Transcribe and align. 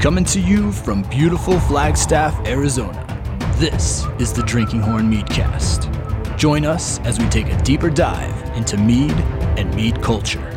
Coming 0.00 0.24
to 0.26 0.40
you 0.40 0.70
from 0.70 1.02
beautiful 1.02 1.58
Flagstaff, 1.58 2.38
Arizona, 2.46 3.02
this 3.56 4.04
is 4.20 4.32
the 4.32 4.42
Drinking 4.42 4.80
Horn 4.80 5.10
Meadcast. 5.10 6.36
Join 6.36 6.64
us 6.64 7.00
as 7.00 7.18
we 7.18 7.28
take 7.28 7.48
a 7.48 7.60
deeper 7.62 7.90
dive 7.90 8.56
into 8.56 8.76
mead 8.76 9.12
and 9.58 9.74
mead 9.74 10.00
culture. 10.02 10.56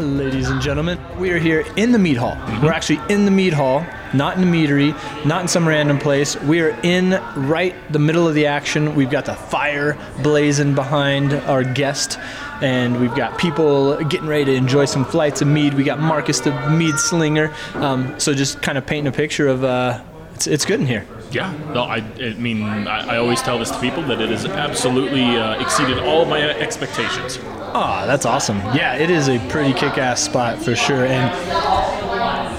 Ladies 0.00 0.48
and 0.48 0.60
gentlemen. 0.60 0.98
We 1.18 1.30
are 1.30 1.38
here 1.38 1.64
in 1.76 1.92
the 1.92 1.98
mead 1.98 2.16
hall. 2.16 2.36
We're 2.62 2.72
actually 2.72 3.00
in 3.08 3.24
the 3.24 3.30
mead 3.30 3.52
hall, 3.52 3.84
not 4.14 4.36
in 4.36 4.42
a 4.42 4.46
meadery, 4.46 4.94
not 5.24 5.42
in 5.42 5.48
some 5.48 5.66
random 5.66 5.98
place. 5.98 6.36
We 6.42 6.60
are 6.60 6.70
in 6.82 7.20
right 7.36 7.74
the 7.92 7.98
middle 7.98 8.28
of 8.28 8.34
the 8.34 8.46
action. 8.46 8.94
We've 8.94 9.10
got 9.10 9.24
the 9.24 9.34
fire 9.34 9.96
blazing 10.22 10.74
behind 10.74 11.32
our 11.32 11.64
guest, 11.64 12.18
and 12.60 13.00
we've 13.00 13.14
got 13.14 13.38
people 13.38 14.02
getting 14.04 14.28
ready 14.28 14.44
to 14.46 14.54
enjoy 14.54 14.84
some 14.84 15.04
flights 15.04 15.42
of 15.42 15.48
mead. 15.48 15.74
We 15.74 15.84
got 15.84 15.98
Marcus 15.98 16.40
the 16.40 16.52
mead 16.70 16.98
slinger. 16.98 17.52
Um, 17.74 18.18
so 18.18 18.34
just 18.34 18.62
kind 18.62 18.78
of 18.78 18.86
painting 18.86 19.12
a 19.12 19.16
picture 19.16 19.48
of 19.48 19.64
uh, 19.64 20.02
it's, 20.34 20.46
it's 20.46 20.64
good 20.64 20.80
in 20.80 20.86
here. 20.86 21.06
Yeah, 21.30 21.50
no, 21.72 21.84
I, 21.84 22.04
I 22.20 22.34
mean, 22.34 22.62
I, 22.62 23.14
I 23.14 23.16
always 23.16 23.40
tell 23.40 23.58
this 23.58 23.70
to 23.70 23.80
people 23.80 24.02
that 24.02 24.20
it 24.20 24.28
has 24.28 24.44
absolutely 24.44 25.24
uh, 25.24 25.58
exceeded 25.60 25.98
all 25.98 26.26
my 26.26 26.42
expectations. 26.42 27.38
Oh, 27.74 28.04
that's 28.06 28.26
awesome. 28.26 28.58
Yeah, 28.76 28.96
it 28.96 29.08
is 29.08 29.28
a 29.28 29.38
pretty 29.48 29.72
kick 29.72 29.96
ass 29.96 30.20
spot 30.20 30.62
for 30.62 30.76
sure. 30.76 31.06
And 31.06 31.30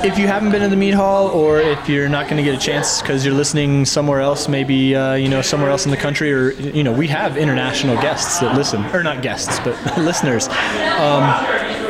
if 0.04 0.20
you 0.20 0.28
haven't 0.28 0.52
been 0.52 0.62
to 0.62 0.68
the 0.68 0.76
mead 0.76 0.94
hall 0.94 1.28
or 1.30 1.60
if 1.60 1.88
you're 1.88 2.10
not 2.10 2.26
going 2.28 2.38
to 2.38 2.44
get 2.44 2.54
a 2.54 2.64
chance 2.64 3.02
because 3.02 3.26
you're 3.26 3.34
listening 3.34 3.86
somewhere 3.86 4.20
else, 4.20 4.50
maybe, 4.50 4.96
uh, 4.96 5.14
you 5.14 5.30
know, 5.30 5.42
somewhere 5.42 5.70
else 5.70 5.86
in 5.86 5.92
the 5.92 5.98
country, 5.98 6.32
or, 6.34 6.52
you 6.52 6.84
know, 6.84 6.92
we 6.92 7.08
have 7.08 7.38
international 7.38 7.96
guests 7.96 8.40
that 8.40 8.56
listen, 8.56 8.84
or 8.88 9.02
not 9.02 9.22
guests, 9.22 9.60
but 9.60 9.76
listeners. 9.98 10.48
Um, 10.48 11.24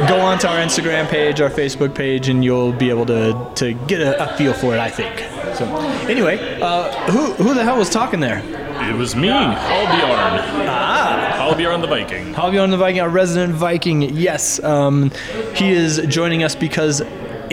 go 0.07 0.19
on 0.19 0.37
to 0.39 0.47
our 0.47 0.57
Instagram 0.57 1.07
page, 1.07 1.41
our 1.41 1.49
Facebook 1.49 1.95
page, 1.95 2.29
and 2.29 2.43
you'll 2.43 2.71
be 2.71 2.89
able 2.89 3.05
to, 3.07 3.51
to 3.55 3.73
get 3.87 3.99
a, 3.99 4.31
a 4.31 4.37
feel 4.37 4.53
for 4.53 4.75
it, 4.75 4.79
I 4.79 4.89
think. 4.89 5.19
So, 5.55 5.65
anyway, 6.07 6.59
uh, 6.61 6.91
who, 7.11 7.33
who 7.33 7.53
the 7.53 7.63
hell 7.63 7.77
was 7.77 7.89
talking 7.89 8.19
there? 8.19 8.43
It 8.89 8.95
was 8.95 9.15
me, 9.15 9.29
Halbjorn. 9.29 10.67
Ah, 10.67 11.31
Halbjorn 11.35 11.81
the 11.81 11.87
Viking. 11.87 12.33
Halbjorn 12.33 12.69
the 12.69 12.77
Viking, 12.77 13.01
our 13.01 13.09
resident 13.09 13.53
Viking. 13.53 14.01
Yes, 14.01 14.61
um, 14.63 15.11
he 15.55 15.71
is 15.71 16.01
joining 16.07 16.43
us 16.43 16.55
because 16.55 17.01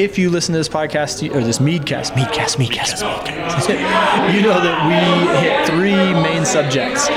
if 0.01 0.17
you 0.19 0.31
listen 0.31 0.55
to 0.55 0.59
this 0.59 0.69
podcast 0.69 1.23
or 1.35 1.45
this 1.45 1.59
Meadcast, 1.59 2.13
Meadcast, 2.13 2.57
Meadcast, 2.57 3.05
Meadcast, 3.05 3.69
you 4.35 4.41
know 4.41 4.57
that 4.59 4.81
we 4.89 4.97
hit 5.45 5.67
three 5.69 6.15
main 6.23 6.47
subjects. 6.47 7.11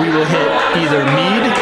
We 0.00 0.08
will 0.08 0.24
hit 0.24 0.48
either 0.80 1.04
mead, 1.04 1.52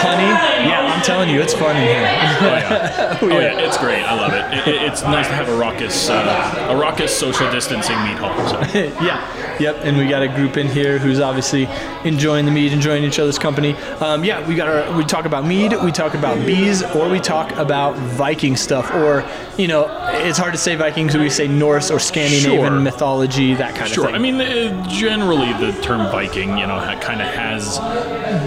honey. 0.00 0.57
Yeah, 0.66 0.94
I'm 0.94 1.02
telling 1.02 1.28
you, 1.30 1.40
it's 1.40 1.54
fun 1.54 1.76
in 1.76 1.82
here. 1.82 2.08
Oh 2.40 2.46
yeah, 2.54 3.18
oh 3.22 3.26
yeah, 3.40 3.58
it's 3.66 3.76
great. 3.78 4.02
I 4.02 4.14
love 4.14 4.32
it. 4.32 4.58
it, 4.68 4.74
it 4.74 4.82
it's 4.82 5.02
nice 5.02 5.26
to 5.26 5.34
have 5.34 5.48
a 5.48 5.56
raucous, 5.56 6.08
uh, 6.08 6.68
a 6.70 6.76
raucous 6.76 7.16
social 7.16 7.50
distancing 7.50 7.96
mead 8.04 8.16
hall. 8.16 8.36
So. 8.48 8.60
yeah, 9.04 9.58
yep. 9.58 9.76
And 9.82 9.96
we 9.98 10.06
got 10.08 10.22
a 10.22 10.28
group 10.28 10.56
in 10.56 10.68
here 10.68 10.98
who's 10.98 11.18
obviously 11.20 11.64
enjoying 12.04 12.44
the 12.44 12.50
mead, 12.52 12.72
enjoying 12.72 13.04
each 13.04 13.18
other's 13.18 13.38
company. 13.38 13.74
Um, 14.00 14.24
yeah, 14.24 14.46
we 14.46 14.54
got 14.54 14.68
our. 14.68 14.96
We 14.96 15.04
talk 15.04 15.24
about 15.24 15.44
mead, 15.44 15.74
we 15.82 15.90
talk 15.92 16.14
about 16.14 16.36
bees, 16.46 16.82
or 16.94 17.08
we 17.08 17.18
talk 17.20 17.50
about 17.52 17.96
Viking 17.96 18.56
stuff, 18.56 18.90
or 18.92 19.24
you 19.56 19.66
know, 19.68 19.86
it's 20.24 20.38
hard 20.38 20.52
to 20.54 20.58
say 20.58 20.74
Vikings. 20.76 21.16
We 21.16 21.28
say 21.30 21.48
Norse 21.48 21.90
or 21.90 21.98
Scandinavian 21.98 22.72
Sure. 22.72 22.80
mythology, 22.80 23.54
that 23.54 23.74
kind 23.74 23.90
Sure. 23.90 24.06
of 24.06 24.12
thing. 24.12 24.34
Sure. 24.34 24.40
I 24.40 24.72
mean, 24.72 24.78
uh, 24.80 24.88
generally 24.88 25.52
the 25.54 25.72
term 25.82 26.08
Viking, 26.12 26.56
you 26.58 26.66
know, 26.66 26.78
kind 27.00 27.20
of 27.20 27.28
has 27.28 27.78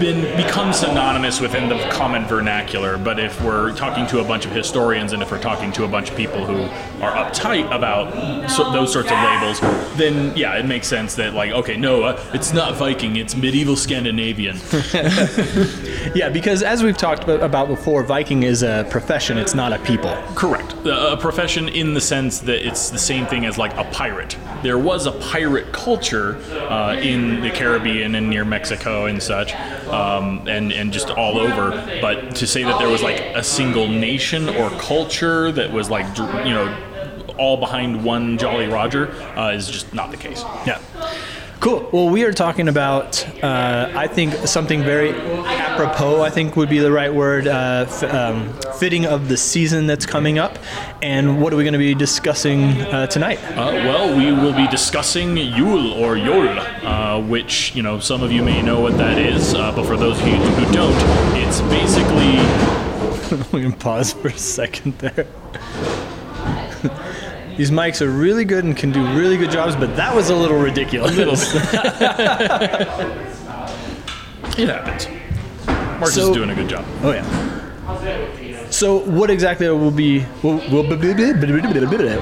been 0.00 0.22
become 0.36 0.72
synonymous 0.72 1.40
within 1.40 1.68
the 1.68 1.78
common 1.90 2.11
vernacular. 2.20 2.98
But 2.98 3.18
if 3.18 3.40
we're 3.42 3.74
talking 3.74 4.06
to 4.08 4.20
a 4.20 4.24
bunch 4.24 4.44
of 4.46 4.52
historians 4.52 5.12
and 5.12 5.22
if 5.22 5.30
we're 5.30 5.40
talking 5.40 5.72
to 5.72 5.84
a 5.84 5.88
bunch 5.88 6.10
of 6.10 6.16
people 6.16 6.44
who 6.44 6.62
are 7.02 7.12
uptight 7.12 7.74
about 7.74 8.50
so, 8.50 8.70
those 8.72 8.92
sorts 8.92 9.10
of 9.10 9.18
labels, 9.18 9.60
then 9.96 10.36
yeah, 10.36 10.56
it 10.58 10.66
makes 10.66 10.86
sense 10.86 11.14
that 11.16 11.34
like, 11.34 11.52
okay, 11.52 11.76
no, 11.76 12.02
uh, 12.02 12.24
it's 12.34 12.52
not 12.52 12.76
Viking, 12.76 13.16
it's 13.16 13.34
medieval 13.34 13.76
Scandinavian. 13.76 14.56
yeah, 16.14 16.28
because 16.28 16.62
as 16.62 16.82
we've 16.82 16.96
talked 16.96 17.24
about- 17.28 17.62
before, 17.68 18.02
Viking 18.02 18.42
is 18.42 18.62
a 18.62 18.86
profession; 18.90 19.38
it's 19.38 19.54
not 19.54 19.72
a 19.72 19.78
people. 19.78 20.14
Correct. 20.34 20.72
A 20.84 21.12
a 21.12 21.16
profession 21.16 21.68
in 21.68 21.94
the 21.94 22.00
sense 22.00 22.40
that 22.40 22.66
it's 22.66 22.90
the 22.90 22.98
same 22.98 23.26
thing 23.26 23.44
as 23.46 23.58
like 23.58 23.76
a 23.76 23.84
pirate. 23.84 24.36
There 24.62 24.78
was 24.78 25.06
a 25.06 25.12
pirate 25.12 25.72
culture 25.72 26.36
uh, 26.68 26.96
in 27.00 27.40
the 27.40 27.50
Caribbean 27.50 28.14
and 28.14 28.28
near 28.30 28.44
Mexico 28.44 29.06
and 29.06 29.22
such, 29.22 29.52
um, 29.92 30.48
and 30.48 30.72
and 30.72 30.92
just 30.92 31.10
all 31.10 31.38
over. 31.38 31.70
But 32.00 32.36
to 32.36 32.46
say 32.46 32.62
that 32.62 32.78
there 32.78 32.88
was 32.88 33.02
like 33.02 33.20
a 33.20 33.42
single 33.42 33.88
nation 33.88 34.48
or 34.48 34.70
culture 34.70 35.52
that 35.52 35.72
was 35.72 35.90
like 35.90 36.06
you 36.18 36.54
know 36.54 36.76
all 37.38 37.56
behind 37.56 38.04
one 38.04 38.38
Jolly 38.38 38.66
Roger 38.66 39.10
uh, 39.36 39.52
is 39.52 39.68
just 39.68 39.92
not 39.94 40.10
the 40.10 40.16
case. 40.16 40.42
Yeah. 40.66 40.80
Cool. 41.62 41.88
Well, 41.92 42.08
we 42.10 42.24
are 42.24 42.32
talking 42.32 42.66
about, 42.66 43.24
uh, 43.40 43.92
I 43.94 44.08
think, 44.08 44.34
something 44.48 44.82
very 44.82 45.12
apropos, 45.12 46.20
I 46.20 46.28
think 46.28 46.56
would 46.56 46.68
be 46.68 46.80
the 46.80 46.90
right 46.90 47.14
word, 47.14 47.46
uh, 47.46 47.86
f- 47.88 48.02
um, 48.02 48.52
fitting 48.80 49.06
of 49.06 49.28
the 49.28 49.36
season 49.36 49.86
that's 49.86 50.04
coming 50.04 50.40
up. 50.40 50.58
And 51.02 51.40
what 51.40 51.52
are 51.52 51.56
we 51.56 51.62
going 51.62 51.74
to 51.74 51.78
be 51.78 51.94
discussing 51.94 52.64
uh, 52.64 53.06
tonight? 53.06 53.38
Uh, 53.50 53.70
well, 53.86 54.16
we 54.16 54.32
will 54.32 54.52
be 54.52 54.66
discussing 54.66 55.36
Yule 55.36 55.92
or 55.92 56.16
Yule, 56.16 56.48
uh, 56.58 57.20
which 57.20 57.72
you 57.76 57.82
know 57.84 58.00
some 58.00 58.24
of 58.24 58.32
you 58.32 58.42
may 58.42 58.60
know 58.60 58.80
what 58.80 58.98
that 58.98 59.16
is, 59.16 59.54
uh, 59.54 59.70
but 59.70 59.86
for 59.86 59.96
those 59.96 60.20
of 60.20 60.26
you 60.26 60.34
who 60.34 60.72
don't, 60.72 60.96
it's 61.36 61.60
basically 61.60 63.46
we 63.52 63.62
can 63.62 63.72
pause 63.72 64.14
for 64.14 64.26
a 64.26 64.36
second 64.36 64.98
there. 64.98 65.28
These 67.56 67.70
mics 67.70 68.00
are 68.00 68.10
really 68.10 68.44
good 68.44 68.64
and 68.64 68.76
can 68.76 68.92
do 68.92 69.04
really 69.16 69.36
good 69.36 69.50
jobs, 69.50 69.76
but 69.76 69.96
that 69.96 70.14
was 70.14 70.30
a 70.30 70.36
little 70.36 70.58
ridiculous. 70.58 71.16
it 74.58 74.68
happens. 74.68 75.08
Marcus 75.66 76.14
So- 76.14 76.30
is 76.30 76.36
doing 76.36 76.50
a 76.50 76.54
good 76.54 76.68
job. 76.68 76.84
Oh 77.02 77.12
yeah. 77.12 78.38
So 78.82 78.98
what 78.98 79.30
exactly 79.30 79.68
will 79.68 79.92
be 79.92 80.22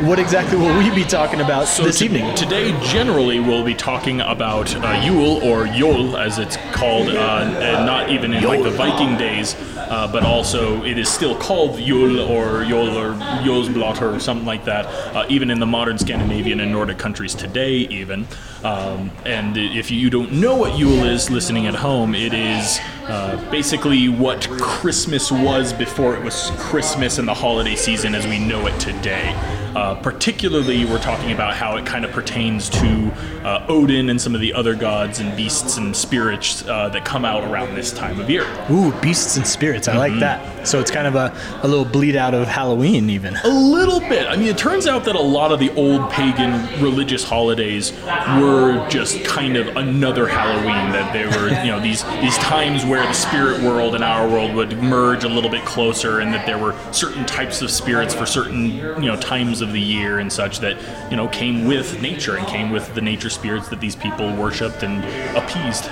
what 0.05 0.19
exactly 0.19 0.59
will 0.59 0.77
we 0.77 0.95
be 0.95 1.05
talking 1.05 1.41
about 1.41 1.67
this 1.79 2.01
to- 2.01 2.05
evening? 2.05 2.35
Today, 2.35 2.79
generally, 2.83 3.41
we'll 3.41 3.65
be 3.65 3.75
talking 3.75 4.21
about 4.21 4.77
uh, 4.77 5.01
Yule 5.03 5.43
or 5.43 5.67
Yule, 5.67 6.19
as 6.19 6.39
it's 6.39 6.59
called, 6.73 7.09
uh, 7.09 7.57
and 7.63 7.87
not 7.87 8.11
even 8.11 8.35
in 8.35 8.45
like 8.45 8.63
the 8.63 8.69
Viking 8.69 9.17
days, 9.17 9.57
uh, 9.79 10.07
but 10.13 10.23
also 10.23 10.85
it 10.85 10.99
is 10.99 11.09
still 11.09 11.35
called 11.35 11.81
Yule 11.81 12.21
or 12.21 12.63
Yule 12.63 12.95
or 12.95 13.15
Jolablot 13.43 14.03
or 14.03 14.21
something 14.21 14.45
like 14.47 14.67
that, 14.67 14.85
uh, 15.17 15.25
even 15.31 15.51
in 15.51 15.61
the 15.61 15.67
modern 15.67 15.97
Scandinavian 15.97 16.61
and 16.61 16.71
Nordic 16.71 16.99
countries 16.99 17.35
today, 17.35 17.73
even. 17.73 18.29
Um, 18.63 19.11
and 19.25 19.57
if 19.57 19.91
you 19.91 20.11
don't 20.11 20.33
know 20.33 20.57
what 20.57 20.79
Yule 20.79 21.05
is, 21.05 21.31
listening 21.31 21.67
at 21.67 21.77
home, 21.77 22.15
it 22.15 22.35
is 22.35 22.79
uh, 23.11 23.51
basically 23.51 24.09
what 24.09 24.49
Christmas 24.51 25.33
was 25.33 25.73
before 25.73 26.15
it 26.15 26.23
was 26.23 26.53
Christmas 26.57 27.19
and 27.19 27.27
the 27.27 27.35
holiday 27.35 27.75
season 27.75 28.15
as 28.15 28.27
we 28.27 28.39
know 28.39 28.67
it 28.67 28.79
today. 28.79 29.35
Uh, 29.75 29.95
particularly, 30.03 30.85
we're 30.85 30.99
talking 30.99 31.31
about 31.31 31.55
how 31.55 31.77
it 31.77 31.87
kind 31.87 32.05
of 32.05 32.11
pertains 32.11 32.69
to 32.69 33.13
uh, 33.45 33.65
Odin 33.69 34.11
and 34.11 34.21
some 34.21 34.35
of 34.35 34.41
the 34.41 34.53
other 34.53 34.75
gods 34.75 35.21
and 35.21 35.37
beasts 35.37 35.77
and 35.77 35.95
spirits 35.95 36.67
uh, 36.67 36.89
that 36.89 37.05
come 37.05 37.25
out 37.25 37.45
around 37.45 37.77
this 37.77 37.93
time 37.93 38.19
of 38.19 38.29
year. 38.29 38.45
Ooh, 38.71 38.93
beasts 39.01 39.37
and 39.37 39.47
spirits. 39.47 39.87
I 39.87 39.97
like 39.97 40.19
that. 40.19 40.67
So 40.67 40.81
it's 40.81 40.91
kind 40.91 41.07
of 41.07 41.15
a, 41.15 41.33
a 41.63 41.69
little 41.69 41.85
bleed 41.85 42.17
out 42.17 42.35
of 42.35 42.49
Halloween, 42.49 43.11
even. 43.11 43.37
A 43.45 43.49
little 43.49 44.01
bit. 44.01 44.27
I 44.27 44.37
mean, 44.37 44.49
it 44.49 44.59
turns 44.59 44.89
out 44.89 45.05
that 45.05 45.15
a 45.15 45.21
lot 45.21 45.53
of 45.53 45.61
the 45.61 45.71
old 45.75 46.11
pagan 46.11 46.83
religious 46.83 47.23
holidays 47.23 47.93
were 48.41 48.87
just 48.89 49.25
kind 49.25 49.57
of 49.57 49.77
another 49.77 50.27
Halloween. 50.27 50.91
That 50.93 51.13
they 51.13 51.27
were, 51.27 51.49
you 51.65 51.71
know, 51.71 51.81
these 51.81 52.03
these 52.21 52.37
times 52.39 52.85
where 52.85 53.00
the 53.07 53.13
spirit 53.13 53.61
world 53.63 53.95
and 53.95 54.05
our 54.05 54.29
world 54.29 54.55
would 54.55 54.79
merge 54.79 55.25
a 55.25 55.29
little 55.29 55.51
bit 55.51 55.65
closer, 55.65 56.21
and 56.21 56.33
that 56.33 56.47
there 56.47 56.59
were 56.59 56.77
certain 56.93 57.25
types 57.27 57.63
of 57.63 57.71
spirits 57.71 58.15
for 58.15 58.27
certain, 58.27 58.67
you 59.03 59.07
know, 59.07 59.17
times 59.17 59.61
of 59.61 59.73
the 59.73 59.81
year 59.81 60.19
and 60.19 60.33
such 60.33 60.61
that 60.61 60.77
you 61.11 61.17
know 61.17 61.29
came 61.29 61.67
with 61.67 62.01
nature 62.01 62.37
and 62.37 62.47
came 62.47 62.71
with 62.71 62.95
the 62.95 63.01
nature 63.01 63.31
spirits 63.31 63.69
that 63.69 63.81
these 63.81 63.97
people 63.97 64.35
worshipped 64.37 64.83
and 64.83 65.05
appeased. 65.37 65.91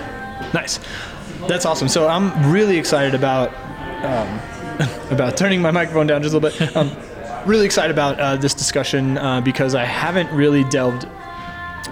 Nice. 0.54 0.80
That's 1.46 1.66
awesome. 1.66 1.88
So 1.88 2.08
I'm 2.08 2.50
really 2.50 2.76
excited 2.78 3.14
about 3.14 3.54
um, 4.04 4.40
about 5.10 5.36
turning 5.36 5.60
my 5.60 5.70
microphone 5.70 6.06
down 6.06 6.22
just 6.22 6.34
a 6.34 6.38
little 6.38 6.58
bit. 6.58 6.76
Um, 6.76 6.96
really 7.46 7.66
excited 7.66 7.90
about 7.90 8.18
uh, 8.20 8.36
this 8.36 8.54
discussion 8.54 9.16
uh, 9.18 9.40
because 9.40 9.74
I 9.74 9.84
haven't 9.84 10.30
really 10.32 10.64
delved 10.64 11.08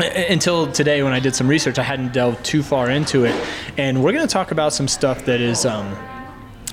until 0.00 0.70
today 0.70 1.02
when 1.02 1.12
I 1.12 1.20
did 1.20 1.34
some 1.34 1.48
research. 1.48 1.78
I 1.78 1.82
hadn't 1.82 2.12
delved 2.12 2.44
too 2.44 2.62
far 2.62 2.90
into 2.90 3.24
it, 3.24 3.34
and 3.76 4.02
we're 4.02 4.12
going 4.12 4.26
to 4.26 4.32
talk 4.32 4.50
about 4.50 4.72
some 4.72 4.88
stuff 4.88 5.24
that 5.26 5.40
is. 5.40 5.64
Um, 5.64 6.15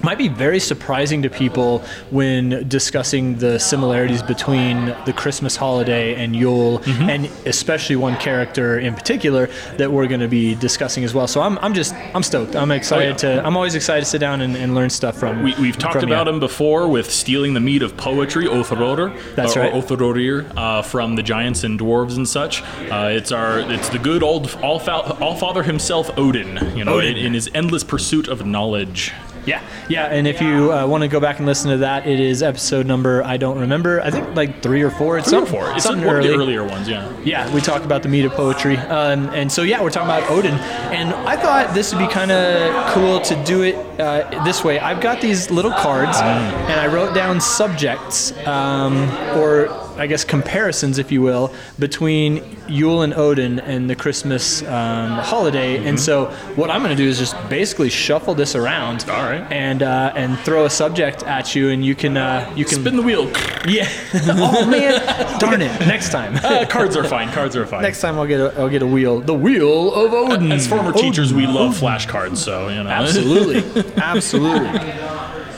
might 0.03 0.17
be 0.17 0.27
very 0.27 0.59
surprising 0.59 1.21
to 1.23 1.29
people 1.29 1.79
when 2.11 2.67
discussing 2.67 3.37
the 3.37 3.57
similarities 3.59 4.21
between 4.21 4.87
the 5.05 5.13
Christmas 5.15 5.55
holiday 5.55 6.15
and 6.15 6.35
Yule, 6.35 6.79
Mm-hmm. 6.79 7.09
and 7.09 7.25
especially 7.45 7.95
one 7.95 8.15
character 8.17 8.79
in 8.79 8.93
particular 8.93 9.47
that 9.77 9.91
we're 9.91 10.07
going 10.07 10.19
to 10.19 10.27
be 10.27 10.55
discussing 10.55 11.03
as 11.03 11.13
well. 11.13 11.27
So 11.27 11.41
I'm, 11.41 11.57
I'm 11.59 11.73
just 11.73 11.93
I'm 12.13 12.23
stoked. 12.23 12.55
I'm 12.55 12.71
excited 12.71 13.23
Oh, 13.23 13.27
yeah. 13.29 13.41
to. 13.41 13.45
I'm 13.45 13.55
always 13.55 13.75
excited 13.75 14.01
to 14.01 14.05
sit 14.09 14.19
down 14.19 14.41
and, 14.41 14.55
and 14.55 14.75
learn 14.75 14.89
stuff 14.89 15.17
from. 15.17 15.43
We, 15.43 15.53
we've 15.59 15.77
talked 15.77 15.93
from 15.99 16.09
you. 16.09 16.13
about 16.15 16.27
him 16.27 16.39
before 16.39 16.87
with 16.87 17.09
stealing 17.11 17.53
the 17.53 17.59
mead 17.59 17.81
of 17.83 17.95
poetry, 17.97 18.45
Othrorr. 18.45 19.17
That's 19.35 19.55
or, 19.55 19.61
right. 19.61 19.73
Or 19.73 19.81
Othrorrir, 19.81 20.51
uh, 20.57 20.81
from 20.81 21.15
the 21.15 21.23
giants 21.23 21.63
and 21.63 21.79
dwarves 21.79 22.17
and 22.17 22.27
such. 22.27 22.61
Uh, 22.91 23.09
it's 23.11 23.31
our 23.31 23.59
it's 23.59 23.89
the 23.89 23.99
good 23.99 24.21
old 24.23 24.53
all, 24.61 24.79
all 24.81 25.35
father 25.35 25.63
himself, 25.63 26.09
Odin. 26.17 26.77
You 26.77 26.85
know, 26.85 26.95
Odin. 26.95 27.17
In, 27.17 27.25
in 27.27 27.33
his 27.33 27.49
endless 27.53 27.83
pursuit 27.83 28.27
of 28.27 28.45
knowledge. 28.45 29.11
Yeah, 29.45 29.61
yeah, 29.89 30.05
and 30.05 30.27
if 30.27 30.41
you 30.41 30.71
uh, 30.71 30.87
want 30.87 31.01
to 31.03 31.07
go 31.07 31.19
back 31.19 31.37
and 31.37 31.45
listen 31.45 31.71
to 31.71 31.77
that, 31.77 32.07
it 32.07 32.19
is 32.19 32.41
episode 32.41 32.85
number 32.85 33.23
I 33.23 33.37
don't 33.37 33.59
remember. 33.59 34.01
I 34.01 34.09
think 34.09 34.35
like 34.35 34.61
three 34.61 34.81
or 34.81 34.89
four. 34.91 35.17
It's 35.17 35.29
Three 35.29 35.39
or 35.39 35.45
four. 35.45 35.71
It's 35.73 35.83
something 35.83 36.05
one 36.05 36.15
of 36.17 36.23
the 36.23 36.29
earlier 36.33 36.63
ones, 36.63 36.87
yeah. 36.87 37.11
Yeah, 37.23 37.53
we 37.53 37.59
talked 37.61 37.85
about 37.85 38.03
the 38.03 38.09
mead 38.09 38.25
of 38.25 38.31
poetry, 38.33 38.77
um, 38.77 39.29
and 39.33 39.51
so 39.51 39.63
yeah, 39.63 39.81
we're 39.81 39.89
talking 39.89 40.09
about 40.09 40.29
Odin, 40.31 40.55
and 40.55 41.13
I 41.27 41.35
thought 41.35 41.73
this 41.73 41.93
would 41.93 41.99
be 41.99 42.11
kind 42.11 42.31
of 42.31 42.93
cool 42.93 43.19
to 43.21 43.43
do 43.43 43.63
it 43.63 43.75
uh, 43.99 44.43
this 44.43 44.63
way. 44.63 44.79
I've 44.79 45.01
got 45.01 45.21
these 45.21 45.51
little 45.51 45.71
cards, 45.71 46.17
and 46.19 46.79
I 46.79 46.87
wrote 46.87 47.13
down 47.13 47.41
subjects, 47.41 48.31
um, 48.47 49.09
or 49.37 49.67
I 49.97 50.07
guess 50.07 50.23
comparisons, 50.23 50.97
if 50.97 51.11
you 51.11 51.21
will, 51.21 51.53
between 51.79 52.57
Yule 52.67 53.01
and 53.03 53.13
Odin 53.13 53.59
and 53.59 53.89
the 53.89 53.95
Christmas 53.95 54.61
um, 54.63 55.11
holiday. 55.19 55.85
And 55.85 55.99
so 55.99 56.25
what 56.55 56.69
I'm 56.69 56.81
going 56.83 56.95
to 56.95 57.01
do 57.01 57.07
is 57.07 57.19
just 57.19 57.35
basically 57.49 57.89
shuffle 57.89 58.33
this 58.35 58.55
around, 58.55 59.05
All 59.09 59.23
right. 59.23 59.45
and 59.51 59.83
uh, 59.83 60.13
and 60.15 60.37
throw 60.39 60.65
a 60.65 60.69
subject 60.69 61.23
at 61.23 61.55
you, 61.55 61.69
and 61.69 61.85
you 61.85 61.95
can 61.95 62.17
uh, 62.17 62.51
you 62.55 62.65
can 62.65 62.79
Spin 62.79 62.95
the 62.95 63.01
wheel. 63.01 63.25
yeah. 63.67 63.89
oh 64.29 64.65
man, 64.65 65.39
darn 65.39 65.61
it! 65.61 65.71
Next 65.81 66.09
time. 66.11 66.35
Uh, 66.43 66.65
cards 66.65 66.95
are 66.95 67.03
fine. 67.03 67.29
Cards 67.29 67.55
are 67.55 67.65
fine. 67.65 67.81
Next 67.81 68.01
time 68.01 68.17
I'll 68.17 68.27
get 68.27 68.39
a 68.39 68.59
I'll 68.59 68.69
get 68.69 68.81
a 68.81 68.87
wheel. 68.87 69.19
The 69.21 69.33
wheel 69.33 69.93
of 69.93 70.13
Odin. 70.13 70.51
As 70.51 70.67
former 70.67 70.89
Odin. 70.89 71.01
teachers, 71.01 71.33
we 71.33 71.45
love 71.47 71.77
flashcards, 71.79 72.37
so 72.37 72.69
you 72.69 72.83
know. 72.83 72.89
Absolutely, 72.89 73.83
absolutely. 73.97 75.12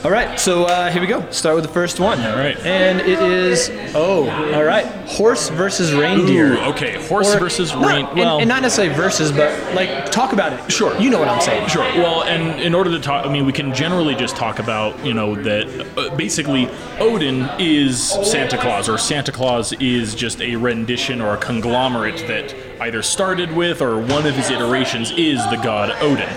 All 0.05 0.11
right, 0.11 0.39
so 0.39 0.65
uh, 0.65 0.91
here 0.91 1.01
we 1.01 1.07
go. 1.07 1.27
Start 1.31 1.55
with 1.55 1.65
the 1.65 1.71
first 1.71 1.99
one. 1.99 2.19
All 2.19 2.35
right. 2.35 2.55
and 2.63 2.99
it 3.01 3.19
is 3.19 3.71
oh, 3.95 4.29
all 4.53 4.63
right, 4.63 4.85
horse 5.07 5.49
versus 5.49 5.95
reindeer. 5.95 6.53
Ooh, 6.53 6.59
okay, 6.65 7.03
horse 7.07 7.33
Or- 7.33 7.39
versus 7.39 7.73
reindeer. 7.73 7.89
rain. 7.89 8.05
and- 8.09 8.19
Well, 8.19 8.37
and, 8.37 8.47
not 8.47 8.61
necessarily 8.61 8.93
versus, 8.93 9.31
but 9.31 9.73
like 9.73 10.11
talk 10.11 10.31
about 10.31 10.53
it. 10.53 10.71
Sure. 10.71 10.95
you 10.99 11.09
know 11.09 11.17
what 11.17 11.27
I'm 11.27 11.41
saying. 11.41 11.69
Sure. 11.69 11.81
Well, 11.95 12.21
and 12.21 12.61
in 12.61 12.75
order 12.75 12.91
to 12.91 12.99
talk, 12.99 13.25
I 13.25 13.29
mean, 13.33 13.47
we 13.47 13.51
can 13.51 13.73
generally 13.73 14.13
just 14.13 14.35
talk 14.35 14.59
about, 14.59 15.03
you 15.03 15.15
know, 15.15 15.33
that 15.41 15.87
uh, 15.97 16.15
basically 16.15 16.69
Odin 16.99 17.49
is 17.57 18.07
Santa 18.29 18.59
Claus, 18.59 18.87
or 18.87 18.99
Santa 18.99 19.31
Claus 19.31 19.73
is 19.73 20.13
just 20.13 20.39
a 20.39 20.55
rendition 20.55 21.19
or 21.19 21.33
a 21.33 21.37
conglomerate 21.37 22.27
that 22.27 22.53
either 22.79 23.01
started 23.01 23.51
with 23.55 23.81
or 23.81 23.99
one 23.99 24.27
of 24.27 24.35
his 24.35 24.51
iterations 24.51 25.09
is 25.17 25.39
the 25.49 25.57
god 25.63 25.89
Odin. 25.99 26.29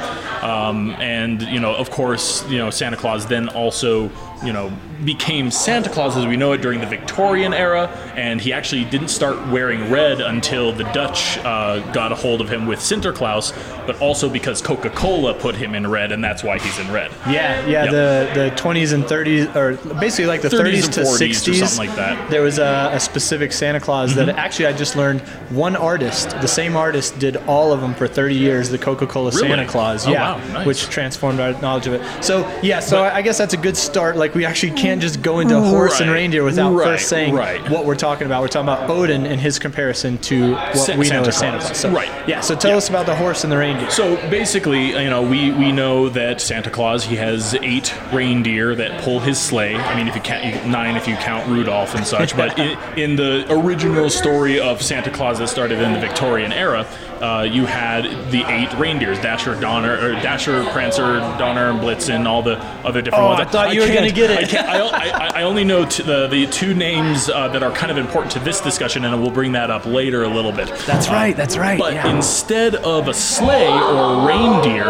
Um, 0.48 0.92
and, 0.92 1.42
you 1.42 1.60
know, 1.60 1.74
of 1.74 1.90
course, 1.90 2.48
you 2.48 2.56
know, 2.56 2.70
Santa 2.70 2.96
Claus 2.96 3.26
then 3.26 3.48
also, 3.50 4.10
you 4.42 4.52
know, 4.52 4.72
became 5.04 5.50
Santa 5.50 5.88
Claus 5.88 6.16
as 6.16 6.26
we 6.26 6.36
know 6.36 6.52
it 6.52 6.60
during 6.60 6.80
the 6.80 6.86
Victorian 6.86 7.52
era, 7.54 7.88
and 8.16 8.40
he 8.40 8.52
actually 8.52 8.84
didn't 8.84 9.08
start 9.08 9.36
wearing 9.48 9.90
red 9.90 10.20
until 10.20 10.72
the 10.72 10.84
Dutch 10.92 11.38
uh, 11.38 11.78
got 11.92 12.10
a 12.12 12.14
hold 12.14 12.40
of 12.40 12.48
him 12.48 12.66
with 12.66 12.78
Sinterklaas, 12.80 13.52
but 13.86 14.00
also 14.00 14.28
because 14.28 14.60
Coca 14.60 14.90
Cola 14.90 15.34
put 15.34 15.54
him 15.54 15.74
in 15.74 15.86
red, 15.86 16.12
and 16.12 16.22
that's 16.22 16.42
why 16.42 16.58
he's 16.58 16.78
in 16.78 16.90
red. 16.92 17.10
Yeah, 17.28 17.64
yeah, 17.66 17.84
Yep. 17.84 17.90
the 17.92 18.40
the 18.40 18.50
20s 18.56 18.92
and 18.92 19.04
30s, 19.04 19.54
or 19.54 19.76
basically 20.00 20.26
like 20.26 20.42
the 20.42 20.48
30s 20.48 20.58
30s, 20.58 20.84
and 20.84 20.92
to 20.94 21.00
40s 21.02 21.48
or 21.48 21.66
something 21.66 21.86
like 21.88 21.96
that. 21.96 22.30
There 22.30 22.42
was 22.42 22.58
a, 22.58 22.90
a 22.92 23.00
specific 23.00 23.52
Santa 23.52 23.80
Claus 23.80 24.14
that 24.14 24.28
Mm-hmm. 24.28 24.38
actually 24.38 24.66
I 24.66 24.72
just 24.72 24.96
learned 24.96 25.20
one 25.50 25.74
artist, 25.76 26.30
the 26.40 26.46
same 26.48 26.76
artist, 26.76 27.18
did 27.18 27.36
all 27.46 27.72
of 27.72 27.80
them 27.80 27.94
for 27.94 28.06
30 28.08 28.34
years. 28.34 28.68
The 28.68 28.78
Coca-Cola 28.78 29.30
Really? 29.30 29.48
Santa 29.48 29.66
Claus, 29.66 30.06
Oh, 30.06 30.10
yeah, 30.10 30.34
wow, 30.36 30.52
nice. 30.52 30.66
which 30.66 30.88
transformed 30.90 31.40
our 31.40 31.52
knowledge 31.62 31.86
of 31.86 31.94
it. 31.94 32.02
So 32.24 32.46
yeah, 32.62 32.80
so 32.80 33.04
I 33.04 33.18
I 33.18 33.22
guess 33.22 33.36
that's 33.38 33.54
a 33.54 33.56
good 33.56 33.76
start. 33.76 34.16
Like 34.16 34.34
we 34.34 34.44
actually 34.44 34.72
can't 34.88 35.00
just 35.02 35.22
go 35.22 35.40
into 35.40 35.60
horse 35.60 36.00
and 36.00 36.10
reindeer 36.10 36.44
without 36.44 36.74
right, 36.74 36.84
first 36.84 37.08
saying 37.08 37.34
right. 37.34 37.68
what 37.70 37.84
we're 37.84 37.94
talking 37.94 38.26
about. 38.26 38.42
We're 38.42 38.48
talking 38.48 38.68
about 38.68 38.88
Odin 38.90 39.26
and 39.26 39.40
his 39.40 39.58
comparison 39.58 40.18
to 40.18 40.52
what 40.54 40.76
Sa- 40.76 40.96
we 40.96 41.08
know 41.08 41.22
Santa 41.22 41.28
as 41.28 41.36
Santa 41.36 41.58
Claus. 41.58 41.66
Claus. 41.66 41.78
So, 41.78 41.90
Right. 41.90 42.28
Yeah. 42.28 42.40
So 42.40 42.54
tell 42.54 42.72
Yeah. 42.72 42.76
us 42.78 42.88
about 42.88 43.06
the 43.06 43.14
horse 43.14 43.44
and 43.44 43.52
the 43.52 43.56
reindeer. 43.58 43.90
So 43.90 44.16
basically, 44.30 44.90
you 44.92 45.10
know, 45.10 45.22
we, 45.22 45.50
we 45.52 45.72
know 45.72 46.08
that 46.10 46.40
Santa 46.40 46.70
Claus 46.70 47.04
he 47.04 47.16
has 47.16 47.54
eight 47.62 47.94
reindeer 48.12 48.74
that 48.74 49.00
pull 49.02 49.20
his 49.20 49.38
sleigh. 49.38 49.76
I 49.76 49.96
mean, 49.96 50.08
if 50.08 50.14
you 50.14 50.20
count 50.20 50.44
you, 50.44 50.70
nine 50.70 50.96
if 50.96 51.06
you 51.06 51.16
count 51.16 51.46
Rudolph 51.48 51.94
and 51.94 52.06
such. 52.06 52.36
but 52.36 52.58
in, 52.58 52.78
in 52.98 53.16
the 53.16 53.46
original 53.50 54.10
story 54.10 54.60
of 54.60 54.82
Santa 54.82 55.10
Claus 55.10 55.38
that 55.38 55.48
started 55.48 55.80
in 55.80 55.92
the 55.92 56.00
Victorian 56.00 56.52
era, 56.52 56.86
uh, 57.22 57.42
you 57.42 57.66
had 57.66 58.04
the 58.30 58.44
eight 58.50 58.72
reindeers: 58.78 59.18
Dasher, 59.20 59.58
Donner, 59.60 59.94
or 59.98 60.12
Dasher, 60.12 60.64
Prancer, 60.70 61.18
Donner, 61.38 61.70
and 61.70 61.80
Blitzen, 61.80 62.26
all 62.26 62.42
the 62.42 62.58
other 62.84 63.02
different 63.02 63.24
Oh, 63.24 63.28
ones. 63.28 63.40
I 63.40 63.44
thought 63.44 63.74
you 63.74 63.80
were 63.80 63.86
gonna 63.88 64.10
get 64.10 64.30
it. 64.30 64.38
I, 64.38 64.44
can't, 64.44 64.68
I, 64.68 64.78
I, 65.26 65.40
I 65.40 65.42
only 65.42 65.64
know 65.64 65.84
t- 65.84 66.02
the 66.02 66.26
the 66.28 66.46
two 66.46 66.74
names 66.74 67.28
uh, 67.28 67.48
that 67.48 67.62
are 67.62 67.72
kind 67.72 67.90
of 67.90 67.98
important 67.98 68.32
to 68.32 68.38
this 68.40 68.60
discussion, 68.60 69.04
and 69.04 69.20
we'll 69.22 69.30
bring 69.30 69.52
that 69.52 69.70
up 69.70 69.86
later 69.86 70.22
a 70.24 70.28
little 70.28 70.52
bit. 70.52 70.68
That's 70.86 71.08
right. 71.08 71.36
That's 71.36 71.56
right. 71.56 71.78
But 71.78 71.94
yeah. 71.94 72.14
instead 72.14 72.74
of 72.76 73.08
a 73.08 73.14
sleigh 73.14 73.68
or 73.68 74.26
reindeer, 74.26 74.84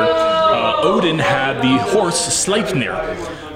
uh, 0.69 0.83
Odin 0.83 1.19
had 1.19 1.63
the 1.63 1.79
horse 1.91 2.21
Sleipnir. 2.47 2.93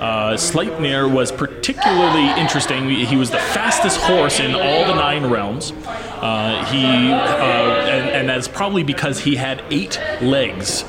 Uh, 0.01 0.35
Sleipnir 0.35 1.13
was 1.13 1.31
particularly 1.31 2.29
interesting. 2.41 2.89
He 2.89 3.17
was 3.17 3.31
the 3.31 3.39
fastest 3.39 4.01
horse 4.01 4.41
in 4.41 4.55
all 4.55 4.87
the 4.87 4.95
nine 4.95 5.27
realms. 5.27 5.73
Uh, 5.73 6.65
he, 6.71 6.85
uh, 6.85 7.17
and, 7.17 8.11
and 8.11 8.29
that's 8.29 8.49
probably 8.49 8.83
because 8.83 9.21
he 9.21 9.37
had 9.37 9.63
eight 9.71 10.01
legs. 10.21 10.85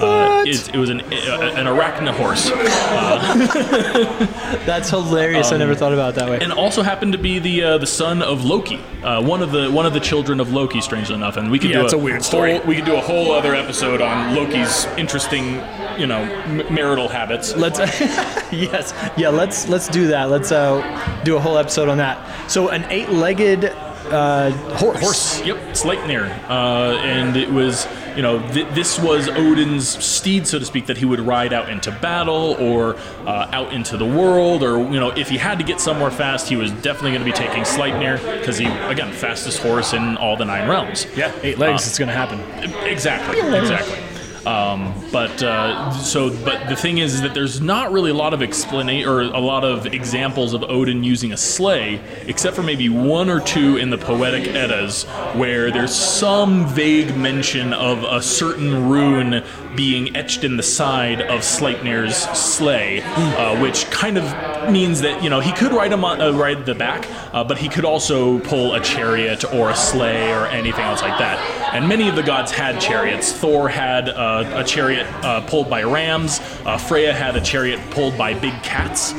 Uh, 0.00 0.44
it, 0.46 0.74
it 0.74 0.78
was 0.78 0.90
an, 0.90 1.00
uh, 1.00 1.54
an 1.56 1.66
arachna 1.66 2.12
horse, 2.12 2.50
That's 4.66 4.90
hilarious. 4.90 5.52
I 5.52 5.56
never 5.56 5.74
thought 5.74 5.92
about 5.92 6.14
it 6.14 6.20
that 6.20 6.28
way. 6.28 6.38
and 6.40 6.52
also 6.52 6.82
happened 6.82 7.12
to 7.12 7.18
be 7.18 7.38
the 7.38 7.62
uh, 7.62 7.78
the 7.78 7.86
son 7.86 8.22
of 8.22 8.44
Loki, 8.44 8.76
uh, 9.02 9.22
one 9.22 9.42
of 9.42 9.52
the 9.52 9.70
one 9.70 9.86
of 9.86 9.92
the 9.92 10.00
children 10.00 10.40
of 10.40 10.52
Loki. 10.52 10.80
Strangely 10.80 11.14
enough, 11.14 11.36
and 11.36 11.50
we 11.50 11.58
could 11.58 11.70
Yeah, 11.70 11.78
do 11.80 11.84
it's 11.84 11.92
a 11.92 11.98
weird 11.98 12.22
story. 12.22 12.58
Whole, 12.58 12.66
we 12.66 12.76
could 12.76 12.84
do 12.84 12.96
a 12.96 13.00
whole 13.00 13.32
other 13.32 13.54
episode 13.54 14.00
on 14.00 14.34
Loki's 14.34 14.86
interesting, 14.96 15.54
you 15.98 16.06
know, 16.06 16.22
m- 16.22 16.74
marital 16.74 17.08
habits. 17.08 17.54
Let's 17.56 17.78
yes, 18.52 18.94
yeah. 19.16 19.28
Let's 19.28 19.68
let's 19.68 19.88
do 19.88 20.08
that. 20.08 20.30
Let's 20.30 20.52
uh, 20.52 21.20
do 21.24 21.36
a 21.36 21.40
whole 21.40 21.58
episode 21.58 21.88
on 21.88 21.98
that. 21.98 22.50
So 22.50 22.68
an 22.70 22.84
eight-legged 22.90 23.72
uh, 24.12 24.50
horse. 24.76 25.00
Horse, 25.00 25.44
yep, 25.44 25.56
Sleipnir, 25.72 26.28
uh, 26.48 26.96
and 26.98 27.36
it 27.36 27.50
was, 27.50 27.86
you 28.16 28.22
know, 28.22 28.38
th- 28.52 28.68
this 28.74 28.98
was 28.98 29.28
Odin's 29.28 29.88
steed, 30.04 30.46
so 30.46 30.58
to 30.58 30.64
speak, 30.64 30.86
that 30.86 30.96
he 30.98 31.04
would 31.04 31.20
ride 31.20 31.52
out 31.52 31.68
into 31.68 31.90
battle 31.90 32.56
or 32.58 32.96
uh, 33.26 33.48
out 33.52 33.72
into 33.72 33.96
the 33.96 34.06
world, 34.06 34.62
or 34.62 34.78
you 34.78 34.98
know, 35.00 35.10
if 35.10 35.28
he 35.28 35.36
had 35.36 35.58
to 35.58 35.64
get 35.64 35.80
somewhere 35.80 36.10
fast, 36.10 36.48
he 36.48 36.56
was 36.56 36.70
definitely 36.72 37.10
going 37.12 37.24
to 37.24 37.30
be 37.30 37.36
taking 37.36 37.62
Sleipnir 37.64 38.16
because 38.38 38.58
he, 38.58 38.66
again, 38.66 39.12
fastest 39.12 39.58
horse 39.62 39.92
in 39.92 40.16
all 40.16 40.36
the 40.36 40.44
nine 40.44 40.68
realms. 40.68 41.06
Yeah, 41.16 41.32
eight 41.42 41.58
legs. 41.58 41.82
Uh, 41.82 41.88
it's 41.88 41.98
gonna 41.98 42.12
happen. 42.12 42.40
Exactly, 42.86 43.38
exactly. 43.40 43.98
Um, 44.46 44.94
but 45.10 45.42
uh, 45.42 45.90
so, 45.90 46.30
but 46.44 46.68
the 46.68 46.76
thing 46.76 46.98
is, 46.98 47.14
is 47.14 47.22
that 47.22 47.34
there's 47.34 47.60
not 47.60 47.90
really 47.90 48.12
a 48.12 48.14
lot 48.14 48.32
of 48.32 48.42
explanation 48.42 49.08
or 49.08 49.22
a 49.22 49.40
lot 49.40 49.64
of 49.64 49.86
examples 49.86 50.54
of 50.54 50.62
Odin 50.62 51.02
using 51.02 51.32
a 51.32 51.36
sleigh, 51.36 52.00
except 52.26 52.54
for 52.54 52.62
maybe 52.62 52.88
one 52.88 53.28
or 53.28 53.40
two 53.40 53.76
in 53.76 53.90
the 53.90 53.98
Poetic 53.98 54.46
Eddas, 54.46 55.02
where 55.34 55.72
there's 55.72 55.92
some 55.92 56.64
vague 56.68 57.16
mention 57.16 57.72
of 57.72 58.04
a 58.04 58.22
certain 58.22 58.88
rune 58.88 59.42
being 59.74 60.16
etched 60.16 60.44
in 60.44 60.56
the 60.56 60.62
side 60.62 61.20
of 61.20 61.40
Sleipnir's 61.40 62.16
sleigh, 62.38 63.02
uh, 63.02 63.60
which 63.60 63.90
kind 63.90 64.16
of 64.16 64.72
means 64.72 65.00
that 65.00 65.22
you 65.24 65.30
know 65.30 65.40
he 65.40 65.52
could 65.52 65.72
ride 65.72 65.92
him 65.92 66.04
on, 66.04 66.20
uh, 66.20 66.30
ride 66.32 66.64
the 66.66 66.74
back, 66.74 67.08
uh, 67.34 67.42
but 67.42 67.58
he 67.58 67.68
could 67.68 67.84
also 67.84 68.38
pull 68.40 68.74
a 68.74 68.80
chariot 68.80 69.44
or 69.52 69.70
a 69.70 69.76
sleigh 69.76 70.32
or 70.32 70.46
anything 70.46 70.84
else 70.84 71.02
like 71.02 71.18
that. 71.18 71.65
And 71.76 71.88
many 71.88 72.08
of 72.08 72.16
the 72.16 72.22
gods 72.22 72.50
had 72.50 72.80
chariots. 72.80 73.32
Thor 73.32 73.68
had 73.68 74.08
uh, 74.08 74.50
a 74.54 74.64
chariot 74.64 75.06
uh, 75.22 75.42
pulled 75.46 75.68
by 75.68 75.82
rams. 75.82 76.40
Uh, 76.64 76.78
Freya 76.78 77.12
had 77.12 77.36
a 77.36 77.40
chariot 77.40 77.78
pulled 77.90 78.16
by 78.16 78.32
big 78.34 78.54
cats. 78.62 79.12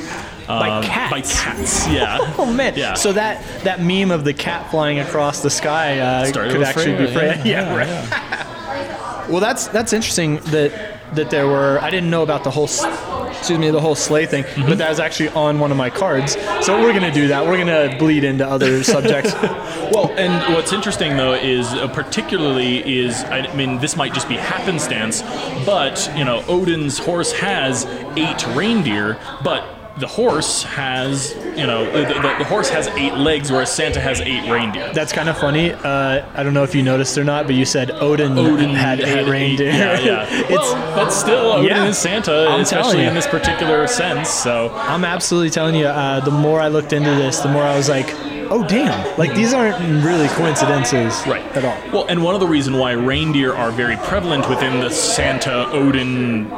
By 0.47 0.69
Um, 0.69 0.83
cats? 0.83 1.11
By 1.11 1.21
cats, 1.21 1.87
yeah. 1.89 2.17
Oh 2.39 2.45
man! 2.51 2.73
Yeah. 2.75 2.93
So 2.95 3.11
that 3.13 3.43
that 3.63 3.81
meme 3.81 4.11
of 4.11 4.23
the 4.23 4.33
cat 4.33 4.71
flying 4.71 4.99
across 4.99 5.41
the 5.41 5.49
sky 5.49 5.99
uh, 5.99 6.31
could 6.31 6.63
actually 6.63 6.95
be 6.97 7.07
Freya, 7.13 7.33
Freya. 7.37 7.45
yeah, 7.45 7.75
right. 7.75 9.27
well, 9.29 9.41
that's 9.41 9.67
that's 9.67 9.91
interesting 9.93 10.37
that 10.55 10.71
that 11.15 11.29
there 11.29 11.47
were. 11.47 11.79
I 11.81 11.89
didn't 11.89 12.09
know 12.09 12.23
about 12.23 12.43
the 12.45 12.49
whole 12.51 12.63
s- 12.63 12.85
excuse 13.29 13.59
me, 13.59 13.69
the 13.71 13.81
whole 13.81 13.95
sleigh 13.95 14.25
thing. 14.25 14.43
Mm-hmm. 14.43 14.69
But 14.69 14.77
that 14.79 14.89
was 14.89 14.99
actually 14.99 15.29
on 15.29 15.59
one 15.59 15.71
of 15.71 15.77
my 15.77 15.89
cards. 15.89 16.33
So 16.61 16.81
we're 16.81 16.93
gonna 16.93 17.13
do 17.13 17.27
that. 17.27 17.45
We're 17.45 17.57
gonna 17.57 17.97
bleed 17.97 18.23
into 18.23 18.47
other 18.47 18.83
subjects. 18.95 19.33
Well, 19.33 20.11
and 20.17 20.53
what's 20.53 20.73
interesting 20.73 21.17
though 21.17 21.33
is 21.33 21.67
uh, 21.73 21.87
particularly 21.89 22.99
is 22.99 23.23
I 23.25 23.53
mean 23.55 23.79
this 23.79 23.95
might 23.95 24.13
just 24.13 24.27
be 24.27 24.35
happenstance, 24.35 25.21
but 25.65 26.11
you 26.15 26.25
know 26.25 26.43
Odin's 26.47 26.97
horse 26.97 27.31
has 27.33 27.85
eight 28.15 28.45
reindeer, 28.55 29.19
but 29.43 29.86
the 29.99 30.07
horse 30.07 30.63
has 30.63 31.33
you 31.57 31.65
know 31.65 31.85
the, 31.85 32.13
the, 32.13 32.35
the 32.39 32.43
horse 32.43 32.69
has 32.69 32.87
eight 32.89 33.13
legs, 33.13 33.51
whereas 33.51 33.71
Santa 33.71 33.99
has 33.99 34.21
eight 34.21 34.49
reindeer. 34.49 34.91
That's 34.93 35.11
kind 35.11 35.29
of 35.29 35.37
funny. 35.37 35.73
Uh, 35.73 36.25
I 36.33 36.43
don't 36.43 36.53
know 36.53 36.63
if 36.63 36.75
you 36.75 36.83
noticed 36.83 37.17
or 37.17 37.23
not, 37.23 37.45
but 37.45 37.55
you 37.55 37.65
said 37.65 37.91
Odin, 37.91 38.37
Odin 38.37 38.69
had 38.69 38.99
eight 38.99 39.27
reindeer. 39.27 39.71
yeah, 39.71 39.99
yeah. 39.99 40.27
it's, 40.29 40.49
well, 40.49 40.95
but 40.95 41.09
still, 41.09 41.53
Odin 41.53 41.67
yeah. 41.67 41.85
is 41.85 41.97
Santa, 41.97 42.47
I'm 42.49 42.61
especially 42.61 43.05
in 43.05 43.13
this 43.13 43.27
particular 43.27 43.87
sense. 43.87 44.29
So 44.29 44.69
I'm 44.73 45.03
absolutely 45.03 45.49
telling 45.49 45.75
you. 45.75 45.87
Uh, 45.87 46.19
the 46.19 46.31
more 46.31 46.59
I 46.61 46.67
looked 46.67 46.93
into 46.93 47.09
this, 47.09 47.39
the 47.39 47.49
more 47.49 47.63
I 47.63 47.75
was 47.75 47.89
like, 47.89 48.07
oh 48.49 48.65
damn! 48.67 49.17
Like 49.17 49.33
these 49.33 49.53
aren't 49.53 49.77
really 50.03 50.27
coincidences, 50.29 51.25
Right. 51.25 51.43
At 51.55 51.65
all. 51.65 51.91
Well, 51.91 52.07
and 52.07 52.23
one 52.23 52.35
of 52.35 52.41
the 52.41 52.47
reasons 52.47 52.77
why 52.77 52.91
reindeer 52.91 53.53
are 53.53 53.71
very 53.71 53.97
prevalent 53.97 54.47
within 54.49 54.79
the 54.79 54.89
Santa 54.89 55.67
Odin 55.71 56.49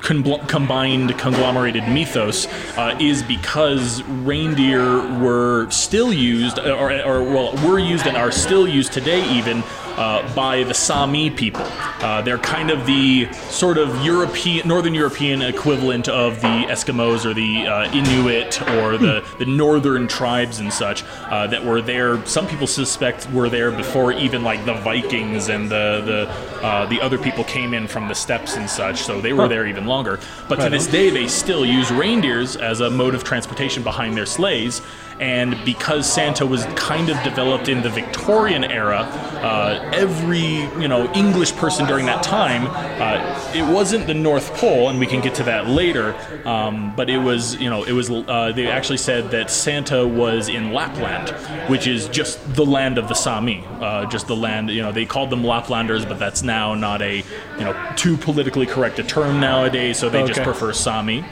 con- 0.00 0.46
combined 0.46 1.18
conglomerated 1.18 1.88
mythos 1.88 2.46
uh, 2.76 2.96
is 3.00 3.22
because 3.22 4.02
reindeer 4.02 4.82
were 5.18 5.70
still 5.70 6.12
used, 6.12 6.58
or, 6.58 6.90
or 7.02 7.22
well, 7.22 7.52
were 7.68 7.78
used 7.78 8.06
and 8.06 8.16
are 8.16 8.32
still 8.32 8.66
used 8.66 8.92
today 8.92 9.28
even. 9.36 9.62
Uh, 9.96 10.34
by 10.34 10.62
the 10.62 10.74
Sami 10.74 11.30
people. 11.30 11.64
Uh, 11.64 12.20
they're 12.20 12.36
kind 12.36 12.70
of 12.70 12.84
the 12.84 13.32
sort 13.48 13.78
of 13.78 14.04
European, 14.04 14.68
Northern 14.68 14.92
European 14.92 15.40
equivalent 15.40 16.06
of 16.06 16.38
the 16.42 16.66
Eskimos 16.68 17.24
or 17.24 17.32
the 17.32 17.66
uh, 17.66 17.90
Inuit 17.92 18.60
or 18.72 18.98
the, 18.98 19.26
the 19.38 19.46
northern 19.46 20.06
tribes 20.06 20.58
and 20.58 20.70
such 20.70 21.02
uh, 21.30 21.46
that 21.46 21.64
were 21.64 21.80
there. 21.80 22.22
Some 22.26 22.46
people 22.46 22.66
suspect 22.66 23.30
were 23.30 23.48
there 23.48 23.70
before 23.70 24.12
even 24.12 24.42
like 24.42 24.66
the 24.66 24.74
Vikings 24.74 25.48
and 25.48 25.70
the 25.70 26.02
the 26.04 26.66
uh, 26.66 26.84
the 26.86 27.00
other 27.00 27.16
people 27.16 27.44
came 27.44 27.72
in 27.72 27.88
from 27.88 28.06
the 28.06 28.14
steppes 28.14 28.56
and 28.56 28.68
such. 28.68 28.98
So 28.98 29.22
they 29.22 29.32
were 29.32 29.48
there 29.48 29.66
even 29.66 29.86
longer. 29.86 30.20
But 30.46 30.56
to 30.56 30.68
this 30.68 30.86
on. 30.86 30.92
day, 30.92 31.08
they 31.08 31.26
still 31.26 31.64
use 31.64 31.90
reindeers 31.90 32.56
as 32.56 32.80
a 32.80 32.90
mode 32.90 33.14
of 33.14 33.24
transportation 33.24 33.82
behind 33.82 34.14
their 34.14 34.26
sleighs. 34.26 34.82
And 35.20 35.56
because 35.64 36.10
Santa 36.10 36.44
was 36.44 36.64
kind 36.76 37.08
of 37.08 37.22
developed 37.22 37.68
in 37.68 37.82
the 37.82 37.88
Victorian 37.88 38.64
era, 38.64 38.98
uh, 38.98 39.90
every 39.94 40.40
you 40.80 40.88
know 40.88 41.10
English 41.14 41.52
person 41.56 41.86
during 41.86 42.06
that 42.06 42.22
time, 42.22 42.66
uh, 43.00 43.52
it 43.54 43.62
wasn't 43.72 44.06
the 44.06 44.14
North 44.14 44.52
Pole, 44.54 44.90
and 44.90 44.98
we 44.98 45.06
can 45.06 45.20
get 45.20 45.34
to 45.36 45.42
that 45.44 45.68
later. 45.68 46.14
Um, 46.46 46.94
but 46.94 47.08
it 47.08 47.18
was 47.18 47.56
you 47.56 47.70
know 47.70 47.84
it 47.84 47.92
was 47.92 48.10
uh, 48.10 48.52
they 48.54 48.66
actually 48.66 48.98
said 48.98 49.30
that 49.30 49.50
Santa 49.50 50.06
was 50.06 50.48
in 50.48 50.72
Lapland, 50.72 51.30
which 51.70 51.86
is 51.86 52.08
just 52.08 52.54
the 52.54 52.66
land 52.66 52.98
of 52.98 53.08
the 53.08 53.14
Sami, 53.14 53.64
uh, 53.80 54.06
just 54.06 54.26
the 54.26 54.36
land 54.36 54.70
you 54.70 54.82
know 54.82 54.92
they 54.92 55.06
called 55.06 55.30
them 55.30 55.42
Laplanders, 55.42 56.06
but 56.06 56.18
that's 56.18 56.42
now 56.42 56.74
not 56.74 57.00
a 57.00 57.16
you 57.58 57.64
know 57.64 57.92
too 57.96 58.16
politically 58.16 58.66
correct 58.66 58.98
a 58.98 59.02
term 59.02 59.40
nowadays, 59.40 59.98
so 59.98 60.08
they 60.08 60.24
just 60.26 60.42
prefer 60.42 60.72
Sami. 60.72 61.24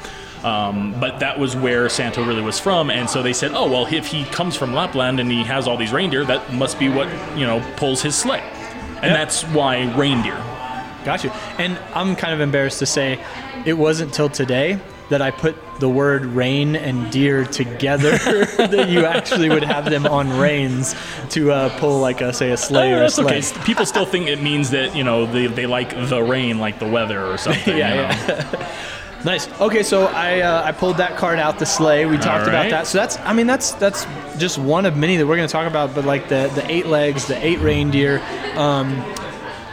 Um, 0.44 0.94
but 1.00 1.20
that 1.20 1.38
was 1.38 1.56
where 1.56 1.88
Santa 1.88 2.22
really 2.22 2.42
was 2.42 2.58
from, 2.60 2.90
and 2.90 3.08
so 3.08 3.22
they 3.22 3.32
said, 3.32 3.52
"Oh 3.54 3.66
well, 3.70 3.86
if 3.90 4.06
he 4.08 4.24
comes 4.26 4.54
from 4.56 4.74
Lapland 4.74 5.18
and 5.18 5.30
he 5.30 5.42
has 5.44 5.66
all 5.66 5.76
these 5.78 5.92
reindeer, 5.92 6.24
that 6.26 6.52
must 6.52 6.78
be 6.78 6.88
what 6.90 7.08
you 7.36 7.46
know 7.46 7.64
pulls 7.76 8.02
his 8.02 8.14
sleigh." 8.14 8.42
And 8.96 9.10
Yep. 9.10 9.14
that's 9.16 9.42
why 9.44 9.90
reindeer. 9.96 10.36
Got 11.04 11.24
you. 11.24 11.30
And 11.58 11.78
I'm 11.94 12.14
kind 12.16 12.32
of 12.32 12.40
embarrassed 12.40 12.78
to 12.78 12.86
say, 12.86 13.18
it 13.66 13.74
wasn't 13.74 14.14
till 14.14 14.30
today 14.30 14.78
that 15.10 15.20
I 15.20 15.30
put 15.30 15.54
the 15.80 15.88
word 15.88 16.24
rain 16.24 16.74
and 16.76 17.10
deer 17.12 17.44
together 17.44 18.12
that 18.56 18.88
you 18.88 19.04
actually 19.04 19.50
would 19.50 19.62
have 19.64 19.90
them 19.90 20.06
on 20.06 20.38
reins 20.38 20.94
to 21.30 21.52
uh, 21.52 21.78
pull 21.78 22.00
like 22.00 22.22
a 22.22 22.32
say 22.32 22.52
a 22.52 22.56
sleigh 22.56 22.94
Oh, 22.94 23.00
or 23.00 23.02
a 23.04 23.10
sled. 23.10 23.26
okay. 23.44 23.64
People 23.64 23.84
still 23.84 24.06
think 24.06 24.28
it 24.28 24.40
means 24.42 24.70
that 24.70 24.96
you 24.96 25.04
know 25.04 25.26
they, 25.26 25.46
they 25.46 25.66
like 25.66 25.90
the 26.08 26.22
rain, 26.22 26.58
like 26.58 26.78
the 26.78 26.88
weather 26.88 27.22
or 27.26 27.36
something. 27.46 27.76
Yeah, 27.76 27.90
you 27.90 28.26
know? 28.28 28.34
yeah. 28.34 28.70
Nice. 29.25 29.49
Okay, 29.61 29.83
so 29.83 30.07
I 30.07 30.40
uh, 30.40 30.62
I 30.64 30.73
pulled 30.73 30.99
that 30.99 31.16
card 31.16 31.38
out 31.38 31.59
the 31.59 31.64
sleigh. 31.66 32.04
We 32.07 32.19
talked 32.19 32.47
about 32.47 32.69
that. 32.71 32.87
So 32.87 32.99
that's 32.99 33.19
I 33.21 33.33
mean 33.33 33.47
that's 33.47 33.73
that's 33.73 34.07
just 34.38 34.59
one 34.59 34.85
of 34.85 34.97
many 34.97 35.16
that 35.16 35.26
we're 35.26 35.37
going 35.37 35.49
to 35.49 35.52
talk 35.52 35.66
about. 35.66 35.95
But 35.95 36.04
like 36.04 36.28
the 36.28 36.50
the 36.54 36.71
eight 36.71 36.87
legs, 36.87 37.26
the 37.26 37.43
eight 37.45 37.59
reindeer. 37.61 38.21
Um, 38.57 38.90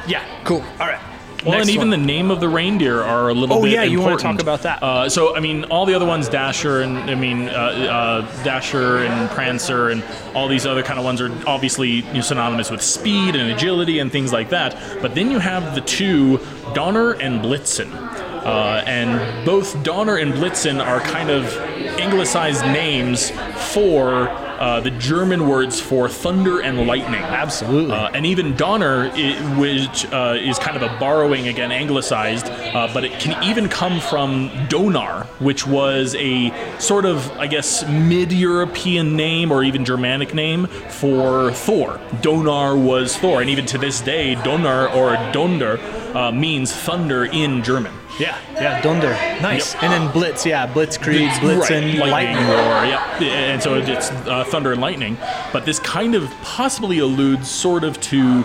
yeah, 0.08 0.24
cool. 0.46 0.62
All 0.80 0.88
right. 0.88 1.00
Well, 1.44 1.54
Next 1.58 1.70
and 1.70 1.70
even 1.72 1.90
one. 1.90 2.00
the 2.00 2.06
name 2.06 2.30
of 2.30 2.40
the 2.40 2.48
reindeer 2.48 3.02
are 3.02 3.30
a 3.30 3.34
little 3.34 3.58
Oh, 3.58 3.62
bit 3.64 3.72
yeah, 3.72 3.82
you 3.82 4.00
wanna 4.00 4.16
talk 4.18 4.40
about 4.40 4.62
that. 4.62 4.84
Uh, 4.84 5.10
so, 5.10 5.36
I 5.36 5.40
mean, 5.40 5.64
all 5.66 5.88
the 5.88 5.96
other 5.96 6.06
ones, 6.06 6.30
Dasher 6.30 6.82
and 6.82 6.98
I 7.10 7.16
mean, 7.16 7.50
uh, 7.50 7.52
uh, 7.52 8.44
Dasher 8.44 9.00
and 9.00 9.28
Prancer 9.32 9.90
and 9.90 10.04
all 10.36 10.48
these 10.48 10.68
other 10.68 10.84
kind 10.84 11.00
of 11.00 11.06
ones 11.06 11.20
are 11.20 11.32
obviously 11.48 11.90
you 11.90 12.14
know, 12.14 12.22
synonymous 12.22 12.70
with 12.70 12.84
speed 12.84 13.36
and 13.36 13.50
agility 13.52 13.98
and 13.98 14.12
things 14.12 14.32
like 14.32 14.50
that. 14.50 14.76
But 15.02 15.16
then 15.16 15.32
you 15.32 15.40
have 15.40 15.74
the 15.74 15.82
two, 15.82 16.40
Donner 16.76 17.14
and 17.14 17.42
Blitzen. 17.42 17.90
Uh, 18.44 18.84
and 18.86 19.46
both 19.46 19.82
Donner 19.84 20.18
and 20.18 20.34
Blitzen 20.34 20.84
are 20.84 21.00
kind 21.00 21.30
of 21.30 21.46
anglicized 22.00 22.64
names 22.66 23.32
for 23.74 24.30
uh, 24.62 24.80
the 24.80 24.92
German 24.92 25.48
words 25.48 25.80
for 25.80 26.08
thunder 26.08 26.60
and 26.62 26.86
lightning. 26.86 27.22
Absolutely. 27.24 27.96
Uh, 27.96 28.10
and 28.14 28.28
even 28.28 28.56
Donner, 28.56 29.10
i- 29.16 29.58
which 29.60 30.06
uh, 30.12 30.36
is 30.40 30.60
kind 30.60 30.78
of 30.78 30.84
a 30.84 31.00
borrowing 31.00 31.48
again, 31.48 31.72
anglicized, 31.72 32.46
uh, 32.48 32.88
but 32.94 33.04
it 33.04 33.20
can 33.20 33.44
even 33.44 33.68
come 33.70 34.00
from 34.00 34.50
Donar, 34.70 35.26
which 35.40 35.66
was 35.66 36.16
a 36.20 36.52
sort 36.80 37.06
of, 37.06 37.28
I 37.40 37.48
guess, 37.48 37.88
mid-European 37.88 39.16
name 39.16 39.52
or 39.52 39.64
even 39.64 39.84
Germanic 39.84 40.34
name 40.36 40.68
for 40.90 41.52
Thor. 41.54 42.00
Donar 42.22 42.76
was 42.80 43.18
Thor, 43.18 43.42
and 43.42 43.50
even 43.50 43.66
to 43.68 43.80
this 43.80 44.00
day, 44.02 44.36
Donar 44.36 44.94
or 44.96 45.14
Donder 45.32 45.80
uh, 46.16 46.32
means 46.32 46.72
thunder 46.72 47.26
in 47.26 47.64
German. 47.64 47.94
Yeah, 48.22 48.40
yeah, 48.54 48.82
Dunder. 48.82 49.12
Nice. 49.42 49.74
Yep. 49.74 49.84
And 49.84 49.94
then 49.94 50.12
Blitz. 50.12 50.46
Yeah, 50.46 50.68
Blitzkrieg, 50.72 51.30
Blitzen, 51.40 51.60
right, 51.60 51.72
and 51.72 52.12
lightning. 52.12 52.48
war, 52.48 52.86
yeah. 52.86 53.20
And 53.24 53.62
so 53.62 53.76
it's 53.76 54.12
uh, 54.12 54.44
thunder 54.46 54.72
and 54.72 54.80
lightning. 54.80 55.18
But 55.52 55.66
this 55.66 55.80
kind 55.80 56.16
of 56.16 56.30
possibly 56.42 57.00
alludes 57.00 57.50
sort 57.50 57.84
of 57.84 58.00
to. 58.02 58.44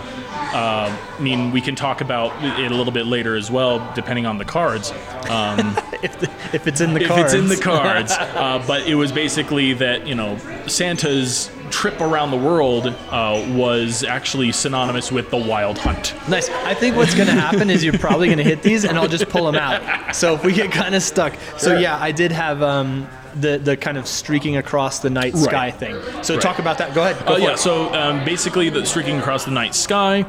Uh, 0.49 0.97
I 1.17 1.21
mean, 1.21 1.51
we 1.51 1.59
can 1.61 1.75
talk 1.75 1.99
about 2.01 2.31
it 2.59 2.71
a 2.71 2.75
little 2.75 2.93
bit 2.93 3.05
later 3.05 3.35
as 3.35 3.51
well, 3.51 3.91
depending 3.93 4.25
on 4.25 4.37
the 4.37 4.45
cards. 4.45 4.91
Um, 5.29 5.77
If, 6.03 6.19
the, 6.19 6.29
if 6.53 6.67
it's 6.67 6.79
in 6.79 6.93
the 6.93 7.03
cards. 7.03 7.33
if 7.33 7.41
it's 7.41 7.51
in 7.51 7.57
the 7.57 7.61
cards. 7.61 8.11
uh, 8.19 8.63
but 8.67 8.87
it 8.87 8.93
was 8.93 9.11
basically 9.11 9.73
that 9.73 10.05
you 10.05 10.13
know 10.13 10.37
Santa's 10.67 11.49
trip 11.71 11.99
around 12.01 12.31
the 12.31 12.37
world 12.37 12.87
uh, 12.87 13.45
was 13.55 14.03
actually 14.03 14.51
synonymous 14.51 15.11
with 15.11 15.29
the 15.29 15.37
wild 15.37 15.77
hunt. 15.77 16.13
Nice. 16.29 16.49
I 16.49 16.73
think 16.73 16.95
what's 16.95 17.15
going 17.15 17.27
to 17.27 17.33
happen 17.33 17.69
is 17.69 17.83
you're 17.83 17.97
probably 17.97 18.27
going 18.27 18.37
to 18.39 18.43
hit 18.43 18.61
these, 18.63 18.83
and 18.85 18.97
I'll 18.97 19.07
just 19.07 19.29
pull 19.29 19.45
them 19.45 19.55
out. 19.55 20.15
So 20.15 20.35
if 20.35 20.43
we 20.43 20.53
get 20.53 20.71
kind 20.71 20.95
of 20.95 21.03
stuck, 21.03 21.33
so 21.57 21.77
yeah, 21.77 21.97
I 22.01 22.11
did 22.11 22.31
have 22.31 22.61
um, 22.63 23.07
the 23.35 23.57
the 23.57 23.77
kind 23.77 23.97
of 23.97 24.07
streaking 24.07 24.57
across 24.57 24.99
the 24.99 25.09
night 25.09 25.35
sky 25.37 25.71
thing. 25.71 25.95
So 26.23 26.33
Right. 26.35 26.41
talk 26.41 26.59
about 26.59 26.77
that. 26.79 26.93
Go 26.95 27.03
ahead. 27.03 27.25
Go 27.25 27.33
Uh, 27.35 27.37
yeah, 27.37 27.51
it. 27.53 27.59
so 27.59 27.93
um, 27.93 28.23
basically, 28.25 28.69
the 28.69 28.85
streaking 28.85 29.17
across 29.19 29.45
the 29.45 29.51
night 29.51 29.75
sky. 29.75 30.25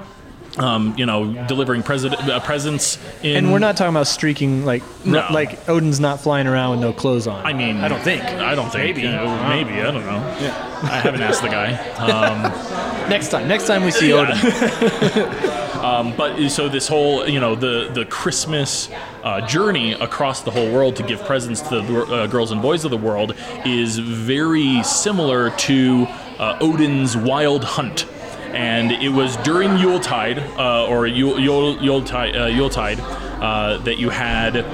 Um, 0.57 0.95
you 0.97 1.07
know, 1.07 1.47
delivering 1.47 1.83
president 1.85 2.21
uh, 2.29 2.41
presents 2.41 2.99
in. 3.23 3.37
and 3.37 3.53
we're 3.53 3.61
not 3.61 3.77
talking 3.77 3.95
about 3.95 4.09
streaking 4.09 4.65
like 4.65 4.83
No. 5.05 5.25
like 5.31 5.69
Odin's 5.69 6.01
not 6.01 6.21
flying 6.21 6.47
around 6.49 6.71
with 6.73 6.81
no 6.81 6.93
clothes 6.93 7.27
on. 7.29 7.47
I 7.47 7.53
mean, 7.53 7.77
I 7.77 7.87
don't 7.87 8.01
think. 8.03 8.25
I 8.25 8.55
don't 8.57 8.71
think. 8.71 8.97
Maybe. 8.97 9.07
uh, 9.07 9.49
maybe. 9.51 9.75
I 9.81 9.91
don't 9.93 10.05
know. 10.07 10.17
Yeah. 10.41 10.81
I 10.83 10.99
haven't 11.01 11.21
asked 11.23 11.43
the 11.43 11.49
guy. 11.49 11.77
Um, 11.99 13.09
Next 13.09 13.29
time, 13.31 13.49
next 13.49 13.67
time 13.67 13.85
we 13.85 13.91
see 13.91 14.13
Odin. 14.13 14.37
um, 15.85 16.15
but 16.17 16.49
so 16.51 16.69
this 16.69 16.87
whole, 16.89 17.27
you 17.29 17.41
know, 17.41 17.55
the 17.55 17.91
the 17.93 18.05
Christmas 18.05 18.91
uh, 19.23 19.41
journey 19.47 19.93
across 19.93 20.43
the 20.43 20.51
whole 20.51 20.71
world 20.73 20.97
to 20.97 21.03
give 21.03 21.23
presents 21.25 21.61
to 21.69 21.81
the 21.81 22.03
uh, 22.03 22.27
girls 22.27 22.51
and 22.51 22.61
boys 22.61 22.85
of 22.85 22.91
the 22.91 22.99
world 22.99 23.35
is 23.65 23.99
very 23.99 24.83
similar 24.83 25.51
to 25.51 26.07
uh, 26.39 26.59
Odin's 26.61 27.17
wild 27.17 27.65
hunt. 27.65 28.07
And 28.55 28.93
it 28.93 29.11
was 29.11 29.37
during 29.39 29.79
Yuletide, 29.79 30.39
uh, 30.39 30.87
or 30.87 31.07
Yule, 31.07 31.39
Yule, 31.39 31.83
Yuletide, 31.83 32.37
uh, 32.37 32.47
Yuletide 32.47 33.01
uh, 33.01 33.79
that 33.79 33.99
you 33.99 34.11
had 34.11 34.65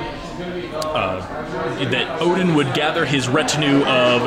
that 1.91 2.21
Odin 2.21 2.55
would 2.55 2.73
gather 2.75 3.05
his 3.05 3.29
retinue 3.29 3.85
of 3.85 4.23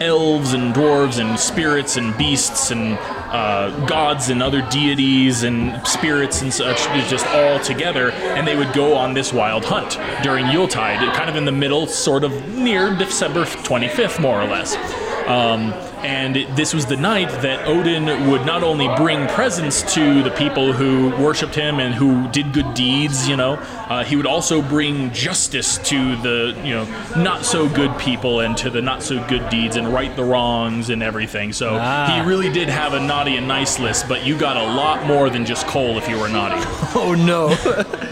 elves 0.00 0.52
and 0.52 0.74
dwarves 0.74 1.18
and 1.18 1.38
spirits 1.38 1.96
and 1.96 2.16
beasts 2.16 2.70
and 2.70 2.98
uh, 3.00 3.86
gods 3.86 4.30
and 4.30 4.42
other 4.42 4.62
deities 4.70 5.42
and 5.42 5.84
spirits 5.86 6.42
and 6.42 6.52
such, 6.52 6.78
just 7.08 7.26
all 7.28 7.58
together, 7.60 8.10
and 8.10 8.46
they 8.46 8.56
would 8.56 8.72
go 8.72 8.94
on 8.94 9.14
this 9.14 9.32
wild 9.32 9.64
hunt 9.64 9.98
during 10.22 10.46
Yuletide, 10.46 11.14
kind 11.14 11.28
of 11.28 11.36
in 11.36 11.44
the 11.44 11.52
middle, 11.52 11.86
sort 11.86 12.24
of 12.24 12.48
near 12.56 12.94
December 12.96 13.44
25th, 13.44 14.20
more 14.20 14.40
or 14.40 14.46
less. 14.46 14.76
Um, 15.26 15.74
and 16.04 16.36
this 16.56 16.72
was 16.74 16.86
the 16.86 16.96
night 16.96 17.28
that 17.42 17.66
Odin 17.66 18.30
would 18.30 18.44
not 18.46 18.62
only 18.62 18.88
bring 18.96 19.26
presents 19.28 19.94
to 19.94 20.22
the 20.22 20.30
people 20.30 20.72
who 20.72 21.10
worshipped 21.22 21.54
him 21.54 21.78
and 21.80 21.94
who 21.94 22.28
did 22.30 22.52
good 22.52 22.74
deeds, 22.74 23.28
you 23.28 23.36
know, 23.36 23.54
uh, 23.88 24.04
he 24.04 24.16
would 24.16 24.26
also 24.26 24.62
bring 24.62 25.12
justice 25.12 25.78
to 25.78 26.16
the, 26.16 26.58
you 26.64 26.74
know, 26.74 26.84
not 27.16 27.44
so 27.44 27.68
good 27.68 27.96
people 27.98 28.40
and 28.40 28.56
to 28.58 28.70
the 28.70 28.80
not 28.82 29.02
so 29.02 29.24
good 29.28 29.48
deeds 29.50 29.76
and 29.76 29.88
right 29.92 30.14
the 30.16 30.24
wrongs 30.24 30.90
and 30.90 31.02
everything. 31.02 31.52
So 31.52 31.76
Ah. 31.80 32.12
he 32.20 32.28
really 32.28 32.50
did 32.52 32.68
have 32.68 32.94
a 32.94 33.00
naughty 33.00 33.36
and 33.36 33.48
nice 33.48 33.78
list, 33.78 34.08
but 34.08 34.24
you 34.26 34.36
got 34.38 34.56
a 34.56 34.62
lot 34.74 35.04
more 35.06 35.30
than 35.30 35.44
just 35.46 35.66
coal 35.66 35.98
if 35.98 36.08
you 36.08 36.18
were 36.18 36.28
naughty. 36.28 36.64
Oh 36.94 37.14
no. 37.14 37.48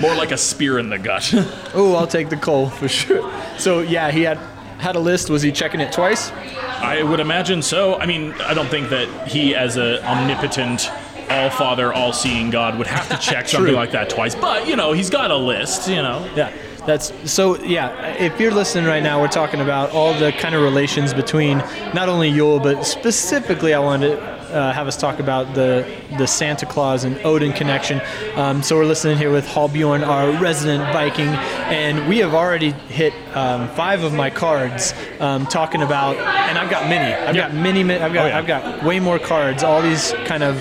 More 0.00 0.14
like 0.14 0.32
a 0.32 0.36
spear 0.36 0.78
in 0.78 0.90
the 0.90 0.98
gut. 0.98 1.32
oh, 1.74 1.94
I'll 1.96 2.06
take 2.06 2.28
the 2.28 2.36
coal 2.36 2.68
for 2.68 2.88
sure. 2.88 3.32
So 3.58 3.80
yeah, 3.80 4.10
he 4.10 4.22
had 4.22 4.38
had 4.78 4.96
a 4.96 5.00
list. 5.00 5.30
Was 5.30 5.42
he 5.42 5.52
checking 5.52 5.80
it 5.80 5.92
twice? 5.92 6.30
I 6.30 7.02
would 7.02 7.20
imagine 7.20 7.62
so. 7.62 7.96
I 7.96 8.06
mean, 8.06 8.32
I 8.42 8.54
don't 8.54 8.68
think 8.68 8.90
that 8.90 9.28
he, 9.28 9.54
as 9.54 9.76
a 9.76 10.04
omnipotent, 10.04 10.90
all 11.30 11.50
father, 11.50 11.92
all 11.92 12.12
seeing 12.12 12.50
God, 12.50 12.78
would 12.78 12.86
have 12.86 13.08
to 13.08 13.16
check 13.30 13.48
something 13.48 13.74
like 13.74 13.92
that 13.92 14.10
twice. 14.10 14.34
But 14.34 14.68
you 14.68 14.76
know, 14.76 14.92
he's 14.92 15.10
got 15.10 15.30
a 15.30 15.36
list. 15.36 15.88
You 15.88 16.02
know. 16.02 16.28
Yeah, 16.36 16.52
that's 16.86 17.12
so. 17.30 17.58
Yeah, 17.62 18.14
if 18.14 18.38
you're 18.40 18.52
listening 18.52 18.84
right 18.84 19.02
now, 19.02 19.20
we're 19.20 19.28
talking 19.28 19.60
about 19.60 19.90
all 19.90 20.14
the 20.14 20.32
kind 20.32 20.54
of 20.54 20.62
relations 20.62 21.14
between 21.14 21.58
not 21.94 22.08
only 22.08 22.28
Yule, 22.28 22.60
but 22.60 22.84
specifically, 22.84 23.74
I 23.74 23.78
wanted 23.78 24.16
to 24.16 24.35
uh, 24.52 24.72
have 24.72 24.86
us 24.86 24.96
talk 24.96 25.18
about 25.18 25.54
the 25.54 25.86
the 26.18 26.26
Santa 26.26 26.66
Claus 26.66 27.04
and 27.04 27.16
Odin 27.24 27.52
connection. 27.52 28.00
Um, 28.36 28.62
so 28.62 28.76
we're 28.76 28.84
listening 28.84 29.18
here 29.18 29.30
with 29.32 29.46
Hallbjorn, 29.46 30.06
our 30.06 30.30
resident 30.42 30.82
Viking, 30.92 31.28
and 31.28 32.08
we 32.08 32.18
have 32.18 32.34
already 32.34 32.70
hit 32.70 33.12
um, 33.36 33.68
five 33.70 34.02
of 34.02 34.12
my 34.14 34.30
cards 34.30 34.94
um, 35.20 35.46
talking 35.46 35.82
about, 35.82 36.16
and 36.16 36.58
I've 36.58 36.70
got 36.70 36.88
many. 36.88 37.12
I've 37.14 37.34
Yeah. 37.36 37.48
got 37.48 37.54
many. 37.54 37.82
many 37.84 38.02
I've 38.02 38.12
got 38.12 38.24
Oh, 38.26 38.28
yeah. 38.28 38.38
I've 38.38 38.46
got 38.46 38.82
way 38.84 38.98
more 39.00 39.18
cards. 39.18 39.62
All 39.62 39.82
these 39.82 40.12
kind 40.24 40.42
of 40.42 40.56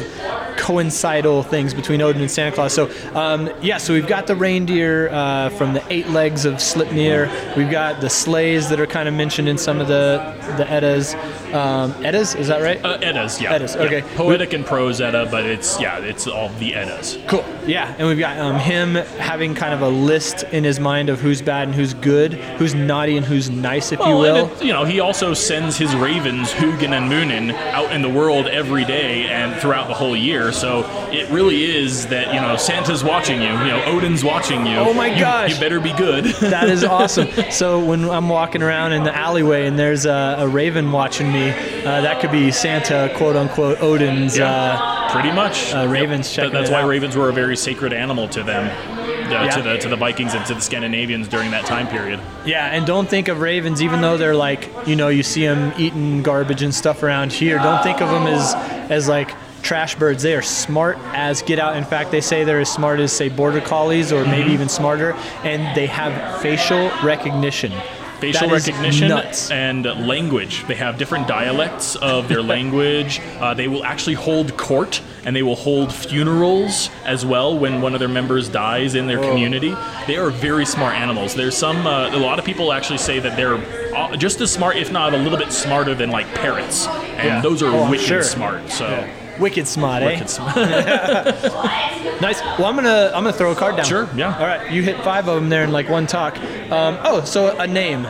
coincidental 0.58 1.44
things 1.44 1.74
between 1.74 2.01
Odin 2.01 2.22
and 2.22 2.32
Santa 2.32 2.56
Claus. 2.56 2.74
So, 2.74 2.89
um, 3.13 3.50
yeah, 3.62 3.77
so 3.77 3.94
we've 3.94 4.08
got 4.08 4.25
the 4.27 4.36
reindeer 4.36 5.10
uh, 5.10 5.50
from 5.50 5.74
the 5.74 5.84
eight 5.89 6.10
legs 6.10 6.46
of 6.46 6.56
Sleipnir. 6.56 7.30
We've 7.56 7.70
got 7.70 8.01
the 8.01 8.10
sleighs 8.10 8.70
that 8.70 8.80
are 8.80 8.88
kind 8.88 9.08
of 9.08 9.13
mentioned 9.13 9.48
in 9.50 9.58
some 9.58 9.80
of 9.82 9.88
the 9.88 10.34
the 10.58 10.70
Eddas. 10.70 11.15
Um, 11.56 11.94
Eddas, 12.06 12.36
is 12.36 12.48
that 12.48 12.62
right? 12.62 12.84
Uh, 12.84 12.98
Eddas, 13.02 13.42
yeah. 13.42 13.54
Eddas, 13.54 13.76
Yeah. 13.76 13.82
okay. 13.84 14.02
Poetic 14.16 14.54
and 14.54 14.66
prose 14.66 15.00
Edda, 15.00 15.28
but 15.32 15.46
it's 15.46 15.80
yeah, 15.80 16.00
it's 16.00 16.28
all 16.28 16.50
the 16.60 16.76
Eddas. 16.76 17.18
Cool. 17.28 17.46
Yeah, 17.66 17.96
and 17.98 18.08
we've 18.08 18.20
got 18.20 18.38
um, 18.38 18.60
him 18.60 18.96
having 18.96 19.56
kind 19.56 19.74
of 19.74 19.82
a 19.82 19.88
list 19.90 20.44
in 20.52 20.64
his 20.64 20.80
mind 20.80 21.10
of 21.10 21.20
who's 21.22 21.42
bad 21.42 21.68
and 21.68 21.76
who's 21.76 21.94
good, 21.96 22.34
who's 22.34 22.76
naughty 22.76 23.18
and 23.18 23.26
who's 23.26 23.50
nice, 23.50 23.92
if 23.92 24.00
you 24.00 24.16
will. 24.18 24.52
it, 24.52 24.64
you 24.64 24.74
know, 24.74 24.84
he 24.86 25.00
also 25.00 25.34
sends 25.34 25.78
his 25.78 25.96
ravens, 25.96 26.52
Hugin 26.52 26.92
and 26.96 27.10
Munin, 27.10 27.52
out 27.52 27.92
in 27.92 28.02
the 28.02 28.10
world 28.10 28.48
every 28.48 28.84
day 28.86 29.28
and 29.28 29.56
throughout 29.62 29.88
the 29.88 29.94
whole 29.94 30.16
year. 30.16 30.52
So 30.52 30.84
it 31.12 31.30
really 31.30 31.64
is 31.64 32.06
that 32.08 32.34
you 32.34 32.42
know 32.42 32.58
Santa's 32.58 33.04
watching 33.04 33.42
you. 33.42 33.48
You 33.48 33.66
know, 33.72 33.84
Odin's 33.86 34.24
watching 34.24 34.66
you. 34.68 34.76
Oh 34.78 34.94
my 34.94 35.08
You- 35.08 35.20
gosh. 35.20 35.54
You, 35.54 35.60
better 35.60 35.80
be 35.80 35.94
good. 35.94 36.26
That 36.26 36.70
is 36.70 36.84
awesome. 36.98 37.30
So 37.52 37.84
when 37.84 38.10
I'm 38.10 38.30
walking 38.30 38.62
around 38.62 38.94
in 38.94 39.04
the 39.04 39.16
alleyway 39.16 39.66
and 39.68 39.80
there's 39.80 40.06
a, 40.06 40.36
a 40.40 40.48
raven 40.48 40.92
watching 40.92 41.32
me, 41.32 41.45
uh, 41.52 42.02
that 42.02 42.20
could 42.22 42.32
be 42.32 42.52
Santa, 42.52 43.12
quote 43.16 43.36
unquote, 43.36 43.82
Odin's. 43.82 44.38
Uh, 44.40 44.92
Pretty 45.12 45.32
much. 45.32 45.74
uh, 45.74 45.88
ravens 45.88 46.30
checking 46.34 46.52
That's 46.52 46.70
why 46.70 46.82
out. 46.82 46.88
ravens 46.90 47.16
were 47.16 47.30
a 47.30 47.34
very 47.34 47.56
sacred 47.56 47.94
animal 47.94 48.28
to 48.30 48.44
them, 48.44 48.66
uh, 48.66 49.30
Yeah. 49.32 49.50
to 49.52 49.62
the 49.62 49.78
to 49.78 49.88
the 49.88 49.96
Vikings 49.96 50.34
and 50.34 50.46
to 50.48 50.54
the 50.54 50.60
Scandinavians 50.62 51.28
during 51.30 51.52
that 51.52 51.66
time 51.66 51.88
period. 51.88 52.20
Yeah, 52.46 52.66
and 52.68 52.86
don't 52.86 53.08
think 53.08 53.30
of 53.30 53.40
ravens, 53.40 53.82
even 53.82 54.02
though 54.02 54.18
they're 54.18 54.36
like, 54.36 54.70
you 54.86 54.96
know, 54.98 55.08
you 55.08 55.24
see 55.24 55.46
them 55.46 55.72
eating 55.78 56.22
garbage 56.22 56.62
and 56.64 56.74
stuff 56.75 57.02
around 57.02 57.32
here. 57.32 57.58
Don't 57.60 57.82
think 57.82 58.02
of 58.02 58.10
them 58.10 58.28
as, 58.28 58.54
as 58.92 59.08
like 59.08 59.32
trash 59.62 59.96
birds. 59.96 60.22
They 60.22 60.36
are 60.36 60.42
smart 60.42 60.98
as 61.14 61.42
get 61.42 61.60
out. 61.60 61.78
In 61.78 61.86
fact, 61.86 62.12
they 62.12 62.22
say 62.22 62.44
they're 62.44 62.60
as 62.60 62.70
smart 62.72 63.00
as, 63.00 63.14
say, 63.14 63.30
border 63.30 63.62
collies 63.62 64.12
or 64.12 64.22
Mm-hmm. 64.24 64.32
maybe 64.32 64.52
even 64.52 64.68
smarter, 64.70 65.14
and 65.44 65.75
they 65.78 65.88
have 65.88 66.42
facial 66.42 66.90
recognition. 67.04 67.72
Facial 68.20 68.50
recognition 68.50 69.10
nuts. 69.10 69.52
and 69.52 69.86
language. 70.08 70.66
They 70.68 70.76
have 70.76 70.98
different 70.98 71.28
dialects 71.28 71.96
of 71.98 72.28
their 72.28 72.42
language. 72.56 73.20
Uh, 73.40 73.54
they 73.54 73.68
will 73.68 73.84
actually 73.84 74.14
hold 74.16 74.56
court 74.58 75.02
and 75.26 75.36
they 75.36 75.44
will 75.44 75.56
hold 75.56 75.94
funerals 75.94 76.90
as 77.06 77.26
well 77.26 77.58
when 77.58 77.82
one 77.82 77.94
of 77.94 78.00
their 78.00 78.08
members 78.10 78.48
dies 78.48 78.96
in 78.96 79.08
their 79.08 79.20
community. 79.20 79.76
They 80.08 80.18
are 80.18 80.30
very 80.30 80.66
smart 80.66 80.96
animals. 80.96 81.34
There's 81.36 81.58
some, 81.58 81.86
uh, 81.88 82.16
a 82.16 82.18
lot 82.18 82.40
of 82.40 82.46
people 82.46 82.72
actually 82.72 83.00
say 83.00 83.20
that 83.20 83.36
they're 83.36 83.56
uh, 83.96 84.16
just 84.18 84.40
as 84.42 84.52
smart, 84.52 84.78
if 84.78 84.92
not 84.92 85.14
a 85.14 85.18
little 85.18 85.38
bit 85.38 85.52
smarter 85.52 85.96
than 85.96 86.10
like 86.12 86.28
parrots. 86.36 86.88
And 86.88 87.28
Yeah. 87.28 87.42
those 87.42 87.62
are 87.64 87.70
Oh, 87.72 87.90
wicked 87.90 88.06
sure. 88.06 88.24
smart. 88.24 88.70
So. 88.72 89.08
Wicked 89.39 89.68
smart, 89.68 90.04
eh? 90.04 90.08
Wicked 90.08 90.30
smart. 90.30 90.56
Nice. 92.22 92.39
Well, 92.58 92.65
I'm 92.65 92.75
gonna 92.75 93.08
I'm 93.13 93.24
gonna 93.25 93.34
throw 93.34 93.51
a 93.51 93.56
card 93.56 93.75
down. 93.75 93.86
Sure, 93.86 94.08
yeah. 94.15 94.38
All 94.38 94.46
right, 94.46 94.72
you 94.72 94.81
hit 94.81 94.98
five 95.03 95.27
of 95.27 95.36
them 95.36 95.50
there 95.50 95.64
in 95.66 95.72
like 95.74 95.90
one 95.90 96.07
talk. 96.07 96.38
Um, 96.72 96.98
oh, 97.03 97.25
so 97.25 97.57
a 97.60 97.68
name. 97.68 98.07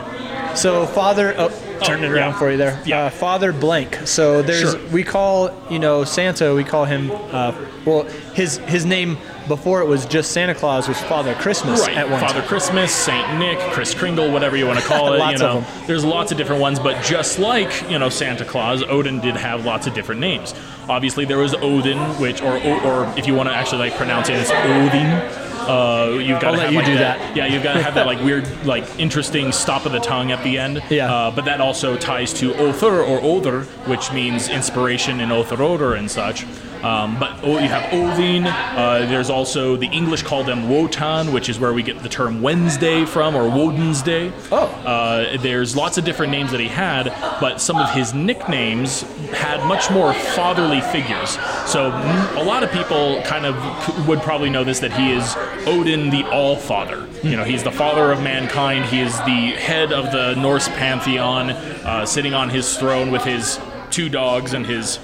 So 0.54 0.86
father. 0.86 1.34
Oh, 1.36 1.48
turn 1.84 2.02
it 2.04 2.06
Oh, 2.08 2.12
around 2.12 2.30
yeah. 2.32 2.38
for 2.38 2.50
you 2.50 2.56
there. 2.56 2.80
Yeah. 2.86 3.06
Uh, 3.06 3.10
father 3.10 3.52
blank. 3.52 3.96
So 4.06 4.42
there's 4.42 4.72
Sure. 4.72 4.88
we 4.88 5.02
call 5.02 5.50
you 5.70 5.80
know 5.80 6.04
Santa. 6.04 6.54
We 6.54 6.62
call 6.62 6.84
him. 6.84 7.10
Uh, 7.10 7.52
well, 7.84 8.04
his 8.34 8.58
his 8.58 8.86
name 8.86 9.18
before 9.48 9.80
it 9.80 9.86
was 9.86 10.06
just 10.06 10.30
Santa 10.30 10.54
Claus 10.54 10.86
was 10.88 11.00
Father 11.02 11.34
Christmas 11.34 11.80
Right, 11.80 11.96
at 11.96 12.08
one 12.08 12.20
Father 12.20 12.40
time. 12.40 12.48
Christmas, 12.48 12.92
Saint 12.94 13.38
Nick, 13.38 13.58
Kris 13.72 13.92
Kringle, 13.94 14.30
whatever 14.32 14.56
you 14.56 14.66
want 14.66 14.78
to 14.78 14.84
call 14.84 15.12
it. 15.14 15.18
Lots 15.18 15.40
you 15.40 15.46
of 15.46 15.54
know, 15.54 15.60
them. 15.62 15.86
there's 15.88 16.04
lots 16.04 16.30
of 16.32 16.38
different 16.38 16.60
ones, 16.62 16.78
but 16.78 17.02
just 17.04 17.38
like 17.40 17.90
you 17.90 17.98
know 17.98 18.08
Santa 18.08 18.44
Claus, 18.44 18.82
Odin 18.84 19.20
did 19.20 19.36
have 19.36 19.64
lots 19.66 19.86
of 19.88 19.94
different 19.94 20.20
names. 20.20 20.54
Obviously, 20.88 21.24
there 21.24 21.38
was 21.38 21.54
Odin, 21.54 21.98
which 22.20 22.42
or 22.42 22.56
or 22.58 23.12
if 23.18 23.26
you 23.26 23.34
want 23.34 23.48
to 23.48 23.54
actually 23.54 23.78
like 23.78 23.94
pronounce 23.94 24.28
it, 24.28 24.36
it's 24.36 24.50
Odin. 24.50 25.46
Uh, 25.66 26.18
you've 26.20 26.40
got 26.40 26.44
I'll 26.44 26.52
to 26.52 26.58
let 26.58 26.60
have 26.66 26.72
you 26.72 26.78
like 26.78 26.86
do 26.86 26.94
that, 26.94 27.18
that. 27.18 27.36
Yeah, 27.36 27.46
you've 27.46 27.64
got 27.64 27.72
to 27.74 27.82
have 27.82 27.94
that 27.96 28.06
like 28.12 28.20
weird, 28.22 28.46
like 28.64 28.84
interesting 29.00 29.50
stop 29.50 29.84
of 29.84 29.92
the 29.92 29.98
tongue 29.98 30.30
at 30.30 30.42
the 30.44 30.58
end. 30.58 30.82
Yeah. 30.90 31.12
Uh, 31.12 31.30
but 31.32 31.44
that 31.46 31.60
also 31.60 31.96
ties 31.96 32.32
to 32.34 32.54
Othur 32.54 33.02
or 33.02 33.20
Other, 33.20 33.62
which 33.88 34.12
means 34.12 34.48
inspiration 34.48 35.20
in 35.20 35.32
Other 35.32 35.94
and 35.94 36.08
such. 36.08 36.46
Um, 36.86 37.18
but 37.18 37.40
oh, 37.42 37.58
you 37.58 37.68
have 37.68 37.92
Odin. 37.92 38.46
Uh, 38.46 39.06
there's 39.08 39.28
also 39.28 39.76
the 39.76 39.88
English 39.88 40.22
call 40.22 40.44
them 40.44 40.68
Wotan, 40.68 41.32
which 41.32 41.48
is 41.48 41.58
where 41.58 41.72
we 41.72 41.82
get 41.82 42.00
the 42.02 42.08
term 42.08 42.42
Wednesday 42.42 43.04
from, 43.04 43.34
or 43.34 43.48
Woden's 43.48 44.02
Day. 44.02 44.32
Oh. 44.52 44.66
Uh, 44.86 45.36
there's 45.38 45.74
lots 45.74 45.98
of 45.98 46.04
different 46.04 46.30
names 46.30 46.52
that 46.52 46.60
he 46.60 46.68
had, 46.68 47.06
but 47.40 47.60
some 47.60 47.76
of 47.76 47.90
his 47.90 48.14
nicknames 48.14 49.02
had 49.32 49.66
much 49.66 49.90
more 49.90 50.12
fatherly 50.12 50.80
figures. 50.80 51.30
So 51.66 51.88
a 51.88 52.44
lot 52.44 52.62
of 52.62 52.70
people 52.70 53.20
kind 53.22 53.46
of 53.46 54.06
would 54.06 54.20
probably 54.20 54.50
know 54.50 54.62
this 54.62 54.78
that 54.80 54.92
he 54.92 55.10
is 55.10 55.34
Odin 55.66 56.10
the 56.10 56.24
All 56.30 56.54
Father. 56.54 57.08
You 57.24 57.36
know, 57.36 57.44
he's 57.44 57.64
the 57.64 57.72
father 57.72 58.12
of 58.12 58.22
mankind. 58.22 58.84
He 58.84 59.00
is 59.00 59.16
the 59.20 59.56
head 59.58 59.92
of 59.92 60.12
the 60.12 60.34
Norse 60.34 60.68
pantheon, 60.68 61.50
uh, 61.50 62.06
sitting 62.06 62.34
on 62.34 62.48
his 62.48 62.78
throne 62.78 63.10
with 63.10 63.24
his 63.24 63.58
two 63.90 64.08
dogs 64.08 64.52
and 64.52 64.64
his 64.64 65.00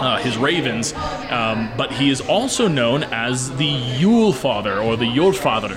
uh, 0.00 0.18
his 0.18 0.36
ravens, 0.36 0.92
um, 1.30 1.70
but 1.76 1.92
he 1.92 2.10
is 2.10 2.20
also 2.20 2.68
known 2.68 3.04
as 3.04 3.54
the 3.56 3.66
Yule 3.66 4.32
Father 4.32 4.80
or 4.80 4.96
the 4.96 5.06
Yule 5.06 5.32
Father. 5.32 5.76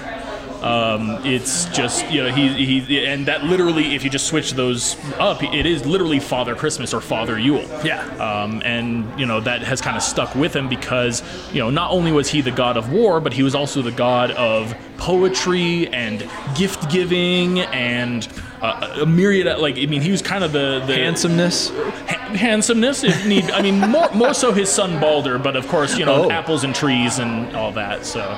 Um, 0.61 1.25
it's 1.25 1.65
just 1.69 2.09
you 2.11 2.23
know 2.23 2.31
he, 2.31 2.81
he 2.81 3.05
and 3.05 3.27
that 3.27 3.43
literally 3.43 3.95
if 3.95 4.03
you 4.03 4.11
just 4.11 4.27
switch 4.27 4.51
those 4.51 4.95
up 5.17 5.41
it 5.41 5.65
is 5.65 5.87
literally 5.87 6.19
Father 6.19 6.53
Christmas 6.53 6.93
or 6.93 7.01
Father 7.01 7.39
Yule. 7.39 7.65
Yeah. 7.83 8.05
Um, 8.17 8.61
and 8.63 9.19
you 9.19 9.25
know 9.25 9.39
that 9.41 9.63
has 9.63 9.81
kind 9.81 9.97
of 9.97 10.03
stuck 10.03 10.35
with 10.35 10.55
him 10.55 10.69
because 10.69 11.23
you 11.51 11.59
know 11.59 11.71
not 11.71 11.89
only 11.89 12.11
was 12.11 12.29
he 12.29 12.41
the 12.41 12.51
god 12.51 12.77
of 12.77 12.91
war 12.91 13.19
but 13.19 13.33
he 13.33 13.41
was 13.41 13.55
also 13.55 13.81
the 13.81 13.91
god 13.91 14.29
of 14.31 14.75
poetry 14.97 15.87
and 15.87 16.29
gift 16.55 16.91
giving 16.91 17.61
and 17.61 18.27
uh, 18.61 18.99
a 19.01 19.05
myriad 19.05 19.47
of, 19.47 19.59
like 19.59 19.77
I 19.77 19.85
mean 19.87 20.01
he 20.01 20.11
was 20.11 20.21
kind 20.21 20.43
of 20.43 20.51
the, 20.51 20.83
the 20.85 20.95
Handsomeness. 20.95 21.69
ha- 21.69 22.29
handsomeness 22.35 23.03
if 23.03 23.25
need 23.25 23.43
i 23.51 23.61
mean 23.61 23.79
more, 23.79 24.09
more 24.13 24.33
so 24.33 24.51
his 24.53 24.69
son 24.69 24.99
balder 25.01 25.37
but 25.39 25.55
of 25.55 25.67
course 25.67 25.97
you 25.97 26.05
know 26.05 26.25
Oh. 26.25 26.29
apples 26.31 26.63
and 26.63 26.73
trees 26.75 27.19
and 27.19 27.55
all 27.55 27.71
that 27.73 28.05
so 28.05 28.21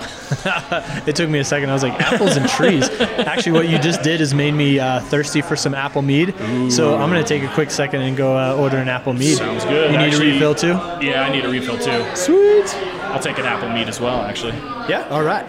It 1.05 1.15
took 1.15 1.29
me 1.29 1.39
a 1.39 1.43
second. 1.43 1.69
I 1.69 1.73
was 1.73 1.83
like, 1.83 1.99
apples 2.01 2.35
and 2.37 2.47
trees. 2.49 2.89
Actually, 2.99 3.51
what 3.53 3.69
you 3.69 3.77
just 3.77 4.01
did 4.03 4.19
is 4.21 4.33
made 4.33 4.53
me 4.53 4.79
uh, 4.79 4.99
thirsty 5.01 5.41
for 5.41 5.55
some 5.55 5.73
apple 5.75 6.01
mead. 6.01 6.33
So 6.71 6.95
I'm 6.95 7.09
gonna 7.09 7.23
take 7.23 7.43
a 7.43 7.53
quick 7.53 7.69
second 7.71 8.01
and 8.01 8.15
go 8.17 8.35
uh, 8.37 8.55
order 8.55 8.77
an 8.77 8.87
apple 8.89 9.13
mead. 9.13 9.37
sounds 9.37 9.63
good 9.65 9.91
You 9.91 9.97
need 9.97 10.05
Actually, 10.07 10.29
a 10.31 10.33
refill 10.33 10.55
too. 10.55 10.73
yeah 11.05 11.23
i 11.27 11.31
need 11.31 11.45
a 11.45 11.49
refill 11.49 11.77
too 11.77 12.03
Sweet. 12.15 12.73
i'll 13.11 13.19
take 13.19 13.37
an 13.37 13.45
apple 13.45 13.69
mead 13.69 13.87
as 13.89 13.99
well 13.99 14.21
actually 14.21 14.53
Yeah. 14.89 15.07
All 15.09 15.23
right. 15.23 15.45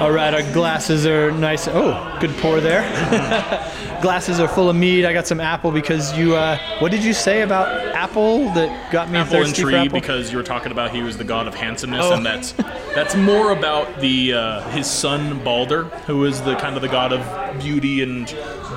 All 0.00 0.10
right. 0.10 0.32
Our 0.32 0.42
glasses 0.54 1.04
are 1.06 1.30
nice. 1.30 1.68
Oh, 1.68 2.16
good 2.20 2.34
pour 2.38 2.58
there. 2.60 2.80
glasses 4.00 4.40
are 4.40 4.48
full 4.48 4.70
of 4.70 4.76
mead. 4.76 5.04
I 5.04 5.12
got 5.12 5.26
some 5.26 5.40
apple 5.40 5.70
because 5.70 6.16
you. 6.16 6.34
Uh, 6.36 6.56
what 6.78 6.90
did 6.90 7.04
you 7.04 7.12
say 7.12 7.42
about 7.42 7.68
apple 7.94 8.46
that 8.54 8.90
got 8.90 9.10
me 9.10 9.18
apple 9.18 9.36
and 9.36 9.46
thirsty 9.48 9.62
for 9.62 9.68
tree 9.70 9.78
apple? 9.78 10.00
because 10.00 10.30
you 10.32 10.38
were 10.38 10.42
talking 10.42 10.72
about 10.72 10.90
he 10.94 11.02
was 11.02 11.18
the 11.18 11.24
god 11.24 11.46
of 11.46 11.54
handsomeness, 11.54 12.06
Oh. 12.06 12.14
and 12.14 12.24
that's 12.24 12.52
that's 12.94 13.14
more 13.14 13.52
about 13.52 14.00
the 14.00 14.32
uh, 14.32 14.62
his 14.70 14.86
son 14.90 15.38
Balder, 15.44 15.84
who 16.06 16.24
is 16.24 16.40
the 16.40 16.56
kind 16.56 16.76
of 16.76 16.82
the 16.82 16.88
god 16.88 17.12
of 17.12 17.60
beauty 17.60 18.02
and 18.02 18.26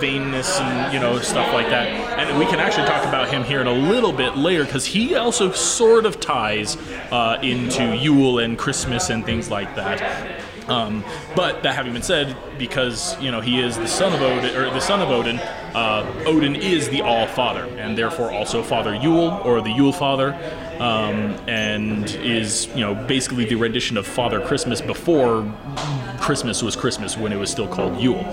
vainness 0.01 0.59
and 0.59 0.93
you 0.93 0.99
know 0.99 1.19
stuff 1.19 1.53
like 1.53 1.69
that. 1.69 1.87
And 2.19 2.37
we 2.37 2.45
can 2.47 2.59
actually 2.59 2.85
talk 2.87 3.05
about 3.05 3.29
him 3.29 3.45
here 3.45 3.61
in 3.61 3.67
a 3.67 3.71
little 3.73 4.11
bit 4.11 4.35
later 4.35 4.65
because 4.65 4.85
he 4.85 5.15
also 5.15 5.53
sort 5.53 6.05
of 6.05 6.19
ties 6.19 6.75
uh, 7.11 7.39
into 7.41 7.95
Yule 7.95 8.39
and 8.39 8.57
Christmas 8.57 9.09
and 9.09 9.25
things 9.25 9.49
like 9.49 9.73
that. 9.75 10.41
Um, 10.67 11.03
but 11.35 11.63
that 11.63 11.75
having 11.75 11.93
been 11.93 12.03
said, 12.03 12.35
because 12.57 13.19
you 13.21 13.31
know 13.31 13.41
he 13.41 13.59
is 13.59 13.77
the 13.77 13.87
son 13.87 14.13
of 14.13 14.21
Odin, 14.21 14.55
or 14.55 14.69
the 14.69 14.79
son 14.79 15.01
of 15.01 15.09
Odin, 15.09 15.39
uh, 15.39 16.23
Odin 16.25 16.55
is 16.55 16.89
the 16.89 17.01
All 17.01 17.27
Father, 17.27 17.65
and 17.77 17.97
therefore 17.97 18.31
also 18.31 18.63
Father 18.63 18.95
Yule 18.95 19.41
or 19.43 19.61
the 19.61 19.71
Yule 19.71 19.91
Father, 19.91 20.33
um, 20.79 21.35
and 21.47 22.09
is 22.15 22.67
you 22.67 22.81
know 22.81 22.95
basically 22.95 23.45
the 23.45 23.55
rendition 23.55 23.97
of 23.97 24.07
Father 24.07 24.39
Christmas 24.39 24.81
before 24.81 25.51
Christmas 26.19 26.63
was 26.63 26.75
Christmas 26.75 27.17
when 27.17 27.33
it 27.33 27.37
was 27.37 27.49
still 27.49 27.67
called 27.67 27.99
Yule. 27.99 28.23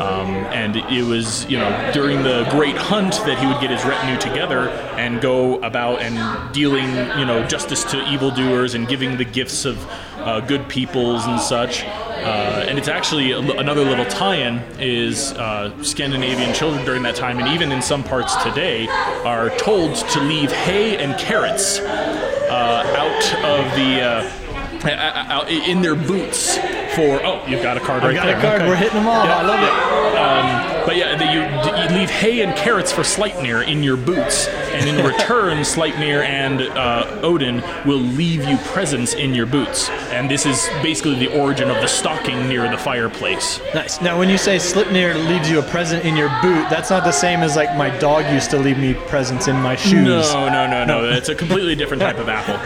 Um, 0.00 0.28
and 0.28 0.76
it 0.76 1.04
was, 1.04 1.46
you 1.46 1.58
know, 1.58 1.90
during 1.92 2.22
the 2.22 2.46
great 2.50 2.76
hunt 2.76 3.14
that 3.24 3.38
he 3.38 3.46
would 3.46 3.60
get 3.60 3.70
his 3.70 3.84
retinue 3.84 4.18
together 4.18 4.68
and 4.98 5.20
go 5.20 5.58
about 5.60 6.02
and 6.02 6.52
dealing, 6.52 6.88
you 7.18 7.24
know, 7.24 7.46
justice 7.46 7.82
to 7.84 8.06
evildoers 8.12 8.74
and 8.74 8.86
giving 8.86 9.16
the 9.16 9.24
gifts 9.24 9.64
of 9.64 9.82
uh, 10.18 10.40
good 10.40 10.68
peoples 10.68 11.24
and 11.26 11.40
such. 11.40 11.84
Uh, 11.84 12.66
and 12.68 12.78
it's 12.78 12.88
actually 12.88 13.32
another 13.32 13.84
little 13.84 14.04
tie-in 14.06 14.58
is 14.80 15.32
uh, 15.32 15.70
Scandinavian 15.82 16.52
children 16.52 16.84
during 16.84 17.02
that 17.02 17.14
time, 17.14 17.38
and 17.38 17.48
even 17.48 17.70
in 17.72 17.80
some 17.80 18.02
parts 18.02 18.34
today, 18.42 18.88
are 19.24 19.50
told 19.58 19.94
to 19.94 20.20
leave 20.20 20.50
hay 20.50 20.98
and 20.98 21.18
carrots 21.18 21.78
uh, 21.78 22.84
out 22.96 23.44
of 23.44 23.76
the. 23.76 24.45
Out 24.84 25.50
in 25.50 25.82
their 25.82 25.94
boots 25.94 26.56
for 26.94 27.20
oh 27.24 27.44
you've 27.46 27.62
got 27.62 27.76
a 27.76 27.80
card 27.80 28.02
right 28.02 28.14
got 28.14 28.26
there 28.26 28.38
a 28.38 28.40
card. 28.40 28.60
Okay. 28.60 28.68
We're 28.68 28.76
hitting 28.76 28.94
them 28.94 29.06
all. 29.08 29.24
yeah. 29.24 29.38
I 29.38 29.42
love 29.42 29.62
it. 29.62 29.96
Um, 30.16 30.86
but 30.86 30.96
yeah, 30.96 31.16
the, 31.16 31.24
you, 31.24 31.92
you 31.94 31.98
leave 31.98 32.08
hay 32.08 32.42
and 32.42 32.56
carrots 32.56 32.92
for 32.92 33.02
Sleipnir 33.02 33.66
in 33.66 33.82
your 33.82 33.96
boots, 33.96 34.46
and 34.48 34.88
in 34.88 35.04
return, 35.04 35.58
Sleipnir 35.64 36.24
and 36.24 36.62
uh, 36.62 37.20
Odin 37.22 37.62
will 37.84 37.98
leave 37.98 38.44
you 38.44 38.56
presents 38.58 39.12
in 39.14 39.34
your 39.34 39.46
boots. 39.46 39.90
And 40.10 40.30
this 40.30 40.46
is 40.46 40.68
basically 40.82 41.16
the 41.16 41.38
origin 41.38 41.70
of 41.70 41.76
the 41.82 41.88
stocking 41.88 42.48
near 42.48 42.70
the 42.70 42.78
fireplace. 42.78 43.60
Nice. 43.74 44.00
Now, 44.00 44.16
when 44.18 44.28
you 44.30 44.38
say 44.38 44.56
Sleipnir 44.56 45.14
leaves 45.28 45.50
you 45.50 45.58
a 45.58 45.62
present 45.62 46.04
in 46.04 46.16
your 46.16 46.28
boot, 46.40 46.70
that's 46.70 46.90
not 46.90 47.02
the 47.04 47.12
same 47.12 47.40
as 47.40 47.56
like 47.56 47.76
my 47.76 47.90
dog 47.98 48.32
used 48.32 48.50
to 48.50 48.58
leave 48.58 48.78
me 48.78 48.94
presents 48.94 49.48
in 49.48 49.56
my 49.56 49.74
shoes. 49.74 50.32
no 50.32 50.48
No, 50.48 50.48
no, 50.48 50.84
no, 50.84 50.84
no. 50.84 51.10
It's 51.10 51.28
a 51.28 51.34
completely 51.34 51.74
different 51.74 52.00
type 52.08 52.18
of 52.18 52.28
apple. 52.28 52.56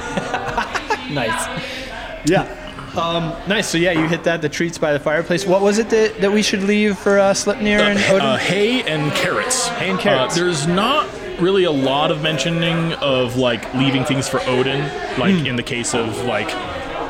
Nice. 1.14 1.48
Yeah. 2.24 2.56
Um, 2.96 3.32
nice. 3.48 3.68
So 3.68 3.78
yeah, 3.78 3.92
you 3.92 4.08
hit 4.08 4.24
that. 4.24 4.42
The 4.42 4.48
treats 4.48 4.76
by 4.78 4.92
the 4.92 4.98
fireplace. 4.98 5.46
What 5.46 5.62
was 5.62 5.78
it 5.78 5.90
that, 5.90 6.20
that 6.20 6.32
we 6.32 6.42
should 6.42 6.62
leave 6.64 6.98
for 6.98 7.18
uh, 7.20 7.32
Sleipnir 7.32 7.78
and 7.80 7.98
Odin? 8.10 8.20
Uh, 8.20 8.36
hay 8.36 8.82
and 8.82 9.12
carrots. 9.12 9.68
Hay 9.68 9.90
and 9.90 9.98
carrots. 9.98 10.36
Uh, 10.36 10.40
there's 10.42 10.66
not 10.66 11.08
really 11.40 11.64
a 11.64 11.70
lot 11.70 12.10
of 12.10 12.20
mentioning 12.22 12.92
of 12.94 13.36
like 13.36 13.72
leaving 13.74 14.04
things 14.04 14.28
for 14.28 14.40
Odin, 14.42 14.80
like 15.18 15.34
Hmm. 15.36 15.46
in 15.46 15.56
the 15.56 15.62
case 15.62 15.94
of 15.94 16.24
like 16.24 16.48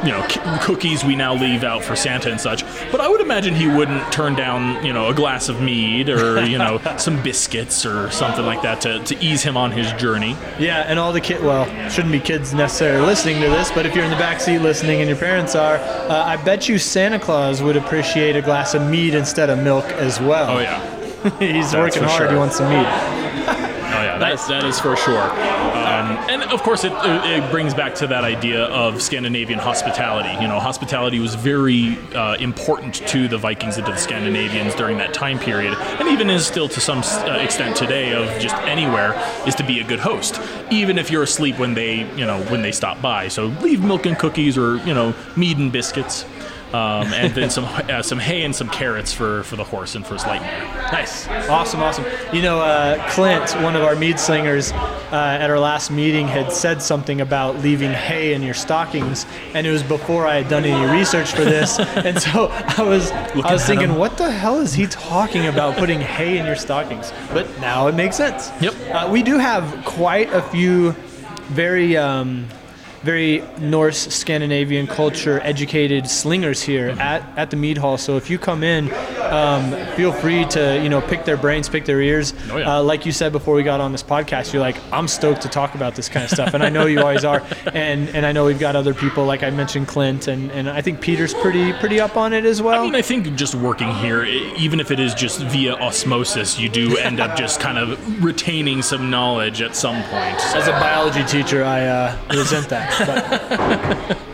you 0.05 0.11
know 0.13 0.27
c- 0.29 0.41
cookies 0.63 1.05
we 1.05 1.15
now 1.17 1.35
leave 1.35 1.63
out 1.65 1.83
for 1.85 1.95
Santa 1.97 2.31
and 2.31 2.41
such. 2.41 2.65
But 2.91 3.01
I 3.01 3.09
would 3.09 3.21
imagine 3.21 3.55
he 3.55 3.67
wouldn't 3.69 4.13
turn 4.13 4.35
down 4.35 4.85
you 4.85 4.93
know 4.93 5.09
a 5.09 5.15
glass 5.15 5.49
of 5.49 5.61
mead 5.61 6.09
or 6.09 6.45
you 6.45 6.59
know 6.59 6.81
some 6.99 7.23
biscuits 7.23 7.85
or 7.85 8.11
something 8.11 8.45
like 8.45 8.63
that 8.63 8.81
to, 8.83 8.99
to 9.05 9.25
ease 9.25 9.43
him 9.43 9.57
on 9.57 9.71
his 9.71 9.93
journey. 9.93 10.37
yeah, 10.59 10.85
and 10.87 10.99
all 10.99 11.13
the 11.13 11.21
kid. 11.21 11.43
Well, 11.43 11.67
shouldn't 11.91 12.13
be 12.13 12.21
kids 12.21 12.55
necessarily 12.55 13.05
listening 13.05 13.41
to 13.43 13.49
this, 13.49 13.71
but 13.71 13.87
if 13.87 13.95
you're 13.95 14.05
in 14.05 14.11
the 14.11 14.17
back 14.17 14.41
seat 14.41 14.59
listening 14.61 15.01
and 15.01 15.09
your 15.09 15.19
parents 15.19 15.55
are, 15.55 15.77
uh, 15.77 16.25
I 16.25 16.37
bet 16.43 16.69
you 16.69 16.79
Santa 16.79 17.19
Claus 17.19 17.63
would 17.63 17.77
appreciate 17.77 18.37
a 18.37 18.43
glass 18.43 18.75
of 18.75 18.83
mead 18.89 19.15
instead 19.15 19.51
of 19.51 19.59
milk 19.59 19.85
as 19.93 20.21
well. 20.21 20.57
Oh 20.57 20.61
yeah. 20.61 20.81
He's 21.39 21.73
That's 21.73 21.97
working 21.97 22.03
hard. 22.09 22.31
He 22.31 22.37
wants 22.37 22.57
some 22.57 22.71
mead. 22.71 22.87
That, 24.31 24.49
that 24.49 24.65
is 24.65 24.79
for 24.79 24.97
sure. 24.97 25.23
Um, 25.23 26.17
and 26.31 26.43
of 26.45 26.63
course, 26.63 26.85
it, 26.85 26.93
it 26.95 27.51
brings 27.51 27.75
back 27.75 27.97
to 27.97 28.07
that 28.07 28.23
idea 28.23 28.65
of 28.67 29.03
Scandinavian 29.03 29.59
hospitality. 29.59 30.31
You 30.41 30.47
know, 30.47 30.61
hospitality 30.61 31.19
was 31.19 31.35
very 31.35 31.99
uh, 32.15 32.37
important 32.37 32.95
to 33.09 33.27
the 33.27 33.39
Vikings 33.39 33.77
and 33.77 33.87
to 33.87 33.93
the 33.93 33.99
Scandinavians 33.99 34.77
during 34.77 34.99
that 34.99 35.13
time 35.13 35.41
period, 35.41 35.75
and 35.75 36.09
even 36.09 36.31
is 36.31 36.47
still 36.47 36.69
to 36.69 36.81
some 36.81 37.01
uh, 37.01 37.39
extent 37.41 37.77
today. 37.77 38.13
Of 38.13 38.41
just 38.41 38.55
anywhere 38.63 39.21
is 39.49 39.57
to 39.57 39.65
be 39.65 39.81
a 39.81 39.85
good 39.85 39.99
host, 39.99 40.41
even 40.71 40.97
if 40.97 41.11
you're 41.11 41.25
asleep 41.25 41.59
when 41.59 41.75
they, 41.75 42.09
you 42.17 42.25
know, 42.25 42.41
when 42.45 42.63
they 42.63 42.73
stop 42.73 43.03
by. 43.03 43.27
So 43.27 43.47
leave 43.47 43.83
milk 43.83 44.07
and 44.07 44.17
cookies, 44.17 44.57
or 44.57 44.77
you 44.87 44.95
know, 44.95 45.13
mead 45.37 45.59
and 45.59 45.73
biscuits. 45.73 46.25
Um, 46.73 47.13
and 47.13 47.35
then 47.35 47.51
some 47.51 47.65
uh, 47.67 48.03
some 48.03 48.19
hay 48.19 48.43
and 48.43 48.55
some 48.55 48.69
carrots 48.69 49.13
for, 49.13 49.43
for 49.45 49.57
the 49.57 49.65
horse 49.65 49.95
and 49.95 50.07
for 50.07 50.15
Sleipnir. 50.15 50.93
Nice. 50.93 51.27
Awesome, 51.49 51.81
awesome. 51.81 52.05
You 52.33 52.43
know, 52.43 52.61
uh, 52.61 53.11
Clint, 53.11 53.51
one 53.63 53.75
of 53.75 53.83
our 53.83 53.97
mead 53.97 54.21
slingers, 54.21 54.73
uh, 54.73 55.39
at 55.41 55.51
our 55.51 55.59
last 55.59 55.91
meeting 55.91 56.29
had 56.29 56.53
said 56.53 56.81
something 56.81 57.21
about 57.21 57.59
leaving 57.59 57.91
hay 57.91 58.35
in 58.35 58.43
your 58.43 58.55
stockings, 58.55 59.27
and 59.55 59.67
it 59.67 59.71
was 59.71 59.83
before 59.83 60.27
I 60.27 60.37
had 60.37 60.49
done 60.49 60.65
any 60.65 60.93
research 60.97 61.33
for 61.33 61.45
this. 61.45 61.79
and 61.97 62.21
so 62.21 62.49
I 62.51 62.83
was, 62.83 63.11
I 63.11 63.53
was 63.53 63.65
thinking, 63.65 63.91
him. 63.91 63.97
what 63.97 64.17
the 64.17 64.31
hell 64.31 64.61
is 64.61 64.73
he 64.73 64.87
talking 64.87 65.47
about 65.47 65.77
putting 65.77 66.01
hay 66.01 66.39
in 66.39 66.47
your 66.47 66.57
stockings? 66.57 67.13
But 67.33 67.49
now 67.61 67.89
it 67.89 67.95
makes 67.95 68.17
sense. 68.17 68.51
Yep. 68.61 68.75
Uh, 68.93 69.09
we 69.11 69.23
do 69.23 69.39
have 69.39 69.85
quite 69.85 70.33
a 70.33 70.43
few 70.43 70.93
very. 71.49 71.97
Um, 71.97 72.47
very 73.03 73.43
Norse 73.59 74.09
Scandinavian 74.15 74.87
culture 74.87 75.41
educated 75.43 76.09
slingers 76.09 76.63
here 76.63 76.91
at, 76.99 77.23
at 77.39 77.51
the 77.51 77.57
mead 77.57 77.79
hall. 77.79 77.97
So 77.97 78.17
if 78.17 78.29
you 78.29 78.39
come 78.39 78.63
in, 78.63 78.93
um, 79.23 79.73
feel 79.97 80.13
free 80.13 80.45
to 80.47 80.81
you 80.83 80.89
know 80.89 81.01
pick 81.01 81.25
their 81.25 81.37
brains, 81.37 81.69
pick 81.69 81.85
their 81.85 82.01
ears. 82.01 82.35
Oh, 82.51 82.59
yeah. 82.59 82.77
uh, 82.77 82.83
like 82.83 83.07
you 83.07 83.13
said 83.13 83.33
before 83.33 83.55
we 83.55 83.63
got 83.63 83.81
on 83.81 83.93
this 83.93 84.03
podcast, 84.03 84.53
you're 84.53 84.63
like, 84.63 84.77
I'm 84.93 85.09
stoked 85.09 85.43
to 85.43 85.49
talk 85.49 85.75
about 85.75 85.95
this 85.95 86.09
kind 86.09 86.25
of 86.25 86.31
stuff, 86.31 86.55
and 86.55 86.63
I 86.63 86.69
know 86.69 86.87
you 86.87 87.01
always 87.01 87.25
are. 87.25 87.43
And 87.73 88.09
and 88.11 88.27
I 88.27 88.33
know 88.33 88.47
we've 88.47 88.59
got 88.59 88.75
other 88.75 88.95
people 88.95 89.25
like 89.27 89.43
I 89.43 89.51
mentioned, 89.51 89.87
Clint, 89.87 90.27
and, 90.29 90.51
and 90.51 90.69
I 90.69 90.81
think 90.83 91.01
Peter's 91.01 91.33
pretty 91.35 91.73
pretty 91.75 92.01
up 92.01 92.17
on 92.17 92.33
it 92.33 92.45
as 92.45 92.61
well. 92.61 92.81
I 92.81 92.85
mean, 92.85 92.95
I 92.95 93.03
think 93.03 93.33
just 93.37 93.55
working 93.55 93.93
here, 93.95 94.25
even 94.25 94.81
if 94.81 94.91
it 94.91 94.99
is 94.99 95.15
just 95.15 95.41
via 95.41 95.75
osmosis, 95.75 96.59
you 96.59 96.69
do 96.69 96.97
end 96.97 97.21
up 97.21 97.37
just 97.37 97.61
kind 97.61 97.79
of 97.79 98.25
retaining 98.25 98.83
some 98.83 99.09
knowledge 99.09 99.63
at 99.63 99.77
some 99.77 100.03
point. 100.05 100.37
As 100.57 100.67
a 100.69 100.73
biology 100.73 101.23
teacher, 101.25 101.65
I 101.65 101.87
uh, 101.87 102.19
resent 102.31 102.69
that. 102.71 102.90
But. 102.99 104.17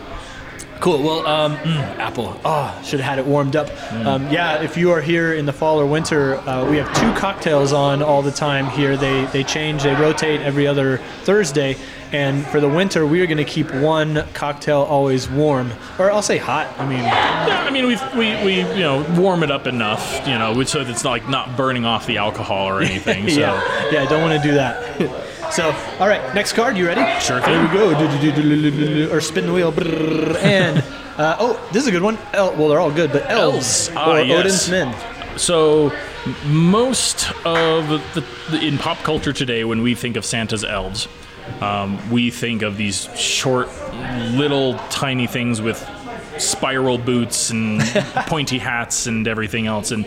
Cool. 0.79 1.01
Well, 1.01 1.25
um, 1.25 1.57
mm, 1.57 1.97
apple. 1.97 2.39
Oh, 2.45 2.81
should 2.83 2.99
have 2.99 3.09
had 3.09 3.19
it 3.19 3.25
warmed 3.25 3.55
up. 3.55 3.67
Um, 3.91 4.29
yeah, 4.31 4.61
if 4.61 4.77
you 4.77 4.91
are 4.91 5.01
here 5.01 5.33
in 5.33 5.45
the 5.45 5.53
fall 5.53 5.81
or 5.81 5.85
winter, 5.85 6.35
uh, 6.37 6.69
we 6.69 6.77
have 6.77 6.93
two 6.95 7.11
cocktails 7.19 7.73
on 7.73 8.03
all 8.03 8.21
the 8.21 8.31
time 8.31 8.67
here. 8.67 8.95
They 8.95 9.25
they 9.25 9.43
change, 9.43 9.83
they 9.83 9.95
rotate 9.95 10.41
every 10.41 10.67
other 10.67 10.99
Thursday. 11.23 11.77
And 12.13 12.45
for 12.45 12.61
the 12.61 12.69
winter, 12.69 13.05
we 13.05 13.19
are 13.21 13.25
going 13.25 13.37
to 13.37 13.43
keep 13.43 13.73
one 13.73 14.23
cocktail 14.33 14.83
always 14.83 15.29
warm, 15.29 15.71
or 15.99 16.09
I'll 16.09 16.21
say 16.21 16.37
hot. 16.37 16.67
I 16.79 16.87
mean, 16.87 16.99
Yeah, 16.99 17.65
I 17.67 17.69
mean, 17.69 17.85
we 17.85 17.97
we 18.15 18.45
we 18.45 18.59
you 18.73 18.79
know 18.79 19.05
warm 19.19 19.43
it 19.43 19.51
up 19.51 19.67
enough, 19.67 20.25
you 20.25 20.37
know, 20.37 20.63
so 20.63 20.83
that 20.83 20.89
it's 20.89 21.03
not 21.03 21.09
like 21.09 21.27
not 21.27 21.57
burning 21.57 21.85
off 21.85 22.05
the 22.05 22.17
alcohol 22.17 22.67
or 22.67 22.81
anything. 22.81 23.27
So 23.37 23.41
yeah, 23.41 23.91
yeah, 23.91 24.05
don't 24.05 24.21
want 24.21 24.41
to 24.41 24.47
do 24.47 24.55
that. 24.55 25.25
so, 25.51 25.71
all 25.99 26.07
right, 26.07 26.33
next 26.33 26.53
card. 26.53 26.77
You 26.77 26.87
ready? 26.87 27.01
Sure 27.21 27.41
Here 27.41 27.61
we 27.61 27.73
go. 27.73 29.13
Or 29.13 29.21
spin 29.21 29.45
the 29.47 29.53
wheel. 29.53 29.73
And 30.39 30.79
uh, 31.17 31.37
oh, 31.39 31.69
this 31.71 31.83
is 31.83 31.87
a 31.87 31.91
good 31.91 32.03
one. 32.03 32.17
El- 32.33 32.55
well, 32.55 32.69
they're 32.69 32.79
all 32.79 32.91
good, 32.91 33.11
but 33.11 33.29
elves 33.29 33.89
Elves. 33.89 33.91
Ah, 33.95 34.13
or 34.13 34.21
yes. 34.21 34.39
Odin's 34.39 34.69
men. 34.69 35.37
So, 35.37 35.91
most 36.45 37.31
of 37.45 37.87
the, 38.13 38.25
the 38.51 38.59
in 38.59 38.77
pop 38.77 38.97
culture 38.99 39.33
today, 39.33 39.63
when 39.63 39.81
we 39.81 39.95
think 39.95 40.17
of 40.17 40.25
Santa's 40.25 40.63
elves, 40.63 41.07
um, 41.61 42.09
we 42.11 42.29
think 42.31 42.61
of 42.61 42.77
these 42.77 43.05
short, 43.17 43.69
little, 44.31 44.77
tiny 44.89 45.27
things 45.27 45.61
with 45.61 45.87
spiral 46.37 46.97
boots 46.97 47.49
and 47.49 47.81
pointy 48.27 48.57
hats 48.57 49.07
and 49.07 49.27
everything 49.27 49.67
else. 49.67 49.91
And 49.91 50.05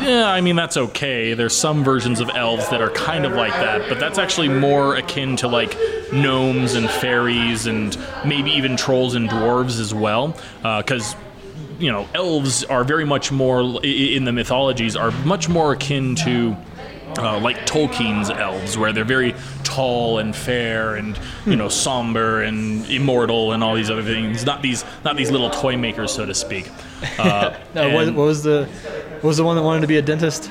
yeah, 0.00 0.30
I 0.30 0.40
mean 0.40 0.56
that's 0.56 0.76
okay. 0.76 1.34
There's 1.34 1.56
some 1.56 1.82
versions 1.82 2.20
of 2.20 2.30
elves 2.30 2.68
that 2.68 2.80
are 2.80 2.90
kind 2.90 3.24
of 3.24 3.32
like 3.32 3.52
that, 3.52 3.88
but 3.88 3.98
that's 3.98 4.18
actually 4.18 4.48
more 4.48 4.96
akin 4.96 5.36
to 5.36 5.48
like 5.48 5.76
gnomes 6.12 6.74
and 6.74 6.88
fairies 6.88 7.66
and 7.66 7.96
maybe 8.24 8.50
even 8.50 8.76
trolls 8.76 9.14
and 9.14 9.28
dwarves 9.28 9.80
as 9.80 9.94
well, 9.94 10.36
because 10.62 11.16
you 11.78 11.92
know, 11.92 12.08
elves 12.14 12.64
are 12.64 12.84
very 12.84 13.04
much 13.04 13.30
more 13.30 13.60
in 13.84 14.24
the 14.24 14.32
mythologies 14.32 14.96
are 14.96 15.10
much 15.24 15.48
more 15.48 15.72
akin 15.72 16.14
to 16.16 16.56
uh, 17.18 17.38
like 17.40 17.56
Tolkien's 17.66 18.30
elves, 18.30 18.76
where 18.76 18.92
they're 18.92 19.04
very 19.04 19.34
tall 19.64 20.18
and 20.18 20.34
fair 20.34 20.96
and 20.96 21.18
you 21.46 21.56
know 21.56 21.68
somber 21.68 22.42
and 22.42 22.84
immortal 22.86 23.52
and 23.52 23.64
all 23.64 23.74
these 23.74 23.90
other 23.90 24.02
things. 24.02 24.44
Not 24.44 24.62
these 24.62 24.84
not 25.04 25.16
these 25.16 25.30
little 25.30 25.50
toy 25.50 25.76
makers, 25.76 26.12
so 26.12 26.26
to 26.26 26.34
speak. 26.34 26.70
Uh, 27.18 27.22
Uh, 27.22 27.90
what, 27.90 28.08
and- 28.08 28.16
what 28.16 28.24
was 28.24 28.42
the 28.42 28.66
what 29.20 29.24
was 29.24 29.36
the 29.36 29.44
one 29.44 29.56
that 29.56 29.62
wanted 29.62 29.80
to 29.82 29.86
be 29.86 29.96
a 29.98 30.02
dentist? 30.02 30.50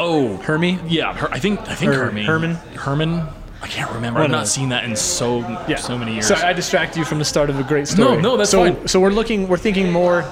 Oh, 0.00 0.36
Hermie. 0.38 0.78
Yeah, 0.86 1.12
her, 1.14 1.28
I 1.32 1.38
think 1.38 1.60
I 1.68 1.74
think 1.74 1.92
Or 1.92 2.04
Hermie. 2.06 2.24
Herman? 2.24 2.54
Herman. 2.76 3.26
I 3.60 3.66
can't 3.66 3.90
remember. 3.90 4.20
I've 4.20 4.30
not 4.30 4.40
those. 4.40 4.52
seen 4.52 4.68
that 4.68 4.84
in 4.84 4.94
so 4.94 5.40
yeah. 5.68 5.76
so 5.76 5.98
many 5.98 6.12
years. 6.14 6.28
So 6.28 6.36
I 6.36 6.52
distract 6.52 6.96
you 6.96 7.04
from 7.04 7.18
the 7.18 7.24
start 7.24 7.50
of 7.50 7.58
a 7.58 7.64
great 7.64 7.88
story. 7.88 8.16
No, 8.16 8.20
no, 8.20 8.36
that's 8.36 8.50
so, 8.50 8.72
fine. 8.72 8.86
So 8.86 9.00
we're 9.00 9.10
looking, 9.10 9.48
we're 9.48 9.56
thinking 9.56 9.90
more 9.90 10.22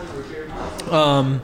um, 0.90 1.42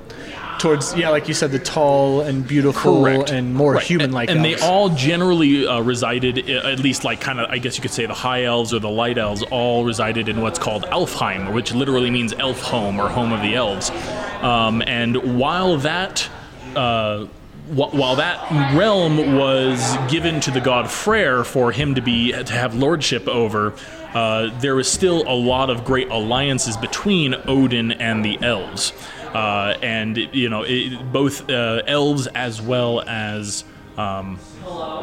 towards, 0.62 0.94
yeah, 0.94 1.09
like 1.11 1.27
you 1.27 1.35
said, 1.35 1.51
the 1.51 1.59
tall 1.59 2.20
and 2.20 2.46
beautiful 2.46 3.03
Correct. 3.03 3.31
and 3.31 3.53
more 3.53 3.75
Right. 3.75 3.83
human-like. 3.83 4.31
and, 4.31 4.38
and 4.38 4.44
they 4.44 4.55
all 4.64 4.88
generally 4.90 5.66
uh, 5.66 5.81
resided, 5.81 6.48
at 6.48 6.79
least 6.79 7.03
like 7.05 7.20
kind 7.20 7.40
of, 7.40 7.51
I 7.51 7.59
guess 7.59 7.77
you 7.77 7.83
could 7.83 7.90
say 7.90 8.07
the 8.07 8.14
high 8.14 8.44
elves 8.44 8.72
or 8.72 8.79
the 8.79 8.88
light 8.88 9.18
elves, 9.18 9.42
all 9.51 9.85
resided 9.85 10.29
in 10.29 10.40
what's 10.40 10.61
called 10.61 10.85
Elfheim, 10.85 11.53
which 11.53 11.75
literally 11.75 12.11
means 12.11 12.33
elf 12.35 12.61
home 12.62 13.01
or 13.01 13.09
home 13.09 13.33
of 13.33 13.40
the 13.42 13.57
elves. 13.57 13.90
Um, 14.40 14.83
and 14.87 15.38
while 15.40 15.77
that 15.79 16.29
uh, 16.77 17.27
while 17.68 18.16
that 18.16 18.51
realm 18.77 19.37
was 19.37 19.96
given 20.11 20.40
to 20.40 20.51
the 20.51 20.61
god 20.61 20.90
Freyr 20.90 21.44
for 21.44 21.70
him 21.72 21.94
to 21.94 22.01
be 22.03 22.33
to 22.33 22.53
have 22.53 22.75
lordship 22.75 23.27
over, 23.29 23.75
uh, 24.14 24.51
there 24.61 24.75
was 24.75 24.90
still 24.90 25.22
a 25.29 25.35
lot 25.35 25.70
of 25.70 25.85
great 25.85 26.09
alliances 26.11 26.77
between 26.77 27.35
Odin 27.46 27.92
and 27.92 28.25
the 28.25 28.38
elves, 28.42 28.92
uh, 29.34 29.76
and 29.82 30.16
you 30.16 30.48
know 30.48 30.62
it, 30.66 31.12
both 31.12 31.48
uh, 31.50 31.82
elves 31.86 32.26
as 32.28 32.60
well 32.62 33.02
as. 33.06 33.64
Um, 33.96 34.38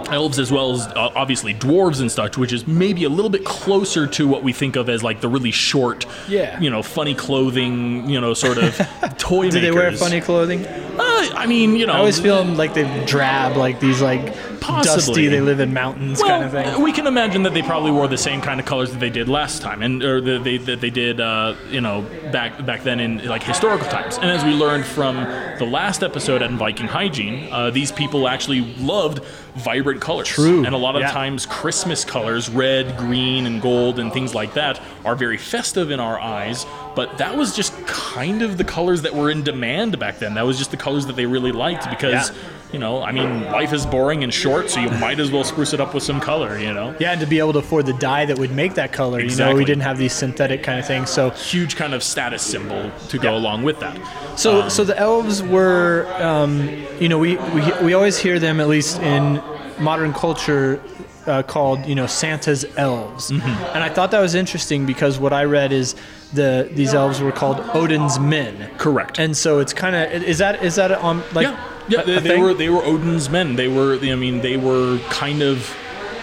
elves 0.09 0.39
as 0.39 0.51
well 0.51 0.71
as 0.73 0.87
uh, 0.87 1.11
obviously 1.15 1.53
dwarves 1.53 2.01
and 2.01 2.11
such, 2.11 2.39
which 2.39 2.51
is 2.51 2.65
maybe 2.65 3.03
a 3.03 3.09
little 3.09 3.29
bit 3.29 3.45
closer 3.45 4.07
to 4.07 4.27
what 4.27 4.41
we 4.41 4.51
think 4.51 4.75
of 4.75 4.89
as 4.89 5.03
like 5.03 5.21
the 5.21 5.27
really 5.27 5.51
short, 5.51 6.07
Yeah. 6.27 6.59
you 6.59 6.71
know, 6.71 6.81
funny 6.81 7.13
clothing, 7.13 8.09
you 8.09 8.19
know, 8.19 8.33
sort 8.33 8.57
of 8.57 8.75
toy 9.19 9.51
Do 9.51 9.59
they 9.59 9.71
wear 9.71 9.91
funny 9.91 10.21
clothing? 10.21 10.65
Uh, 10.65 11.29
I 11.35 11.45
mean, 11.45 11.75
you 11.75 11.85
know, 11.85 11.93
I 11.93 11.97
always 11.99 12.19
feel 12.19 12.43
like 12.43 12.73
they 12.73 13.05
drab, 13.05 13.57
like 13.57 13.79
these 13.79 14.01
like 14.01 14.33
Possibly. 14.61 15.05
dusty. 15.23 15.27
They 15.27 15.41
live 15.41 15.59
in 15.59 15.73
mountains 15.73 16.19
well, 16.19 16.29
kind 16.29 16.43
of 16.43 16.51
thing. 16.51 16.81
we 16.81 16.91
can 16.91 17.07
imagine 17.07 17.43
that 17.43 17.53
they 17.53 17.61
probably 17.61 17.91
wore 17.91 18.07
the 18.07 18.17
same 18.17 18.41
kind 18.41 18.59
of 18.59 18.65
colors 18.65 18.91
that 18.91 18.99
they 18.99 19.09
did 19.09 19.27
last 19.29 19.61
time, 19.61 19.81
and 19.81 20.03
or 20.03 20.21
that 20.21 20.43
they 20.43 20.57
that 20.57 20.81
they 20.81 20.89
did, 20.89 21.19
uh, 21.21 21.55
you 21.69 21.81
know, 21.81 22.01
back 22.31 22.65
back 22.65 22.83
then 22.83 22.99
in 22.99 23.25
like 23.27 23.43
historical 23.43 23.87
times. 23.89 24.17
And 24.17 24.29
as 24.29 24.43
we 24.43 24.51
learned 24.53 24.85
from 24.85 25.15
the 25.59 25.65
last 25.65 26.03
episode 26.03 26.41
on 26.41 26.57
Viking 26.57 26.87
hygiene, 26.87 27.47
uh, 27.51 27.69
these 27.69 27.91
people 27.91 28.27
actually 28.27 28.61
loved 28.77 29.23
vibrant 29.55 29.99
colors. 29.99 30.27
True. 30.27 30.63
And 30.65 30.73
a 30.73 30.77
lot 30.77 30.95
of 30.95 31.01
Yeah. 31.01 31.11
times, 31.11 31.45
Christmas 31.45 32.05
colors, 32.05 32.49
red, 32.49 32.95
green, 32.97 33.45
and 33.45 33.61
gold, 33.61 33.99
and 33.99 34.13
things 34.13 34.33
like 34.33 34.53
that, 34.53 34.79
are 35.03 35.15
very 35.15 35.37
festive 35.37 35.91
in 35.91 35.99
our 35.99 36.19
eyes. 36.19 36.65
But 36.95 37.17
that 37.19 37.37
was 37.37 37.55
just 37.55 37.73
kind 37.85 38.41
of 38.41 38.57
the 38.57 38.63
colors 38.63 39.03
that 39.03 39.13
were 39.13 39.29
in 39.29 39.43
demand 39.43 39.99
back 39.99 40.19
then. 40.19 40.33
That 40.33 40.45
was 40.45 40.57
just 40.57 40.71
the 40.71 40.77
colors 40.77 41.05
that 41.05 41.15
they 41.15 41.25
really 41.25 41.51
liked 41.51 41.89
because. 41.89 42.29
Yeah. 42.29 42.35
You 42.71 42.77
know, 42.77 43.01
I 43.01 43.11
mean, 43.11 43.45
life 43.45 43.73
is 43.73 43.83
boring 43.87 44.23
and 44.23 44.31
short, 44.31 44.69
so 44.69 44.79
you 44.79 44.91
might 44.91 45.19
as 45.19 45.31
well 45.31 45.43
spruce 45.43 45.73
it 45.73 45.81
up 45.81 45.95
with 45.95 46.03
some 46.03 46.19
color, 46.21 46.55
you 46.59 46.71
know? 46.71 46.95
Yeah, 46.99 47.13
and 47.13 47.19
to 47.19 47.25
be 47.25 47.39
able 47.39 47.53
to 47.53 47.59
afford 47.59 47.87
the 47.87 47.93
dye 47.93 48.25
that 48.25 48.37
would 48.37 48.51
make 48.51 48.75
that 48.75 48.93
color. 48.93 49.19
You 49.19 49.35
know, 49.37 49.55
we 49.55 49.65
didn't 49.65 49.81
have 49.81 49.97
these 49.97 50.13
synthetic 50.13 50.61
kind 50.61 50.77
of 50.79 50.85
things. 50.85 51.09
So, 51.09 51.31
Huge 51.31 51.75
kind 51.75 51.95
of 51.95 52.03
status 52.03 52.43
symbol 52.43 52.91
to 53.07 53.17
go 53.17 53.35
along 53.35 53.63
with 53.63 53.79
that. 53.79 53.97
so, 54.37 54.61
Um, 54.61 54.69
so 54.69 54.83
the 54.83 54.95
elves 54.99 55.41
were, 55.41 56.05
um, 56.19 56.69
you 56.99 57.09
know, 57.09 57.17
we, 57.17 57.37
we 57.37 57.63
we 57.81 57.93
always 57.95 58.19
hear 58.19 58.37
them 58.37 58.59
at 58.61 58.67
least 58.67 58.99
in 58.99 59.41
modern 59.79 60.13
culture. 60.13 60.79
Uh, 61.29 61.43
called 61.43 61.85
you 61.85 61.93
know 61.95 62.07
Santa's 62.07 62.65
elves, 62.75 63.29
Mm-hmm. 63.29 63.75
and 63.75 63.83
I 63.83 63.89
thought 63.89 64.09
that 64.11 64.19
was 64.21 64.33
interesting 64.33 64.85
because 64.87 65.19
what 65.19 65.31
I 65.31 65.43
read 65.43 65.71
is 65.71 65.93
the 66.33 66.67
these 66.73 66.93
elves 66.95 67.21
were 67.21 67.31
called 67.31 67.59
Odin's 67.75 68.17
men. 68.19 68.53
Correct. 68.77 69.19
And 69.19 69.37
so 69.37 69.59
it's 69.59 69.73
kind 69.73 69.95
of 69.95 70.23
is 70.23 70.39
that 70.39 70.63
is 70.63 70.75
that 70.75 70.91
on 70.91 71.21
like 71.33 71.45
yeah, 71.47 71.59
yeah, 71.87 72.01
a- 72.01 72.05
they, 72.05 72.17
a 72.17 72.19
they 72.21 72.29
thing? 72.29 72.41
were 72.43 72.53
they 72.55 72.69
were 72.69 72.83
Odin's 72.83 73.29
men. 73.29 73.55
They 73.57 73.67
were, 73.67 73.99
I 74.01 74.15
mean, 74.15 74.41
they 74.41 74.57
were 74.57 74.97
kind 75.09 75.41
of. 75.43 75.57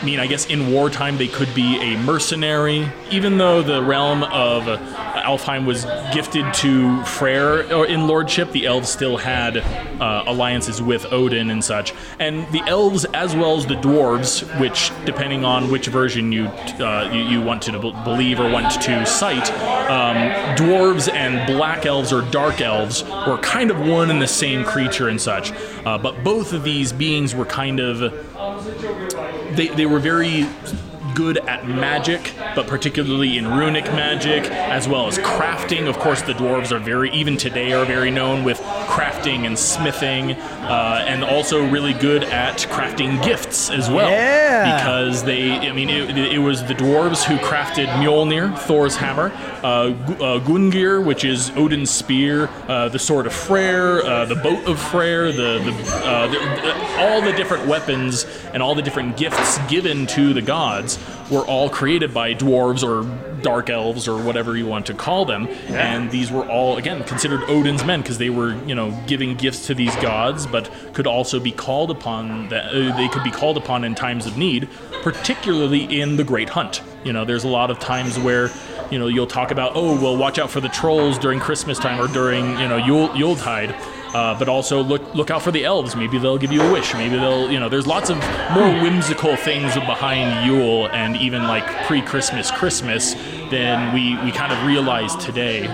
I 0.00 0.04
mean, 0.04 0.20
I 0.20 0.26
guess 0.26 0.46
in 0.46 0.72
wartime 0.72 1.16
they 1.16 1.28
could 1.28 1.52
be 1.54 1.80
a 1.80 1.96
mercenary, 1.98 2.88
even 3.10 3.38
though 3.38 3.62
the 3.62 3.82
realm 3.82 4.24
of 4.24 4.68
uh, 4.68 4.76
Alfheim 5.22 5.64
was 5.64 5.84
gifted 6.12 6.52
to 6.54 7.02
Freyr 7.04 7.62
in 7.86 8.06
lordship. 8.06 8.52
The 8.52 8.66
elves 8.66 8.90
still 8.90 9.16
had 9.16 9.56
uh, 9.56 10.24
alliances 10.26 10.82
with 10.82 11.10
Odin 11.12 11.50
and 11.50 11.64
such, 11.64 11.94
and 12.18 12.46
the 12.52 12.62
elves 12.66 13.06
as 13.06 13.34
well 13.34 13.56
as 13.56 13.66
the 13.66 13.74
dwarves, 13.74 14.44
which 14.60 14.92
depending 15.06 15.44
on 15.44 15.70
which 15.70 15.86
version 15.86 16.30
you 16.30 16.46
uh, 16.46 17.10
you, 17.12 17.22
you 17.22 17.40
want 17.40 17.62
to 17.62 17.78
believe 18.04 18.38
or 18.38 18.50
want 18.50 18.70
to 18.82 19.06
cite, 19.06 19.50
um, 19.90 20.16
dwarves 20.56 21.12
and 21.12 21.46
black 21.46 21.86
elves 21.86 22.12
or 22.12 22.22
dark 22.30 22.60
elves 22.60 23.02
were 23.26 23.38
kind 23.38 23.70
of 23.70 23.80
one 23.80 24.10
and 24.10 24.20
the 24.20 24.28
same 24.28 24.62
creature 24.62 25.08
and 25.08 25.20
such. 25.20 25.52
Uh, 25.86 25.96
but 25.96 26.22
both 26.22 26.52
of 26.52 26.64
these 26.64 26.92
beings 26.92 27.34
were 27.34 27.46
kind 27.46 27.80
of 27.80 28.12
they, 29.56 29.68
they 29.68 29.86
were 29.86 29.98
very 29.98 30.46
good 31.16 31.38
at 31.48 31.66
magic, 31.66 32.34
but 32.54 32.66
particularly 32.66 33.38
in 33.38 33.48
runic 33.48 33.86
magic, 33.86 34.44
as 34.50 34.86
well 34.86 35.06
as 35.06 35.16
crafting. 35.18 35.88
Of 35.88 35.98
course, 35.98 36.20
the 36.20 36.34
dwarves 36.34 36.72
are 36.72 36.78
very, 36.78 37.10
even 37.10 37.38
today, 37.38 37.72
are 37.72 37.86
very 37.86 38.10
known 38.10 38.44
with 38.44 38.60
crafting 38.60 39.46
and 39.46 39.58
smithing, 39.58 40.32
uh, 40.32 41.04
and 41.08 41.24
also 41.24 41.66
really 41.66 41.94
good 41.94 42.22
at 42.24 42.58
crafting 42.70 43.24
gifts 43.24 43.70
as 43.70 43.88
well. 43.88 44.10
Yeah. 44.10 44.76
Because 44.76 45.24
they, 45.24 45.52
I 45.52 45.72
mean, 45.72 45.88
it, 45.88 46.18
it 46.18 46.38
was 46.38 46.62
the 46.64 46.74
dwarves 46.74 47.24
who 47.24 47.36
crafted 47.38 47.86
Mjolnir, 47.86 48.56
Thor's 48.58 48.96
hammer, 48.96 49.32
uh, 49.62 49.66
uh, 49.66 50.40
Gungnir, 50.40 51.02
which 51.02 51.24
is 51.24 51.50
Odin's 51.56 51.90
spear, 51.90 52.50
uh, 52.68 52.90
the 52.90 52.98
sword 52.98 53.26
of 53.26 53.32
Freyr, 53.32 54.04
uh, 54.04 54.26
the 54.26 54.36
boat 54.36 54.62
of 54.66 54.78
Freyr, 54.78 55.32
the, 55.32 55.60
the, 55.64 56.06
uh, 56.06 56.26
the, 56.26 56.38
the 56.38 56.86
all 56.98 57.22
the 57.22 57.32
different 57.32 57.66
weapons 57.66 58.26
and 58.52 58.62
all 58.62 58.74
the 58.74 58.82
different 58.82 59.16
gifts 59.16 59.58
given 59.68 60.06
to 60.06 60.34
the 60.34 60.42
gods 60.42 60.98
were 61.30 61.42
all 61.42 61.68
created 61.68 62.14
by 62.14 62.34
dwarves 62.34 62.82
or 62.82 63.04
dark 63.42 63.70
elves 63.70 64.08
or 64.08 64.22
whatever 64.22 64.56
you 64.56 64.66
want 64.66 64.86
to 64.86 64.94
call 64.94 65.24
them. 65.24 65.46
And 65.68 66.10
these 66.10 66.30
were 66.30 66.46
all 66.48 66.76
again 66.76 67.04
considered 67.04 67.42
Odin's 67.48 67.84
men 67.84 68.02
because 68.02 68.18
they 68.18 68.30
were, 68.30 68.54
you 68.64 68.74
know, 68.74 68.90
giving 69.06 69.36
gifts 69.36 69.66
to 69.66 69.74
these 69.74 69.94
gods, 69.96 70.46
but 70.46 70.70
could 70.94 71.06
also 71.06 71.40
be 71.40 71.52
called 71.52 71.90
upon 71.90 72.48
that 72.48 72.66
uh, 72.66 72.96
they 72.96 73.08
could 73.08 73.24
be 73.24 73.30
called 73.30 73.56
upon 73.56 73.84
in 73.84 73.94
times 73.94 74.26
of 74.26 74.36
need, 74.36 74.68
particularly 75.02 76.00
in 76.00 76.16
the 76.16 76.24
Great 76.24 76.48
Hunt. 76.48 76.82
You 77.04 77.12
know, 77.12 77.24
there's 77.24 77.44
a 77.44 77.48
lot 77.48 77.70
of 77.70 77.78
times 77.78 78.18
where 78.18 78.50
you 78.90 78.98
know 78.98 79.06
you'll 79.06 79.26
talk 79.26 79.50
about 79.50 79.72
oh 79.74 80.00
well 80.00 80.16
watch 80.16 80.38
out 80.38 80.50
for 80.50 80.60
the 80.60 80.68
trolls 80.68 81.18
during 81.18 81.40
Christmas 81.40 81.78
time 81.78 82.00
or 82.00 82.08
during 82.08 82.58
you 82.58 82.68
know 82.68 82.76
Yule 82.76 83.16
Yuletide. 83.16 83.74
Uh, 84.16 84.34
but 84.38 84.48
also 84.48 84.82
look 84.82 85.14
look 85.14 85.30
out 85.30 85.42
for 85.42 85.50
the 85.50 85.62
elves. 85.66 85.94
Maybe 85.94 86.16
they'll 86.16 86.38
give 86.38 86.50
you 86.50 86.62
a 86.62 86.72
wish. 86.72 86.94
Maybe 86.94 87.16
they'll 87.18 87.52
you 87.52 87.60
know. 87.60 87.68
There's 87.68 87.86
lots 87.86 88.08
of 88.08 88.16
more 88.54 88.70
whimsical 88.82 89.36
things 89.36 89.74
behind 89.74 90.46
Yule 90.46 90.88
and 90.88 91.18
even 91.18 91.42
like 91.42 91.66
pre-Christmas 91.86 92.50
Christmas 92.50 93.12
than 93.50 93.92
we 93.92 94.16
we 94.24 94.32
kind 94.32 94.52
of 94.54 94.64
realize 94.64 95.14
today. 95.16 95.64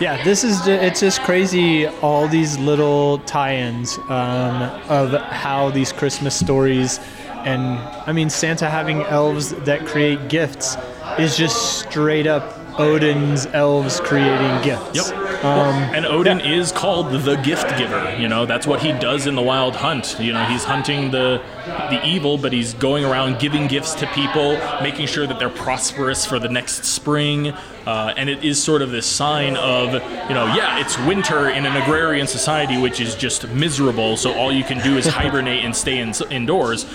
Yeah, 0.00 0.22
this 0.22 0.44
is 0.44 0.62
ju- 0.64 0.70
it's 0.88 1.00
just 1.00 1.22
crazy. 1.22 1.88
All 2.02 2.28
these 2.28 2.56
little 2.56 3.18
tie-ins 3.34 3.98
um, 4.08 4.62
of 4.88 5.10
how 5.20 5.70
these 5.70 5.92
Christmas 5.92 6.38
stories, 6.38 7.00
and 7.44 7.64
I 8.08 8.12
mean 8.12 8.30
Santa 8.30 8.70
having 8.70 9.02
elves 9.02 9.54
that 9.64 9.86
create 9.86 10.28
gifts 10.28 10.76
is 11.18 11.36
just 11.36 11.80
straight 11.80 12.28
up 12.28 12.44
Odin's 12.78 13.46
elves 13.46 14.00
creating 14.00 14.62
gifts. 14.62 15.10
Yep. 15.10 15.31
Um, 15.42 15.74
and 15.94 16.06
Odin 16.06 16.40
is 16.40 16.70
called 16.70 17.10
the 17.10 17.36
gift 17.36 17.76
giver. 17.76 18.16
You 18.16 18.28
know, 18.28 18.46
that's 18.46 18.66
what 18.66 18.80
he 18.80 18.92
does 18.92 19.26
in 19.26 19.34
the 19.34 19.42
Wild 19.42 19.74
Hunt. 19.74 20.16
You 20.20 20.32
know, 20.32 20.44
he's 20.44 20.64
hunting 20.64 21.10
the 21.10 21.42
the 21.64 22.00
evil, 22.04 22.38
but 22.38 22.52
he's 22.52 22.74
going 22.74 23.04
around 23.04 23.38
giving 23.38 23.66
gifts 23.66 23.94
to 23.96 24.06
people, 24.08 24.56
making 24.82 25.06
sure 25.06 25.26
that 25.26 25.38
they're 25.38 25.48
prosperous 25.48 26.26
for 26.26 26.38
the 26.38 26.48
next 26.48 26.84
spring. 26.84 27.48
Uh, 27.86 28.14
and 28.16 28.28
it 28.28 28.44
is 28.44 28.62
sort 28.62 28.82
of 28.82 28.90
this 28.90 29.06
sign 29.06 29.56
of, 29.56 29.92
you 29.92 30.34
know, 30.34 30.46
yeah, 30.54 30.78
it's 30.80 30.98
winter 31.00 31.48
in 31.48 31.66
an 31.66 31.76
agrarian 31.82 32.26
society, 32.26 32.80
which 32.80 33.00
is 33.00 33.14
just 33.14 33.48
miserable. 33.48 34.16
So 34.16 34.32
all 34.34 34.52
you 34.52 34.64
can 34.64 34.78
do 34.82 34.96
is 34.96 35.06
hibernate 35.20 35.64
and 35.64 35.74
stay 35.74 35.98
in, 35.98 36.12
indoors. 36.30 36.86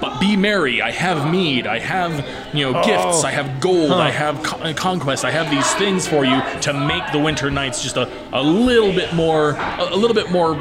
But 0.00 0.20
be 0.20 0.36
merry. 0.36 0.82
I 0.82 0.90
have 0.90 1.30
mead. 1.30 1.66
I 1.66 1.78
have, 1.78 2.26
you 2.54 2.70
know, 2.70 2.84
gifts. 2.84 3.24
I 3.24 3.30
have 3.30 3.60
gold. 3.60 3.92
I 3.92 4.10
have 4.10 4.42
con- 4.42 4.74
conquest. 4.74 5.24
I 5.24 5.30
have 5.30 5.50
these 5.50 5.72
things 5.74 6.06
for 6.06 6.24
you 6.24 6.42
to 6.62 6.72
make 6.72 7.10
the 7.12 7.18
winter 7.18 7.50
nights 7.50 7.82
just 7.82 7.96
a, 7.96 8.10
a 8.32 8.42
little 8.42 8.92
bit 8.92 9.14
more, 9.14 9.50
a, 9.50 9.88
a 9.90 9.96
little 9.96 10.14
bit 10.14 10.30
more 10.30 10.54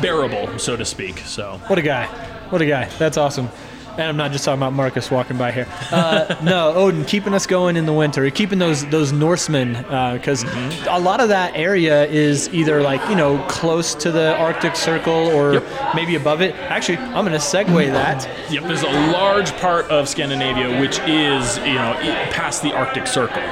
bearable, 0.00 0.58
so 0.58 0.76
to 0.76 0.84
speak. 0.84 1.18
So 1.20 1.60
What 1.66 1.78
a 1.78 1.82
guy! 1.82 2.33
What 2.54 2.62
a 2.62 2.66
guy! 2.66 2.84
That's 3.00 3.16
awesome. 3.16 3.48
And 3.94 4.02
I'm 4.02 4.16
not 4.16 4.30
just 4.30 4.44
talking 4.44 4.60
about 4.60 4.74
Marcus 4.74 5.10
walking 5.10 5.36
by 5.36 5.50
here. 5.50 5.66
Uh, 5.90 6.36
no, 6.44 6.72
Odin 6.72 7.04
keeping 7.04 7.34
us 7.34 7.46
going 7.48 7.76
in 7.76 7.84
the 7.84 7.92
winter, 7.92 8.30
keeping 8.30 8.60
those 8.60 8.86
those 8.86 9.10
Norsemen, 9.10 9.72
because 9.72 10.44
Mm-hmm. 10.44 10.88
a 10.88 11.00
lot 11.00 11.18
of 11.20 11.30
that 11.30 11.56
area 11.56 12.04
is 12.06 12.48
either 12.54 12.80
like 12.80 13.00
you 13.08 13.16
know 13.16 13.44
close 13.48 13.92
to 13.96 14.12
the 14.12 14.36
Arctic 14.36 14.76
Circle 14.76 15.12
or 15.34 15.54
Yep. 15.54 15.94
maybe 15.96 16.14
above 16.14 16.42
it. 16.42 16.54
Actually, 16.54 16.98
I'm 16.98 17.24
going 17.26 17.32
to 17.32 17.44
segue 17.44 17.90
that. 17.90 18.28
Yep, 18.52 18.62
there's 18.68 18.82
a 18.84 19.10
large 19.10 19.50
part 19.56 19.86
of 19.86 20.08
Scandinavia 20.08 20.80
which 20.80 21.00
is, 21.00 21.58
you 21.58 21.74
know, 21.74 21.94
past 22.30 22.62
the 22.62 22.72
Arctic 22.72 23.08
Circle. 23.08 23.42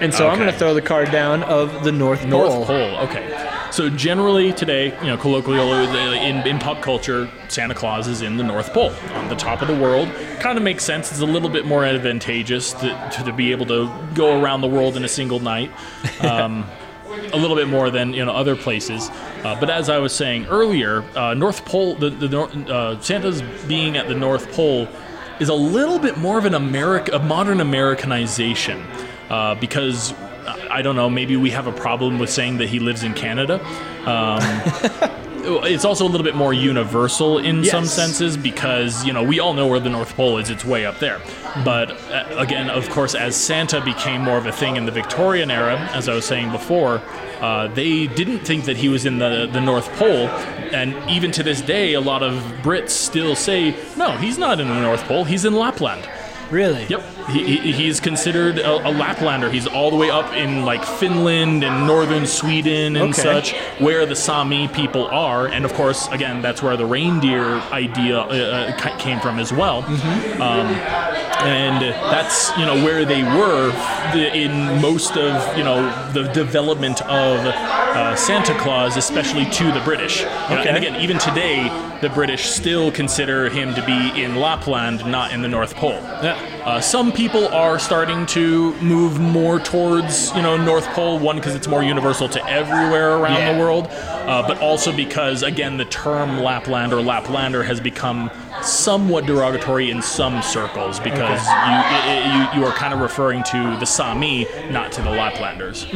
And 0.00 0.12
so 0.12 0.28
I'm 0.28 0.38
going 0.40 0.50
to 0.50 0.58
throw 0.58 0.74
the 0.74 0.82
card 0.82 1.12
down 1.12 1.44
of 1.44 1.84
the 1.84 1.92
North 1.92 2.20
Pole. 2.22 2.28
North 2.30 2.66
Pole, 2.66 2.96
okay. 3.06 3.28
So 3.70 3.88
generally 3.88 4.52
today, 4.52 4.86
you 5.00 5.06
know, 5.06 5.16
colloquially 5.16 6.18
in, 6.18 6.46
in 6.46 6.58
pop 6.58 6.82
culture, 6.82 7.30
Santa 7.48 7.74
Claus 7.74 8.08
is 8.08 8.20
in 8.20 8.36
the 8.36 8.42
North 8.42 8.72
Pole, 8.72 8.92
on 9.12 9.28
the 9.28 9.36
top 9.36 9.62
of 9.62 9.68
the 9.68 9.76
world. 9.76 10.08
Kind 10.40 10.58
of 10.58 10.64
makes 10.64 10.84
sense. 10.84 11.10
It's 11.12 11.20
a 11.20 11.26
little 11.26 11.48
bit 11.48 11.66
more 11.66 11.84
advantageous 11.84 12.72
to, 12.74 13.10
to, 13.12 13.24
to 13.24 13.32
be 13.32 13.52
able 13.52 13.66
to 13.66 13.90
go 14.14 14.40
around 14.42 14.60
the 14.60 14.68
world 14.68 14.96
in 14.96 15.04
a 15.04 15.08
single 15.08 15.38
night. 15.38 15.70
Um, 16.20 16.66
a 17.32 17.36
little 17.36 17.56
bit 17.56 17.68
more 17.68 17.90
than 17.90 18.12
you 18.12 18.24
know 18.24 18.32
other 18.32 18.56
places. 18.56 19.08
Uh, 19.44 19.58
but 19.58 19.70
as 19.70 19.88
I 19.88 19.98
was 19.98 20.14
saying 20.14 20.46
earlier, 20.46 21.02
uh, 21.16 21.34
North 21.34 21.64
Pole, 21.64 21.94
the, 21.94 22.10
the 22.10 22.40
uh, 22.72 23.00
Santa's 23.00 23.42
being 23.66 23.96
at 23.96 24.08
the 24.08 24.14
North 24.14 24.50
Pole 24.52 24.88
is 25.38 25.48
a 25.48 25.54
little 25.54 25.98
bit 25.98 26.18
more 26.18 26.38
of 26.38 26.44
an 26.44 26.54
America, 26.54 27.16
a 27.16 27.18
modern 27.18 27.60
Americanization, 27.60 28.80
uh, 29.28 29.54
because 29.54 30.12
I 30.70 30.82
don't 30.82 30.96
know, 30.96 31.08
maybe 31.10 31.36
we 31.36 31.50
have 31.50 31.66
a 31.66 31.72
problem 31.72 32.18
with 32.18 32.30
saying 32.30 32.58
that 32.58 32.68
he 32.68 32.78
lives 32.78 33.02
in 33.02 33.14
Canada. 33.14 33.60
Um, 34.06 34.40
it's 35.64 35.84
also 35.84 36.04
a 36.04 36.08
little 36.08 36.24
bit 36.24 36.34
more 36.36 36.52
universal 36.52 37.38
in 37.38 37.62
Yes. 37.62 37.70
some 37.70 37.86
senses 37.86 38.36
because 38.36 39.04
you 39.06 39.12
know 39.12 39.22
we 39.22 39.40
all 39.40 39.54
know 39.54 39.66
where 39.66 39.80
the 39.80 39.88
North 39.90 40.14
Pole 40.16 40.38
is; 40.38 40.50
it's 40.50 40.64
way 40.64 40.84
up 40.86 40.98
there. 40.98 41.20
But 41.64 41.90
uh, 42.10 42.26
again, 42.36 42.70
of 42.70 42.88
course, 42.90 43.14
as 43.14 43.36
Santa 43.36 43.80
became 43.82 44.20
more 44.22 44.38
of 44.38 44.46
a 44.46 44.52
thing 44.52 44.76
in 44.76 44.84
the 44.86 44.92
Victorian 44.92 45.50
era, 45.50 45.76
as 45.92 46.08
I 46.08 46.14
was 46.14 46.24
saying 46.24 46.52
before, 46.52 47.02
uh, 47.40 47.68
they 47.68 48.06
didn't 48.06 48.40
think 48.40 48.64
that 48.66 48.76
he 48.76 48.88
was 48.88 49.06
in 49.06 49.18
the 49.18 49.48
the 49.50 49.60
North 49.60 49.88
Pole, 49.96 50.28
and 50.72 50.94
even 51.10 51.30
to 51.32 51.42
this 51.42 51.60
day, 51.62 51.94
a 51.94 52.00
lot 52.00 52.22
of 52.22 52.34
Brits 52.62 52.90
still 52.90 53.34
say, 53.34 53.74
"No, 53.96 54.12
he's 54.18 54.38
not 54.38 54.60
in 54.60 54.68
the 54.68 54.80
North 54.80 55.04
Pole; 55.04 55.24
he's 55.24 55.44
in 55.44 55.54
Lapland." 55.54 56.08
Really? 56.50 56.84
Yep, 56.86 57.02
he, 57.28 57.56
he, 57.58 57.72
he's 57.72 58.00
considered 58.00 58.58
a, 58.58 58.76
a 58.88 58.92
Laplander. 58.92 59.52
He's 59.52 59.66
all 59.66 59.90
the 59.90 59.96
way 59.96 60.10
up 60.10 60.32
in 60.34 60.64
like 60.64 60.84
Finland 60.84 61.62
and 61.64 61.86
northern 61.86 62.26
Sweden 62.26 62.96
and 62.96 63.10
Okay. 63.10 63.22
such, 63.22 63.52
where 63.80 64.04
the 64.06 64.16
Sami 64.16 64.66
people 64.68 65.06
are. 65.06 65.46
And 65.46 65.64
of 65.64 65.72
course, 65.74 66.08
again, 66.08 66.42
that's 66.42 66.62
where 66.62 66.76
the 66.76 66.86
reindeer 66.86 67.44
idea 67.72 68.18
uh, 68.18 68.74
uh, 68.76 68.96
came 68.98 69.20
from 69.20 69.38
as 69.38 69.52
well. 69.52 69.84
Um, 70.40 70.66
and 71.42 71.80
that's 71.82 72.50
you 72.58 72.66
know 72.66 72.74
where 72.84 73.04
they 73.06 73.22
were 73.22 73.70
in 74.14 74.80
most 74.82 75.16
of 75.16 75.56
you 75.56 75.64
know 75.64 75.80
the 76.12 76.24
development 76.32 77.00
of 77.02 77.38
uh, 77.90 78.14
Santa 78.16 78.56
Claus, 78.58 78.96
especially 78.96 79.44
to 79.46 79.70
the 79.72 79.80
British. 79.84 80.20
You 80.20 80.26
know, 80.26 80.58
Okay. 80.60 80.68
and 80.68 80.76
again, 80.76 81.00
even 81.00 81.18
today, 81.18 81.68
the 82.00 82.08
British 82.08 82.46
still 82.50 82.90
consider 82.90 83.48
him 83.50 83.74
to 83.74 83.84
be 83.84 84.22
in 84.22 84.36
Lapland, 84.36 85.04
not 85.06 85.32
in 85.32 85.42
the 85.42 85.48
North 85.48 85.74
Pole. 85.74 86.00
Yeah. 86.22 86.38
Uh, 86.64 86.80
some 86.80 87.12
people 87.12 87.48
are 87.48 87.78
starting 87.78 88.26
to 88.26 88.74
move 88.80 89.18
more 89.20 89.58
towards, 89.58 90.34
you 90.34 90.42
know, 90.42 90.56
North 90.56 90.86
Pole. 90.88 91.18
One 91.18 91.36
because 91.36 91.54
it's 91.54 91.68
more 91.68 91.82
universal 91.82 92.28
to 92.30 92.46
everywhere 92.48 93.16
around 93.16 93.34
Yeah. 93.38 93.52
the 93.52 93.58
world, 93.58 93.88
uh, 93.90 94.46
but 94.46 94.58
also 94.60 94.92
because, 94.92 95.42
again, 95.42 95.76
the 95.76 95.84
term 95.86 96.40
Lapland 96.40 96.92
or 96.92 97.02
Laplander 97.02 97.64
has 97.66 97.80
become 97.80 98.30
somewhat 98.62 99.24
derogatory 99.26 99.90
in 99.90 100.02
some 100.02 100.42
circles 100.42 101.00
because 101.00 101.42
you, 101.46 101.52
i 101.54 102.50
you 102.54 102.60
you 102.60 102.66
are 102.66 102.72
kind 102.72 102.92
of 102.92 103.00
referring 103.00 103.42
to 103.44 103.76
the 103.78 103.86
Sami, 103.86 104.46
not 104.70 104.92
to 104.92 105.00
the 105.02 105.08
Laplanders. 105.08 105.86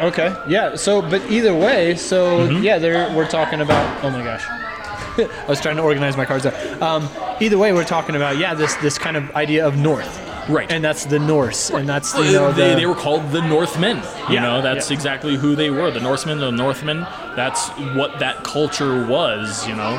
Okay. 0.00 0.34
Yeah. 0.46 0.76
So, 0.76 1.02
but 1.02 1.22
either 1.30 1.54
way, 1.54 1.94
so 1.96 2.48
Mm-hmm. 2.48 2.62
yeah, 2.62 2.78
there 2.78 3.14
we're 3.16 3.28
talking 3.28 3.60
about. 3.60 4.04
Oh 4.04 4.10
my 4.10 4.22
gosh. 4.22 4.44
I 5.18 5.46
was 5.48 5.60
trying 5.60 5.76
to 5.76 5.82
organize 5.82 6.16
my 6.16 6.24
cards 6.24 6.44
there. 6.44 6.82
Um, 6.84 7.08
either 7.40 7.58
way, 7.58 7.72
we're 7.72 7.84
talking 7.84 8.14
about 8.16 8.38
yeah, 8.38 8.54
this 8.54 8.74
this 8.76 8.98
kind 8.98 9.16
of 9.16 9.30
idea 9.34 9.66
of 9.66 9.76
North, 9.76 10.24
Right. 10.48 10.70
And 10.72 10.82
that's 10.82 11.04
the 11.04 11.18
Norse, 11.18 11.70
and 11.70 11.88
that's 11.88 12.14
you 12.16 12.32
know 12.32 12.52
they, 12.52 12.70
the, 12.70 12.76
they 12.76 12.86
were 12.86 12.94
called 12.94 13.30
the 13.32 13.42
Northmen. 13.42 13.96
You 14.28 14.34
Yeah, 14.36 14.42
know, 14.42 14.62
that's 14.62 14.90
yeah. 14.90 14.94
exactly 14.96 15.36
who 15.36 15.54
they 15.56 15.70
were. 15.70 15.90
The 15.90 16.00
Norsemen, 16.00 16.38
the 16.38 16.50
Northmen. 16.52 17.00
That's 17.36 17.68
what 17.96 18.18
that 18.20 18.44
culture 18.44 19.04
was. 19.06 19.66
You 19.66 19.74
know. 19.74 19.94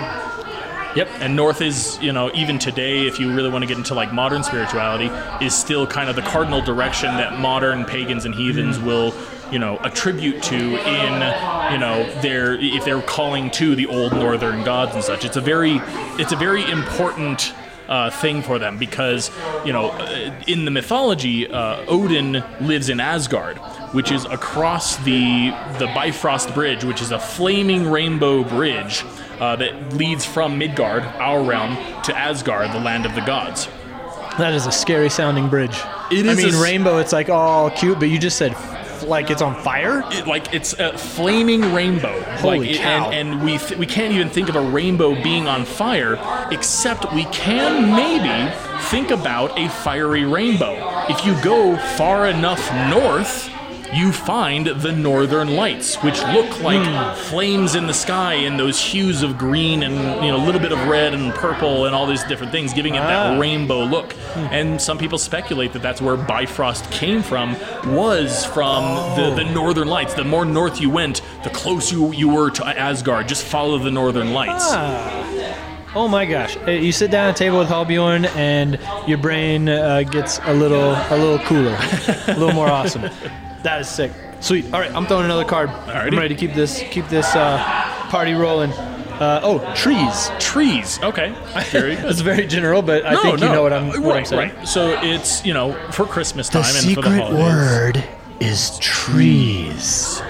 Yep. 0.95 1.07
And 1.19 1.35
North 1.35 1.61
is, 1.61 1.99
you 2.01 2.11
know, 2.11 2.31
even 2.33 2.57
today, 2.57 3.05
if 3.05 3.19
you 3.19 3.33
really 3.33 3.49
want 3.49 3.61
to 3.61 3.67
get 3.67 3.77
into 3.77 3.93
like 3.93 4.11
modern 4.11 4.43
spirituality, 4.43 5.05
is 5.45 5.53
still 5.53 5.85
kind 5.85 6.09
of 6.09 6.15
the 6.15 6.23
cardinal 6.23 6.61
direction 6.61 7.09
that 7.17 7.39
modern 7.39 7.85
pagans 7.85 8.25
and 8.25 8.33
heathens 8.33 8.79
will, 8.79 9.13
you 9.51 9.59
know, 9.59 9.77
attribute 9.83 10.41
to 10.43 10.55
in, 10.55 11.71
you 11.71 11.77
know, 11.77 12.09
their 12.21 12.55
if 12.55 12.85
they're 12.85 13.03
calling 13.03 13.51
to 13.51 13.75
the 13.75 13.85
old 13.85 14.13
northern 14.13 14.63
gods 14.63 14.95
and 14.95 15.03
such. 15.03 15.25
It's 15.25 15.37
a 15.37 15.41
very, 15.41 15.79
it's 16.17 16.31
a 16.31 16.37
very 16.37 16.69
important. 16.69 17.53
Uh, 17.87 18.11
thing 18.11 18.43
for 18.43 18.59
them 18.59 18.77
because 18.77 19.31
you 19.65 19.73
know 19.73 19.89
uh, 19.89 20.31
in 20.45 20.63
the 20.63 20.69
mythology 20.69 21.47
uh, 21.49 21.83
Odin 21.87 22.43
lives 22.61 22.87
in 22.87 22.99
Asgard 22.99 23.57
which 23.95 24.11
is 24.11 24.25
across 24.25 24.97
the 24.97 25.49
the 25.79 25.87
Bifrost 25.95 26.53
Bridge 26.53 26.83
which 26.83 27.01
is 27.01 27.09
a 27.09 27.17
flaming 27.17 27.89
rainbow 27.89 28.43
bridge 28.43 29.03
uh, 29.39 29.55
that 29.57 29.93
leads 29.93 30.25
from 30.25 30.57
Midgard 30.57 31.03
our 31.03 31.41
realm 31.43 31.75
to 32.03 32.17
Asgard 32.17 32.71
the 32.73 32.79
land 32.79 33.05
of 33.05 33.15
the 33.15 33.21
gods 33.21 33.67
that 34.37 34.53
is 34.53 34.65
a 34.67 34.71
scary 34.71 35.09
sounding 35.09 35.49
bridge. 35.49 35.75
It 36.11 36.25
I 36.25 36.31
is 36.31 36.39
a 36.39 36.47
mean, 36.47 36.55
s- 36.55 36.61
rainbow. 36.63 36.99
It's 36.99 37.11
like 37.11 37.27
all 37.27 37.69
cute, 37.71 37.99
but 37.99 38.07
you 38.07 38.17
just 38.17 38.37
said 38.37 38.53
f- 38.53 39.03
like 39.03 39.29
it's 39.29 39.41
on 39.41 39.53
fire. 39.63 40.01
it, 40.13 40.27
like 40.27 40.53
it's 40.53 40.71
a 40.79 40.97
flaming 40.97 41.73
rainbow. 41.73 42.17
Holy 42.37 42.59
like, 42.59 42.69
it- 42.69 42.77
cow. 42.77 43.09
And, 43.09 43.31
and 43.31 43.43
we 43.43 43.57
th- 43.57 43.77
we 43.77 43.85
can't 43.85 44.13
even 44.13 44.29
think 44.29 44.47
of 44.47 44.55
a 44.55 44.61
rainbow 44.61 45.21
being 45.21 45.49
on 45.49 45.65
fire, 45.65 46.17
except 46.51 47.11
we 47.13 47.25
can 47.25 47.93
maybe 47.93 48.55
think 48.85 49.11
about 49.11 49.59
a 49.59 49.67
fiery 49.67 50.23
rainbow. 50.23 51.05
If 51.09 51.25
you 51.25 51.35
go 51.43 51.75
far 51.97 52.27
enough 52.27 52.61
north. 52.89 53.49
You 53.91 54.11
find 54.11 54.67
the 54.67 54.91
northern 54.91 55.55
lights, 55.55 55.95
which 56.03 56.21
look 56.27 56.61
like 56.61 56.79
Hmm. 56.85 57.13
flames 57.29 57.73
in 57.73 57.87
the 57.87 57.93
sky 57.93 58.35
in 58.35 58.55
those 58.55 58.79
hues 58.79 59.23
of 59.23 59.37
green 59.37 59.81
and 59.81 59.95
you 60.23 60.31
know 60.31 60.37
a 60.37 60.45
little 60.45 60.61
bit 60.61 60.71
of 60.71 60.87
red 60.87 61.13
and 61.15 61.33
purple 61.33 61.85
and 61.85 61.95
all 61.95 62.05
these 62.05 62.23
different 62.25 62.51
things, 62.51 62.71
giving 62.71 62.93
it 62.95 63.01
Ah. 63.01 63.07
that 63.07 63.39
rainbow 63.39 63.79
look. 63.83 64.15
And 64.51 64.79
some 64.79 64.97
people 64.99 65.17
speculate 65.17 65.73
that 65.73 65.81
that's 65.81 66.01
where 66.01 66.15
Bifrost 66.17 66.89
came 66.91 67.23
from, 67.23 67.55
was 67.87 68.45
from 68.45 68.83
the, 69.15 69.31
the 69.35 69.43
northern 69.45 69.87
lights. 69.87 70.13
The 70.13 70.23
more 70.23 70.45
north 70.45 70.79
you 70.79 70.91
went, 70.91 71.21
the 71.43 71.49
closer 71.49 71.95
you, 71.95 72.11
you 72.13 72.29
were 72.29 72.51
to 72.51 72.65
Asgard. 72.67 73.27
Just 73.27 73.43
follow 73.43 73.79
the 73.79 73.91
northern 73.91 74.33
lights. 74.33 74.65
Oh 75.95 76.07
my 76.07 76.25
gosh! 76.25 76.55
Uh, 76.67 76.71
You 76.71 76.91
sit 76.91 77.09
down 77.09 77.29
at 77.29 77.35
a 77.35 77.37
table 77.37 77.57
with 77.57 77.67
Halbjorn, 77.69 78.25
and 78.35 78.77
your 79.07 79.17
brain 79.17 79.67
uh, 79.67 80.03
gets 80.03 80.39
a 80.45 80.53
little 80.53 80.91
a 81.09 81.17
little 81.17 81.39
cooler, 81.39 81.75
a 82.27 82.35
little 82.37 82.53
more 82.53 82.67
awesome. 82.69 83.09
That 83.63 83.81
is 83.81 83.89
sick. 83.89 84.11
Sweet. 84.39 84.65
All 84.73 84.79
right, 84.79 84.93
I'm 84.93 85.05
throwing 85.05 85.25
another 85.25 85.43
card. 85.45 85.69
I'm 85.69 86.15
ready 86.15 86.29
to 86.29 86.35
keep 86.35 86.53
this 86.53 86.81
keep 86.91 87.07
this 87.09 87.27
uh, 87.35 87.57
party 88.09 88.33
rolling. 88.33 88.71
Uh, 88.71 89.41
oh, 89.43 89.73
trees. 89.75 90.31
Trees. 90.39 90.97
Okay. 91.03 91.31
Very 91.71 91.95
good. 91.95 92.05
That's 92.05 92.21
very 92.21 92.47
general, 92.47 92.81
but 92.81 93.05
I 93.05 93.15
No, 93.15 93.21
think 93.21 93.39
you 93.41 93.47
know 93.47 93.61
what 93.61 93.73
I'm 93.73 93.87
what 93.89 93.97
right, 94.01 94.17
I'm 94.19 94.25
saying. 94.25 94.55
Right. 94.55 94.65
So 94.67 94.97
it's 95.03 95.45
you 95.45 95.53
know 95.53 95.73
for 95.91 96.05
Christmas 96.05 96.47
time 96.47 96.63
and 96.63 96.95
for 96.95 97.01
the 97.01 97.09
holidays. 97.21 98.03
is 98.39 98.79
trees. 98.79 100.21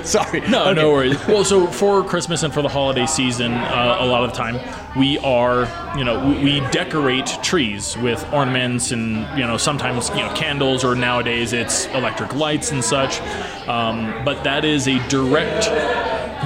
Sorry. 0.04 0.40
No, 0.42 0.64
Okay. 0.70 0.74
no 0.80 0.90
worries. 0.90 1.18
Well, 1.28 1.44
so 1.44 1.66
for 1.66 2.02
Christmas 2.04 2.42
and 2.42 2.52
for 2.52 2.62
the 2.62 2.68
holiday 2.68 3.06
season, 3.06 3.52
uh, 3.52 3.96
a 4.00 4.06
lot 4.06 4.24
of 4.24 4.30
the 4.30 4.36
time 4.36 4.58
we 4.96 5.18
are, 5.18 5.68
you 5.96 6.04
know, 6.04 6.28
we, 6.28 6.42
we 6.44 6.60
decorate 6.70 7.26
trees 7.42 7.96
with 7.98 8.24
ornaments 8.32 8.92
and 8.92 9.26
you 9.38 9.46
know 9.46 9.56
sometimes 9.56 10.08
you 10.10 10.16
know 10.16 10.32
candles 10.34 10.84
or 10.84 10.94
nowadays 10.94 11.52
it's 11.52 11.86
electric 11.86 12.34
lights 12.34 12.70
and 12.72 12.84
such. 12.84 13.20
Um, 13.68 14.24
but 14.24 14.44
that 14.44 14.64
is 14.64 14.86
a 14.88 14.98
direct 15.08 15.66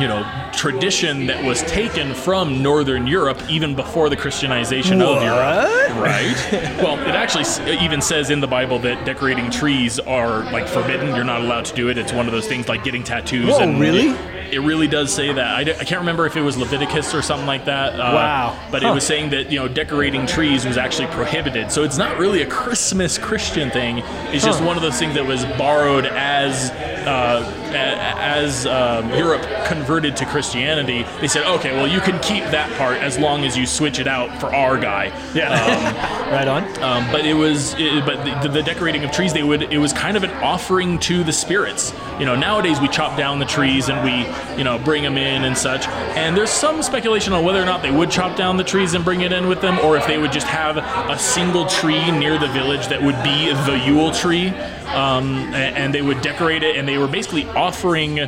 you 0.00 0.06
know 0.08 0.22
tradition 0.52 1.26
that 1.26 1.42
was 1.44 1.62
taken 1.62 2.14
from 2.14 2.62
northern 2.62 3.06
Europe 3.06 3.40
even 3.48 3.74
before 3.74 4.08
the 4.08 4.16
Christianization 4.16 5.00
of 5.02 5.22
Europe. 5.22 5.96
Right. 5.98 6.34
well, 6.82 6.98
it 7.00 7.14
actually 7.14 7.44
even 7.84 8.00
says 8.00 8.30
in 8.30 8.40
the 8.40 8.46
Bible 8.46 8.78
that 8.80 9.04
decorating 9.04 9.50
trees 9.50 9.98
are 10.00 10.44
like 10.52 10.66
forbidden. 10.68 11.14
You're 11.14 11.24
not 11.24 11.40
allowed 11.40 11.64
to 11.66 11.74
do 11.74 11.88
it. 11.88 11.98
It's 11.98 12.12
one 12.12 12.26
of 12.26 12.32
those 12.32 12.46
things 12.46 12.68
like 12.68 12.84
getting 12.84 13.02
tattoos. 13.04 13.48
Whoa, 13.50 13.58
and 13.60 13.80
really? 13.80 14.08
It, 14.08 14.54
it 14.54 14.60
really 14.60 14.88
does 14.88 15.12
say 15.12 15.30
that. 15.32 15.54
I, 15.56 15.64
d- 15.64 15.72
I 15.74 15.84
can't 15.84 16.00
remember 16.00 16.24
if 16.24 16.34
it 16.36 16.40
was 16.40 16.56
Leviticus 16.56 17.14
or 17.14 17.20
something 17.22 17.46
like 17.46 17.64
that. 17.66 17.94
Uh, 17.94 18.14
Wow. 18.14 18.58
But 18.70 18.82
Huh. 18.82 18.90
it 18.90 18.94
was 18.94 19.04
saying 19.06 19.30
that 19.30 19.50
you 19.52 19.58
know 19.58 19.68
decorating 19.68 20.26
trees 20.26 20.64
was 20.66 20.76
actually 20.78 21.08
prohibited. 21.08 21.70
So 21.70 21.82
it's 21.84 21.98
not 21.98 22.18
really 22.18 22.42
a 22.42 22.46
Christmas 22.48 23.18
Christian 23.18 23.70
thing. 23.70 23.98
It's 24.32 24.44
just 24.44 24.62
one 24.62 24.76
of 24.76 24.82
those 24.82 24.98
things 24.98 25.14
that 25.14 25.26
was 25.26 25.44
borrowed 25.58 26.06
as 26.06 26.70
uh, 26.70 27.42
as 27.74 28.66
um, 28.66 29.10
Europe 29.10 29.42
converted 29.66 30.16
to 30.16 30.24
Christianity. 30.24 30.37
Christianity, 30.38 31.04
they 31.20 31.26
said, 31.26 31.44
okay, 31.56 31.72
well 31.72 31.88
you 31.88 31.98
can 31.98 32.16
keep 32.20 32.44
that 32.44 32.70
part 32.78 32.98
as 32.98 33.18
long 33.18 33.44
as 33.44 33.56
you 33.56 33.66
switch 33.66 33.98
it 33.98 34.06
out 34.06 34.30
for 34.40 34.54
our 34.54 34.78
guy. 34.78 35.06
Yeah. 35.34 36.30
right 36.30 36.46
on. 36.46 36.62
Um, 36.80 37.10
but 37.10 37.26
it 37.26 37.34
was, 37.34 37.74
it, 37.76 38.06
but 38.06 38.42
the, 38.42 38.48
the 38.48 38.62
decorating 38.62 39.02
of 39.02 39.10
trees, 39.10 39.32
they 39.32 39.42
would, 39.42 39.64
it 39.64 39.78
was 39.78 39.92
kind 39.92 40.16
of 40.16 40.22
an 40.22 40.30
offering 40.30 41.00
to 41.00 41.24
the 41.24 41.32
spirits. 41.32 41.92
You 42.20 42.24
know, 42.24 42.36
nowadays 42.36 42.80
we 42.80 42.86
chop 42.86 43.18
down 43.18 43.40
the 43.40 43.46
trees 43.46 43.88
and 43.88 44.04
we, 44.04 44.28
you 44.56 44.62
know, 44.62 44.78
bring 44.78 45.02
them 45.02 45.18
in 45.18 45.42
and 45.42 45.58
such. 45.58 45.88
And 45.88 46.36
there's 46.36 46.50
some 46.50 46.84
speculation 46.84 47.32
on 47.32 47.44
whether 47.44 47.60
or 47.60 47.66
not 47.66 47.82
they 47.82 47.90
would 47.90 48.12
chop 48.12 48.36
down 48.36 48.58
the 48.58 48.64
trees 48.64 48.94
and 48.94 49.04
bring 49.04 49.22
it 49.22 49.32
in 49.32 49.48
with 49.48 49.60
them, 49.60 49.76
or 49.80 49.96
if 49.96 50.06
they 50.06 50.18
would 50.18 50.30
just 50.30 50.46
have 50.46 50.76
a 50.76 51.18
single 51.18 51.66
tree 51.66 52.12
near 52.12 52.38
the 52.38 52.48
village 52.48 52.86
that 52.86 53.02
would 53.02 53.20
be 53.24 53.52
the 53.66 53.82
Yule 53.84 54.12
tree. 54.12 54.50
Um, 54.88 55.52
a- 55.52 55.56
and 55.56 55.92
they 55.92 56.00
would 56.00 56.22
decorate 56.22 56.62
it, 56.62 56.76
and 56.76 56.88
they 56.88 56.96
were 56.96 57.08
basically 57.08 57.44
offering 57.48 58.20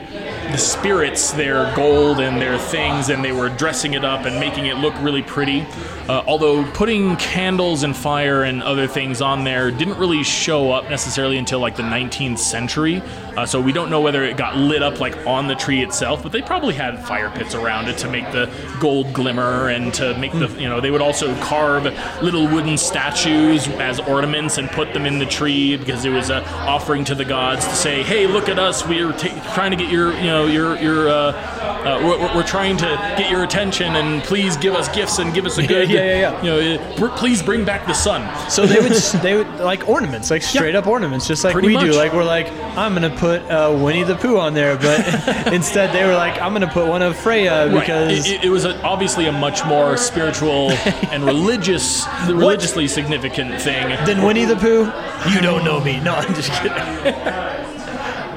the 0.51 0.59
spirits 0.59 1.33
their 1.33 1.75
gold 1.75 2.21
and 2.21 2.41
their 2.41 2.59
things, 2.59 3.09
and 3.09 3.25
they 3.25 3.33
were 3.33 3.49
dressing 3.49 3.95
it 3.95 4.05
up 4.05 4.27
and 4.27 4.39
making 4.39 4.67
it 4.67 4.77
look 4.77 4.95
really 5.01 5.23
pretty. 5.23 5.67
Uh, 6.09 6.25
although 6.27 6.65
putting 6.73 7.17
candles 7.17 7.83
and 7.83 7.97
fire 7.97 8.43
and 8.43 8.63
other 8.63 8.87
things 8.87 9.21
on 9.21 9.45
there 9.45 9.71
didn't 9.71 9.97
really 9.99 10.25
show 10.25 10.73
up 10.73 10.91
necessarily 10.91 11.39
until 11.39 11.61
like 11.61 11.77
the 11.77 11.83
19th 11.83 12.39
century. 12.39 13.03
Uh, 13.37 13.47
so 13.47 13.61
we 13.61 13.73
don't 13.73 13.91
know 13.91 14.01
whether 14.01 14.25
it 14.25 14.37
got 14.37 14.57
lit 14.57 14.83
up 14.83 14.99
like 15.01 15.17
on 15.27 15.47
the 15.47 15.55
tree 15.55 15.83
itself, 15.83 16.23
but 16.23 16.33
they 16.33 16.43
probably 16.43 16.75
had 16.75 16.99
fire 17.07 17.31
pits 17.31 17.55
around 17.55 17.89
it 17.89 17.97
to 17.99 18.11
make 18.11 18.25
the 18.33 18.51
gold 18.81 19.13
glimmer 19.13 19.69
and 19.69 19.95
to 19.95 20.17
make 20.19 20.33
the 20.33 20.49
you 20.61 20.69
know 20.69 20.81
they 20.81 20.91
would 20.91 21.01
also 21.01 21.35
carve 21.43 21.85
little 22.23 22.47
wooden 22.49 22.77
statues 22.77 23.69
as 23.69 24.01
ornaments 24.01 24.59
and 24.59 24.69
put 24.71 24.93
them 24.93 25.07
in 25.07 25.19
the 25.19 25.27
tree 25.27 25.77
because 25.77 26.05
it 26.05 26.11
was 26.11 26.31
an 26.31 26.43
offering 26.45 27.05
to 27.05 27.15
the 27.15 27.25
gods 27.25 27.65
to 27.67 27.75
say, 27.75 28.03
hey, 28.03 28.27
look 28.27 28.49
at 28.49 28.59
us, 28.59 28.87
we're 28.87 29.13
ta- 29.13 29.40
trying 29.51 29.71
to 29.71 29.77
get 29.77 29.91
your 29.91 30.13
you 30.15 30.25
know 30.27 30.47
your 30.47 30.77
your 30.79 31.09
uh, 31.09 31.13
uh, 31.13 31.99
we're, 32.03 32.37
we're 32.37 32.47
trying 32.47 32.77
to 32.77 32.87
get 33.17 33.31
your 33.31 33.43
attention 33.45 33.97
and 33.97 34.23
please 34.23 34.57
give 34.59 34.75
us 34.75 34.89
gifts 34.95 35.19
and 35.19 35.33
give 35.35 35.47
us 35.47 35.59
a 35.59 35.67
good 35.67 35.89
yeah, 35.91 36.05
yeah, 36.05 36.43
yeah. 36.43 36.43
you 36.43 36.77
know 36.79 37.07
uh, 37.07 37.17
please 37.17 37.43
bring 37.43 37.65
back 37.65 37.87
the 37.87 37.95
sun. 37.95 38.21
So 38.51 38.67
they 38.67 38.81
would 38.81 38.93
they 39.23 39.35
would 39.35 39.49
like 39.61 39.89
ornaments, 39.89 40.31
like 40.31 40.43
straight 40.43 40.75
up 40.75 40.87
ornaments, 40.87 41.27
just 41.27 41.45
like 41.45 41.53
Pretty 41.53 41.69
we 41.69 41.77
do. 41.79 41.93
Like 41.93 42.13
we're 42.13 42.25
like, 42.25 42.51
I'm 42.77 42.95
gonna 42.95 43.11
put 43.17 43.43
uh, 43.43 43.77
Winnie 43.83 44.03
the 44.05 44.17
Pooh 44.17 44.39
on 44.39 44.55
there, 44.55 44.77
but 44.77 45.47
instead 45.53 45.93
they 45.95 46.05
were 46.07 46.15
like, 46.15 46.41
I'm 46.41 46.53
gonna 46.53 46.67
put 46.71 46.87
one 46.87 47.03
of 47.03 47.17
Freya 47.17 47.69
because 47.73 48.27
it, 48.27 48.33
it- 48.35 48.45
it 48.45 48.49
was 48.51 48.65
a, 48.65 48.81
obviously 48.83 49.27
a 49.27 49.33
much 49.33 49.65
more 49.67 49.97
spiritual 49.97 50.71
and 51.13 51.25
religious, 51.25 52.07
religiously 52.27 52.89
significant 52.89 53.61
thing. 53.61 53.89
than 54.07 54.23
Winnie 54.25 54.45
the 54.47 54.57
Pooh. 54.57 54.91
You 55.31 55.41
don't 55.43 55.65
know 55.65 55.79
me. 55.81 56.01
No, 56.01 56.15
I'm 56.15 56.35
just 56.35 56.51
kidding. 56.53 56.73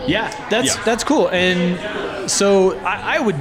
Yeah, 0.07 0.29
that's 0.49 0.75
Yeah. 0.75 0.83
that's 0.83 1.03
cool. 1.03 1.29
And 1.29 2.29
so 2.29 2.77
I, 2.79 3.17
I 3.17 3.19
would. 3.19 3.35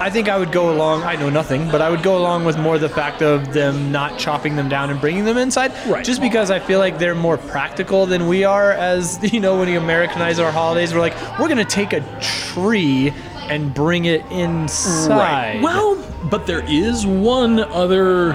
I 0.00 0.10
think 0.10 0.28
I 0.28 0.36
would 0.36 0.50
go 0.50 0.74
along. 0.74 1.04
I 1.04 1.14
know 1.14 1.30
nothing, 1.30 1.70
but 1.70 1.80
I 1.80 1.88
would 1.88 2.02
go 2.02 2.18
along 2.18 2.44
with 2.44 2.58
more 2.58 2.78
the 2.78 2.88
fact 2.88 3.22
of 3.22 3.52
them 3.52 3.92
not 3.92 4.18
chopping 4.18 4.56
them 4.56 4.68
down 4.68 4.90
and 4.90 5.00
bringing 5.00 5.24
them 5.24 5.36
inside. 5.38 5.72
Right. 5.86 6.04
Just 6.04 6.20
because 6.20 6.50
I 6.50 6.58
feel 6.58 6.80
like 6.80 6.98
they're 6.98 7.14
more 7.14 7.38
practical 7.38 8.04
than 8.04 8.26
we 8.26 8.42
are. 8.42 8.72
As 8.72 9.20
you 9.32 9.38
know, 9.38 9.56
when 9.56 9.68
we 9.68 9.76
Americanize 9.76 10.40
our 10.40 10.50
holidays, 10.50 10.92
we're 10.92 10.98
like, 11.00 11.14
we're 11.38 11.48
gonna 11.48 11.64
take 11.64 11.92
a 11.92 12.00
tree 12.20 13.12
and 13.48 13.72
bring 13.72 14.06
it 14.06 14.26
inside. 14.32 15.62
Well, 15.62 15.96
but 16.24 16.46
there 16.48 16.64
is 16.68 17.06
one 17.06 17.60
other 17.60 18.32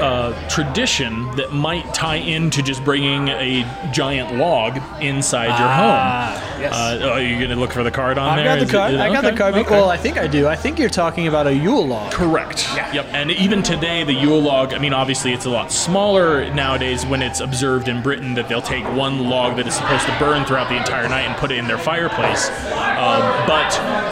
uh, 0.00 0.48
tradition 0.48 1.30
that 1.36 1.52
might 1.52 1.92
tie 1.94 2.16
into 2.16 2.62
just 2.62 2.84
bringing 2.84 3.28
a 3.28 3.64
giant 3.92 4.36
log 4.36 4.76
inside 5.00 5.46
your 5.46 5.68
Ah, 5.68 6.40
home. 6.52 6.60
yes. 6.62 6.74
Uh, 6.74 7.10
are 7.12 7.20
you 7.20 7.36
going 7.36 7.50
to 7.50 7.56
look 7.56 7.72
for 7.72 7.82
the 7.82 7.90
card 7.90 8.18
on 8.18 8.28
I've 8.30 8.36
there? 8.36 8.44
got 8.44 8.54
the 8.56 8.62
Is 8.64 8.68
it- 8.70 8.72
card. 8.72 8.94
I 8.94 9.12
got 9.12 9.24
the 9.24 9.32
card. 9.36 9.54
okay. 9.54 9.70
Well, 9.70 9.90
I 9.90 9.96
think 9.96 10.18
I 10.18 10.26
do. 10.26 10.46
I 10.48 10.56
think 10.56 10.78
you're 10.78 10.88
talking 10.88 11.26
about 11.26 11.46
a 11.46 11.54
Yule 11.54 11.86
log. 11.86 12.12
Correct. 12.12 12.68
Yep. 12.92 13.06
And 13.12 13.30
even 13.30 13.62
today, 13.62 14.04
the 14.04 14.14
Yule 14.14 14.40
log, 14.40 14.74
I 14.74 14.78
mean, 14.78 14.92
obviously 14.92 15.32
it's 15.32 15.44
a 15.46 15.50
lot 15.50 15.70
smaller 15.72 16.52
nowadays 16.54 17.04
when 17.06 17.22
it's 17.22 17.40
observed 17.40 17.88
in 17.88 18.02
Britain 18.02 18.34
that 18.34 18.48
they'll 18.48 18.62
take 18.62 18.84
one 18.94 19.28
log 19.28 19.56
that 19.56 19.66
is 19.66 19.74
supposed 19.74 20.06
to 20.06 20.16
burn 20.18 20.44
throughout 20.44 20.68
the 20.68 20.76
entire 20.76 21.08
night 21.08 21.22
and 21.22 21.36
put 21.36 21.50
it 21.50 21.58
in 21.58 21.66
their 21.66 21.78
fireplace. 21.78 22.48
Um, 23.00 23.46
but 23.46 23.70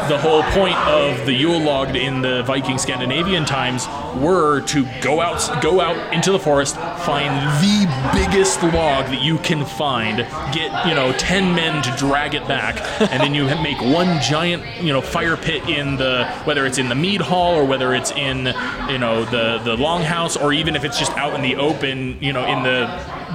the 0.09 0.17
whole 0.17 0.43
point 0.45 0.77
of 0.79 1.27
the 1.27 1.33
Yule 1.35 1.61
log 1.61 1.95
in 1.95 2.23
the 2.23 2.43
Viking 2.45 2.79
Scandinavian 2.79 3.45
times 3.45 3.87
were 4.17 4.63
to 4.63 4.87
go 5.03 5.21
out, 5.21 5.63
go 5.63 5.81
out 5.81 6.15
into 6.15 6.33
the 6.33 6.39
forest, 6.39 6.77
find 6.77 7.29
the 7.63 7.87
biggest 8.15 8.63
log 8.63 9.05
that 9.07 9.21
you 9.21 9.37
can 9.39 9.67
find, 9.67 10.19
get 10.55 10.87
you 10.87 10.95
know 10.95 11.13
ten 11.19 11.55
men 11.55 11.83
to 11.83 11.95
drag 11.99 12.35
it 12.35 12.49
back, 12.49 12.81
and 13.13 13.21
then 13.23 13.35
you 13.35 13.45
make 13.63 13.81
one 13.83 14.21
giant 14.23 14.65
you 14.83 14.93
know 14.93 15.03
fire 15.03 15.37
pit 15.37 15.69
in 15.69 15.97
the 15.97 16.27
whether 16.45 16.65
it's 16.65 16.79
in 16.79 16.89
the 16.89 16.95
mead 16.95 17.21
hall 17.21 17.55
or 17.55 17.65
whether 17.65 17.95
it's 17.95 18.11
in 18.13 18.47
you 18.89 18.99
know 18.99 19.25
the 19.27 19.59
the 19.65 19.77
longhouse 19.77 20.41
or 20.41 20.55
even 20.55 20.75
if 20.75 20.85
it's 20.85 20.99
just 20.99 21.13
out 21.19 21.35
in 21.35 21.43
the 21.43 21.57
open 21.57 22.17
you 22.23 22.33
know 22.33 22.47
in 22.47 22.63
the 22.63 22.89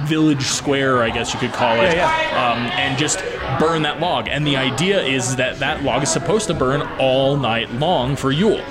village 0.06 0.42
square 0.42 1.02
I 1.02 1.10
guess 1.10 1.32
you 1.32 1.38
could 1.38 1.52
call 1.52 1.76
it. 1.76 1.94
Yeah, 1.94 2.52
Um, 2.52 2.66
and 2.72 2.98
just 2.98 3.20
burn 3.58 3.82
that 3.82 4.00
log 4.00 4.28
and 4.28 4.46
the 4.46 4.56
idea 4.56 5.02
is 5.02 5.36
that 5.36 5.58
that 5.58 5.82
log 5.82 6.02
is 6.02 6.10
supposed 6.12 6.46
to 6.48 6.54
burn 6.54 6.82
all 6.98 7.36
night 7.36 7.70
long 7.74 8.16
for 8.16 8.32
Yule 8.32 8.62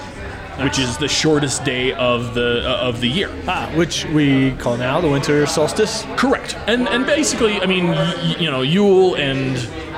which 0.62 0.78
is 0.78 0.98
the 0.98 1.08
shortest 1.08 1.64
day 1.66 1.94
of 1.94 2.36
the 2.36 2.62
uh, 2.70 2.78
of 2.88 3.02
the 3.02 3.08
year 3.08 3.30
Ah, 3.48 3.72
which 3.76 4.06
we 4.06 4.52
call 4.58 4.78
now 4.78 5.02
the 5.02 5.10
winter 5.10 5.48
solstice. 5.48 6.06
Correct. 6.16 6.56
And 6.68 6.88
and 6.88 7.08
basically, 7.08 7.60
I 7.60 7.66
mean, 7.66 7.88
y- 7.88 8.36
you 8.40 8.52
know, 8.52 8.62
Yule 8.62 9.16
and 9.16 9.58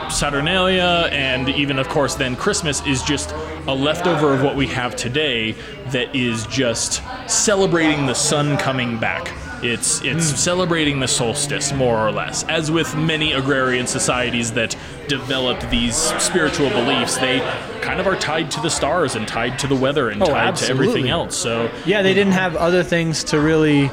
Saturnalia, 0.09 1.09
and 1.11 1.49
even 1.49 1.77
of 1.77 1.89
course 1.89 2.15
then 2.15 2.37
Christmas 2.37 2.81
is 2.87 3.03
just 3.03 3.31
a 3.67 3.73
leftover 3.75 4.33
of 4.33 4.43
what 4.43 4.55
we 4.55 4.67
have 4.67 4.95
today 4.95 5.55
that 5.87 6.15
is 6.15 6.47
just 6.47 7.01
celebrating 7.27 8.05
the 8.05 8.13
sun 8.15 8.55
coming 8.57 8.97
back. 8.97 9.33
It's 9.71 10.01
it's 10.03 10.25
celebrating 10.39 10.99
the 10.99 11.07
solstice 11.07 11.71
more 11.73 11.97
or 11.97 12.11
less. 12.11 12.43
As 12.45 12.71
with 12.71 12.95
many 12.95 13.33
agrarian 13.33 13.87
societies 13.87 14.51
that 14.53 14.75
develop 15.07 15.59
these 15.69 15.95
spiritual 16.21 16.69
beliefs, 16.69 17.17
they 17.17 17.39
kind 17.81 17.99
of 17.99 18.07
are 18.07 18.15
tied 18.15 18.49
to 18.51 18.61
the 18.61 18.69
stars 18.69 19.15
and 19.15 19.27
tied 19.27 19.59
to 19.59 19.67
the 19.67 19.75
weather 19.75 20.09
and 20.09 20.21
Oh, 20.23 20.27
tied 20.27 20.55
to 20.57 20.67
everything 20.69 21.09
else. 21.09 21.35
So 21.35 21.69
Yeah, 21.85 22.01
they 22.01 22.13
didn't 22.13 22.33
have 22.33 22.55
other 22.55 22.83
things 22.83 23.23
to 23.25 23.39
really. 23.39 23.89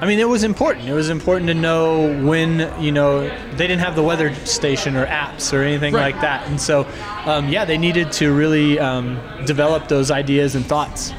I 0.00 0.06
mean, 0.06 0.20
it 0.20 0.28
was 0.28 0.44
important. 0.44 0.88
It 0.88 0.92
was 0.92 1.08
important 1.08 1.48
to 1.48 1.54
know 1.54 2.24
when, 2.24 2.72
you 2.80 2.92
know, 2.92 3.22
they 3.56 3.66
didn't 3.66 3.80
have 3.80 3.96
the 3.96 4.02
weather 4.04 4.32
station 4.44 4.94
or 4.96 5.04
apps 5.06 5.52
or 5.52 5.62
anything 5.64 5.92
Right. 5.92 6.12
like 6.14 6.20
that. 6.22 6.46
And 6.46 6.60
so, 6.60 6.86
um, 7.26 7.48
yeah, 7.48 7.64
they 7.64 7.78
needed 7.78 8.12
to 8.12 8.32
really 8.32 8.78
um, 8.78 9.18
develop 9.44 9.88
those 9.88 10.12
ideas 10.12 10.54
and 10.54 10.64
thoughts. 10.64 11.12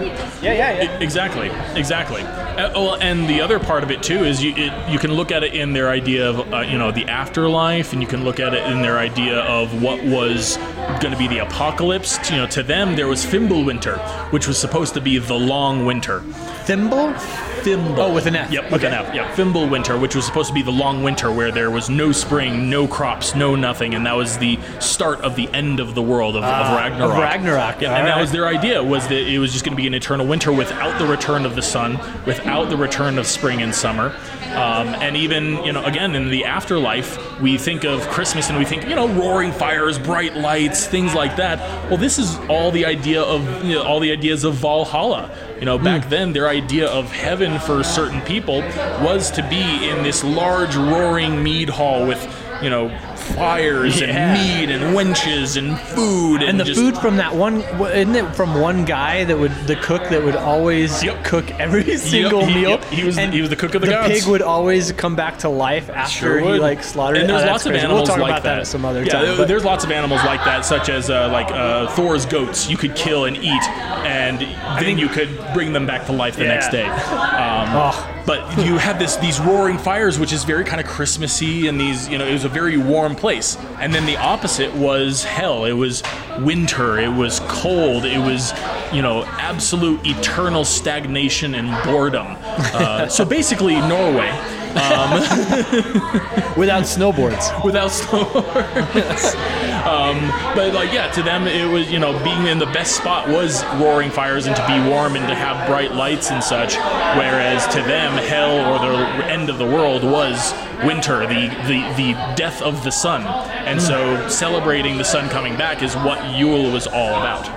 Yeah, 0.00 0.52
yeah, 0.52 0.82
yeah. 0.82 0.98
Exactly, 0.98 1.50
exactly. 1.78 2.22
Uh, 2.22 2.70
well, 2.74 2.96
and 2.96 3.28
the 3.28 3.40
other 3.40 3.58
part 3.58 3.82
of 3.82 3.90
it 3.90 4.02
too 4.02 4.24
is 4.24 4.42
you 4.42 4.52
it, 4.56 4.90
you 4.90 4.98
can 4.98 5.12
look 5.12 5.30
at 5.30 5.42
it 5.42 5.54
in 5.54 5.72
their 5.72 5.88
idea 5.88 6.28
of 6.28 6.52
uh, 6.52 6.60
you 6.60 6.78
know 6.78 6.90
the 6.90 7.04
afterlife, 7.06 7.92
and 7.92 8.02
you 8.02 8.08
can 8.08 8.24
look 8.24 8.40
at 8.40 8.54
it 8.54 8.64
in 8.70 8.82
their 8.82 8.98
idea 8.98 9.40
of 9.40 9.82
what 9.82 10.02
was 10.04 10.56
going 11.00 11.12
to 11.12 11.18
be 11.18 11.28
the 11.28 11.38
apocalypse. 11.38 12.18
You 12.30 12.38
know, 12.38 12.46
to 12.48 12.62
them 12.62 12.96
there 12.96 13.08
was 13.08 13.24
Fimbulwinter, 13.24 13.98
which 14.32 14.46
was 14.46 14.58
supposed 14.58 14.94
to 14.94 15.00
be 15.00 15.18
the 15.18 15.34
long 15.34 15.86
winter. 15.86 16.20
Thimble? 16.64 17.14
Thimble. 17.62 18.00
Oh, 18.00 18.12
with 18.12 18.26
an 18.26 18.36
F. 18.36 18.50
Yep, 18.50 18.70
with 18.70 18.84
an 18.84 18.92
Okay. 18.94 19.08
F. 19.08 19.14
Yep, 19.14 19.26
Fimbulwinter, 19.36 20.00
which 20.00 20.14
was 20.14 20.24
supposed 20.24 20.48
to 20.48 20.54
be 20.54 20.62
the 20.62 20.70
long 20.72 21.02
winter 21.02 21.30
where 21.32 21.50
there 21.50 21.70
was 21.70 21.88
no 21.90 22.12
spring, 22.12 22.68
no 22.68 22.86
crops, 22.86 23.34
no 23.34 23.54
nothing, 23.56 23.94
and 23.94 24.04
that 24.06 24.16
was 24.16 24.38
the 24.38 24.58
start 24.80 25.20
of 25.20 25.36
the 25.36 25.48
end 25.52 25.80
of 25.80 25.94
the 25.94 26.02
world 26.02 26.36
of, 26.36 26.44
of 26.44 26.76
Ragnarok. 26.76 27.12
Of 27.12 27.18
Ragnarok, 27.18 27.80
Yeah, 27.80 27.90
all 27.90 27.96
and 27.96 28.06
that 28.08 28.20
was 28.20 28.32
their 28.32 28.46
idea 28.46 28.82
was 28.82 29.06
that 29.08 29.18
it 29.28 29.38
was 29.38 29.52
just 29.52 29.64
going 29.64 29.76
to 29.76 29.80
be 29.80 29.86
an 29.86 29.94
eternal 29.94 30.26
winter 30.26 30.52
without 30.52 30.98
the 30.98 31.06
return 31.06 31.44
of 31.46 31.54
the 31.56 31.62
sun, 31.62 31.98
without 32.26 32.68
the 32.70 32.76
return 32.76 33.18
of 33.18 33.26
spring 33.26 33.62
and 33.62 33.74
summer. 33.74 34.14
Um, 34.52 34.88
and 34.88 35.16
even, 35.16 35.64
you 35.64 35.72
know, 35.72 35.82
again, 35.84 36.14
in 36.14 36.28
the 36.30 36.44
afterlife, 36.44 37.16
we 37.42 37.58
think 37.58 37.84
of 37.84 38.00
Christmas 38.08 38.48
and 38.48 38.58
we 38.58 38.64
think, 38.64 38.88
you 38.88 38.94
know, 38.94 39.08
roaring 39.08 39.50
fires, 39.50 39.98
bright 39.98 40.36
lights, 40.36 40.86
things 40.86 41.12
like 41.12 41.36
that. 41.36 41.58
Well, 41.90 41.98
this 41.98 42.18
is 42.18 42.38
all 42.48 42.70
the 42.70 42.86
idea 42.86 43.20
of, 43.20 43.64
you 43.64 43.74
know, 43.74 43.82
all 43.82 43.98
the 43.98 44.12
ideas 44.12 44.44
of 44.44 44.54
Valhalla. 44.54 45.30
You 45.58 45.66
know, 45.66 45.76
back 45.76 46.04
hmm. 46.04 46.10
then, 46.10 46.32
their 46.32 46.48
idea 46.48 46.88
of 46.88 47.10
heaven 47.10 47.58
for 47.58 47.82
certain 47.82 48.20
people 48.22 48.60
was 49.02 49.30
to 49.32 49.48
be 49.48 49.88
in 49.90 50.02
this 50.04 50.22
large 50.22 50.76
roaring 50.76 51.42
mead 51.42 51.68
hall 51.68 52.06
with, 52.06 52.22
you 52.62 52.70
know, 52.70 52.88
fires 53.22 54.00
Yeah. 54.00 54.08
and 54.08 54.32
mead 54.68 54.70
and 54.70 54.94
wenches 54.96 55.56
and 55.56 55.78
food 55.78 56.40
and, 56.42 56.50
And 56.50 56.60
the 56.60 56.64
just, 56.64 56.80
food 56.80 56.96
from 56.98 57.16
that 57.16 57.34
one, 57.34 57.60
isn't 57.62 58.14
it 58.14 58.34
from 58.34 58.60
one 58.60 58.84
guy 58.84 59.24
that 59.24 59.38
would, 59.38 59.52
the 59.66 59.76
cook 59.76 60.08
that 60.10 60.22
would 60.22 60.36
always 60.36 61.02
Yep. 61.02 61.24
cook 61.24 61.50
every 61.60 61.96
single 61.96 62.44
he- 62.44 62.54
meal? 62.54 62.70
yep, 62.70 62.84
he 62.86 63.04
was 63.04 63.16
the- 63.16 63.22
And 63.22 63.32
he 63.32 63.40
was 63.40 63.50
the 63.50 63.56
cook 63.56 63.74
of 63.74 63.82
the 63.82 63.88
gods. 63.88 64.08
The 64.08 64.12
gods. 64.14 64.20
pig 64.24 64.30
would 64.30 64.42
always 64.42 64.92
come 64.92 65.14
back 65.16 65.38
to 65.38 65.48
life 65.48 65.88
after 65.90 66.12
Sure 66.12 66.40
he 66.40 66.58
like 66.58 66.82
slaughtered 66.82 67.18
and 67.18 67.28
there's 67.30 67.42
Oh, 67.42 67.46
lots 67.46 67.64
that's 67.64 67.76
of 67.76 67.82
animals 67.82 68.00
We'll 68.08 68.16
talk 68.16 68.18
like 68.18 68.30
about 68.32 68.42
that. 68.44 68.58
at 68.60 68.66
some 68.66 68.84
other 68.84 69.02
yeah, 69.04 69.12
time. 69.12 69.36
there- 69.36 69.46
there's 69.46 69.64
lots 69.64 69.84
of 69.84 69.90
animals 69.92 70.22
like 70.24 70.44
that, 70.44 70.64
such 70.64 70.88
as 70.88 71.08
uh, 71.10 71.28
like 71.32 71.50
uh, 71.50 71.86
Thor's 71.88 72.26
goats. 72.26 72.68
You 72.68 72.76
could 72.76 72.94
kill 72.94 73.24
and 73.26 73.36
eat, 73.36 73.62
and 74.04 74.40
then 74.80 74.98
you 74.98 75.08
could 75.08 75.28
bring 75.54 75.72
them 75.72 75.86
back 75.86 76.06
to 76.06 76.12
life 76.12 76.36
the 76.36 76.42
Yeah. 76.44 76.48
next 76.54 76.68
day. 76.70 76.84
Um, 76.84 77.68
Oh. 77.74 78.08
But 78.26 78.64
you 78.64 78.78
have 78.78 78.98
this 78.98 79.16
these 79.16 79.40
roaring 79.40 79.78
fires, 79.78 80.18
which 80.18 80.32
is 80.32 80.44
very 80.44 80.64
kind 80.64 80.80
of 80.80 80.86
Christmassy, 80.86 81.66
and 81.66 81.80
these 81.80 82.08
you 82.08 82.18
know 82.18 82.26
it 82.26 82.32
was 82.32 82.44
a 82.44 82.48
very 82.48 82.76
warm 82.76 83.14
place. 83.14 83.56
And 83.78 83.92
then 83.94 84.06
the 84.06 84.16
opposite 84.16 84.74
was 84.74 85.24
hell. 85.24 85.64
It 85.64 85.72
was 85.72 86.02
winter. 86.40 86.98
It 86.98 87.12
was 87.12 87.40
cold. 87.48 88.04
It 88.04 88.18
was 88.18 88.52
you 88.92 89.02
know 89.02 89.24
absolute 89.24 90.06
eternal 90.06 90.64
stagnation 90.64 91.54
and 91.54 91.68
boredom. 91.84 92.36
Uh, 92.38 93.08
so 93.08 93.24
basically, 93.24 93.74
Norway 93.74 94.30
Without 96.56 96.84
snowboards. 96.84 97.64
without 97.64 97.90
snowboards. 97.90 99.34
um, 99.86 100.28
but 100.54 100.72
like, 100.74 100.92
yeah, 100.92 101.10
to 101.12 101.22
them 101.22 101.46
it 101.46 101.70
was 101.70 101.90
you 101.90 101.98
know 101.98 102.12
being 102.24 102.46
in 102.46 102.58
the 102.58 102.66
best 102.66 102.96
spot 102.96 103.28
was 103.28 103.64
roaring 103.76 104.10
fires 104.10 104.46
and 104.46 104.56
to 104.56 104.66
be 104.66 104.78
warm 104.88 105.16
and 105.16 105.26
to 105.28 105.34
have 105.34 105.66
bright 105.66 105.92
lights 105.92 106.30
and 106.30 106.42
such. 106.42 106.76
Whereas 107.16 107.66
to 107.68 107.82
them, 107.82 108.12
hell 108.28 108.72
or 108.72 108.78
the 108.78 109.26
end 109.26 109.50
of 109.50 109.58
the 109.58 109.66
world 109.66 110.04
was 110.04 110.52
winter, 110.84 111.26
the 111.26 111.48
the, 111.66 111.94
the 111.96 112.34
death 112.36 112.62
of 112.62 112.84
the 112.84 112.90
sun. 112.90 113.22
And 113.66 113.80
so 113.80 114.28
celebrating 114.28 114.96
the 114.98 115.04
sun 115.04 115.28
coming 115.30 115.56
back 115.56 115.82
is 115.82 115.94
what 115.96 116.36
Yule 116.36 116.70
was 116.70 116.86
all 116.86 117.20
about. 117.20 117.48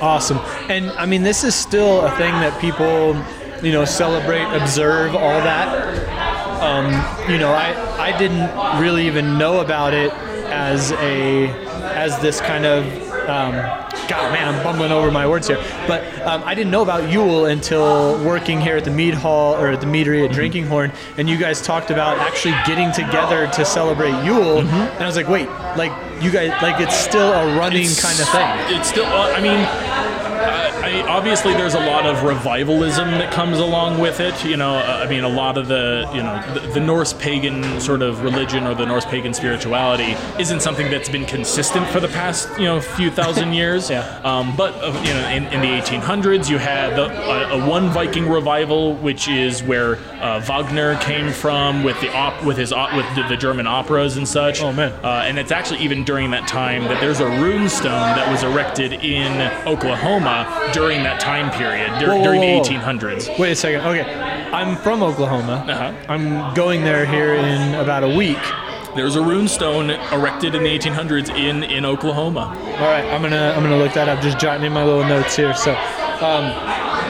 Awesome. 0.00 0.38
And 0.68 0.90
I 0.92 1.06
mean, 1.06 1.22
this 1.22 1.44
is 1.44 1.54
still 1.54 2.04
a 2.04 2.10
thing 2.16 2.32
that 2.32 2.60
people, 2.60 3.16
you 3.64 3.72
know, 3.72 3.84
celebrate, 3.84 4.44
observe, 4.54 5.14
all 5.14 5.40
that. 5.40 6.03
Um, 6.64 6.86
you 7.30 7.38
know, 7.38 7.52
I 7.52 7.74
I 7.98 8.16
didn't 8.18 8.48
really 8.80 9.06
even 9.06 9.36
know 9.38 9.60
about 9.60 9.92
it 9.94 10.12
as 10.50 10.92
a 10.92 11.48
as 11.94 12.18
this 12.20 12.40
kind 12.40 12.64
of 12.64 12.84
um, 13.28 13.52
God, 14.06 14.32
man, 14.34 14.54
I'm 14.54 14.62
bumbling 14.62 14.92
over 14.92 15.10
my 15.10 15.26
words 15.26 15.46
here. 15.48 15.56
But 15.86 16.04
um, 16.26 16.42
I 16.44 16.54
didn't 16.54 16.70
know 16.70 16.82
about 16.82 17.10
Yule 17.10 17.46
until 17.46 18.22
working 18.22 18.60
here 18.60 18.76
at 18.76 18.84
the 18.84 18.90
Mead 18.90 19.14
Hall 19.14 19.54
or 19.54 19.68
at 19.68 19.80
the 19.80 19.86
Meadery 19.86 20.26
at 20.26 20.32
Drinking 20.32 20.66
Horn, 20.66 20.92
and 21.16 21.26
you 21.28 21.38
guys 21.38 21.62
talked 21.62 21.90
about 21.90 22.18
actually 22.18 22.54
getting 22.66 22.92
together 22.92 23.46
to 23.52 23.64
celebrate 23.64 24.12
Yule, 24.24 24.58
and 24.60 24.68
I 25.02 25.06
was 25.06 25.16
like, 25.16 25.28
wait, 25.28 25.48
like 25.76 25.92
you 26.22 26.30
guys, 26.30 26.50
like 26.62 26.80
it's 26.80 26.94
still 26.96 27.32
a 27.32 27.56
running 27.58 27.84
It's- 27.86 28.02
kind 28.02 28.20
of 28.20 28.28
thing. 28.28 28.78
It's 28.78 28.88
still, 28.90 29.06
uh, 29.06 29.32
I 29.32 29.40
mean, 29.40 29.60
I, 30.94 31.08
obviously 31.08 31.52
there's 31.54 31.74
a 31.74 31.80
lot 31.80 32.06
of 32.06 32.22
revivalism 32.22 33.10
that 33.12 33.32
comes 33.32 33.58
along 33.58 33.98
with 34.00 34.20
it. 34.20 34.44
You 34.44 34.56
know, 34.56 34.74
uh, 34.76 35.02
I 35.04 35.08
mean, 35.08 35.24
a 35.24 35.28
lot 35.28 35.58
of 35.58 35.66
the, 35.66 36.08
you 36.14 36.22
know, 36.22 36.40
the, 36.54 36.60
the 36.74 36.80
Norse 36.80 37.12
pagan 37.12 37.80
sort 37.80 38.00
of 38.02 38.22
religion 38.22 38.64
or 38.64 38.74
the 38.74 38.86
Norse 38.86 39.04
pagan 39.04 39.34
spirituality 39.34 40.14
isn't 40.38 40.60
something 40.60 40.90
that's 40.90 41.08
been 41.08 41.24
consistent 41.24 41.86
for 41.88 41.98
the 41.98 42.08
past, 42.08 42.48
you 42.58 42.64
know, 42.66 42.80
few 42.80 43.10
thousand 43.10 43.52
years. 43.60 43.90
Yeah. 43.90 44.20
Um, 44.22 44.54
but 44.56 44.74
uh, 44.76 44.92
you 45.04 45.14
know, 45.14 45.28
in, 45.30 45.44
in 45.52 45.60
the 45.60 45.80
1800s, 45.80 46.48
you 46.48 46.58
had 46.58 46.96
the, 46.96 47.06
a, 47.06 47.58
a 47.58 47.68
one 47.68 47.88
Viking 47.88 48.28
revival, 48.28 48.94
which 48.96 49.26
is 49.28 49.62
where 49.62 49.96
uh, 50.20 50.40
Wagner 50.40 50.96
came 50.98 51.32
from 51.32 51.82
with 51.82 52.00
the 52.00 52.12
op- 52.14 52.44
with 52.44 52.56
his 52.56 52.72
op- 52.72 52.94
with 52.96 53.06
the, 53.16 53.26
the 53.28 53.36
German 53.36 53.66
operas 53.66 54.16
and 54.16 54.28
such. 54.28 54.62
Oh, 54.62 54.72
man. 54.72 54.92
Uh, 55.04 55.24
and 55.26 55.38
it's 55.38 55.50
actually 55.50 55.80
even 55.80 56.04
during 56.04 56.30
that 56.30 56.46
time 56.46 56.84
that 56.84 57.00
there's 57.00 57.20
a 57.20 57.26
rune 57.26 57.68
stone 57.68 57.90
that 57.90 58.30
was 58.30 58.42
erected 58.42 58.92
in 58.92 59.40
Oklahoma 59.66 60.70
during 60.72 60.83
that 60.92 61.18
time 61.20 61.50
period, 61.50 61.88
dur- 61.98 62.08
Whoa, 62.08 62.16
whoa, 62.18 62.24
during 62.24 62.40
whoa, 62.40 62.62
the 62.64 62.70
1800s. 62.70 63.38
Wait 63.38 63.52
a 63.52 63.56
second. 63.56 63.80
Okay, 63.80 64.02
I'm 64.52 64.76
from 64.76 65.02
Oklahoma. 65.02 65.64
Uh-huh. 65.66 65.94
I'm 66.12 66.54
going 66.54 66.84
there 66.84 67.06
here 67.06 67.34
in 67.34 67.74
about 67.74 68.04
a 68.04 68.08
week. 68.08 68.38
There's 68.94 69.16
a 69.16 69.22
rune 69.22 69.48
stone 69.48 69.90
erected 69.90 70.54
in 70.54 70.62
the 70.62 70.78
1800s 70.78 71.34
in, 71.36 71.64
in 71.64 71.84
Oklahoma. 71.84 72.54
All 72.78 72.86
right, 72.86 73.04
I'm 73.12 73.22
gonna 73.22 73.52
I'm 73.56 73.62
gonna 73.62 73.78
look 73.78 73.94
that 73.94 74.08
up. 74.08 74.20
Just 74.22 74.38
jotting 74.38 74.64
in 74.64 74.72
my 74.72 74.84
little 74.84 75.04
notes 75.04 75.34
here. 75.34 75.54
So, 75.54 75.72
um, 75.72 76.44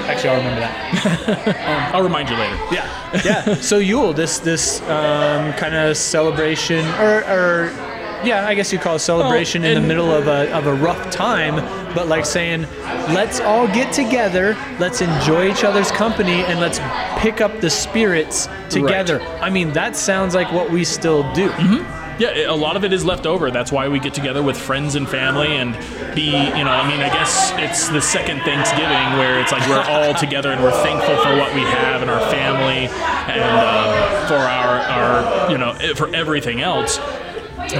actually, 0.07 0.31
I'll 0.31 0.39
remember 0.39 0.61
that. 0.61 1.91
I'll 1.95 2.03
remind 2.03 2.31
you 2.31 2.37
later. 2.37 2.55
Yeah, 2.73 3.21
yeah. 3.25 3.55
So 3.57 3.79
Yule, 3.79 4.13
this 4.13 4.39
this 4.39 4.81
um, 4.83 5.53
kind 5.55 5.75
of 5.75 5.97
celebration, 5.97 6.87
or, 6.95 7.19
or 7.29 7.71
yeah, 8.25 8.47
I 8.47 8.55
guess 8.55 8.73
you 8.73 8.79
call 8.79 8.97
it 8.97 9.01
celebration 9.01 9.63
Well, 9.63 9.77
in 9.77 9.83
the 9.83 9.89
middle 9.89 10.11
of 10.13 10.27
a 10.27 10.53
of 10.55 10.67
a 10.67 10.75
rough 10.75 11.11
time, 11.11 11.57
but 11.95 12.09
like 12.09 12.25
saying, 12.27 12.63
let's 13.13 13.41
all 13.41 13.67
get 13.67 13.93
together, 13.93 14.57
let's 14.79 15.01
enjoy 15.01 15.51
each 15.51 15.65
other's 15.65 15.91
company, 15.91 16.43
and 16.45 16.61
let's 16.61 16.81
pick 17.21 17.41
up 17.41 17.61
the 17.61 17.71
spirits 17.71 18.49
together. 18.71 19.21
I 19.41 19.51
mean, 19.51 19.73
that 19.73 19.97
sounds 19.97 20.35
like 20.35 20.51
what 20.53 20.71
we 20.71 20.85
still 20.85 21.31
do. 21.35 21.51
Yeah, 22.17 22.49
a 22.49 22.55
lot 22.55 22.77
of 22.77 22.85
it 22.85 22.93
is 22.93 23.05
left 23.05 23.27
over. 23.27 23.51
That's 23.51 23.73
why 23.73 23.89
we 23.89 23.99
get 23.99 24.15
together 24.15 24.41
with 24.41 24.57
friends 24.57 24.95
and 24.95 25.09
family 25.09 25.49
and 25.57 25.75
be, 26.15 26.27
you 26.27 26.63
know, 26.65 26.71
I 26.71 26.89
mean, 26.89 27.01
I 27.01 27.09
guess 27.13 27.53
it's 27.57 27.89
the 27.89 28.01
second 28.01 28.41
Thanksgiving 28.43 29.19
where 29.19 29.41
it's 29.41 29.51
like 29.51 29.69
we're 29.69 29.83
all 29.83 30.15
together 30.25 30.53
and 30.53 30.63
we're 30.63 30.71
thankful 30.85 31.17
for 31.17 31.37
what 31.37 31.53
we 31.57 31.63
have 31.63 32.03
and 32.03 32.11
our 32.11 32.21
family 32.31 32.87
and 32.87 33.43
uh, 33.43 34.29
for 34.29 34.35
our, 34.37 34.79
our, 34.79 35.51
you 35.51 35.59
know, 35.59 35.75
for 35.97 36.15
everything 36.15 36.61
else. 36.61 37.01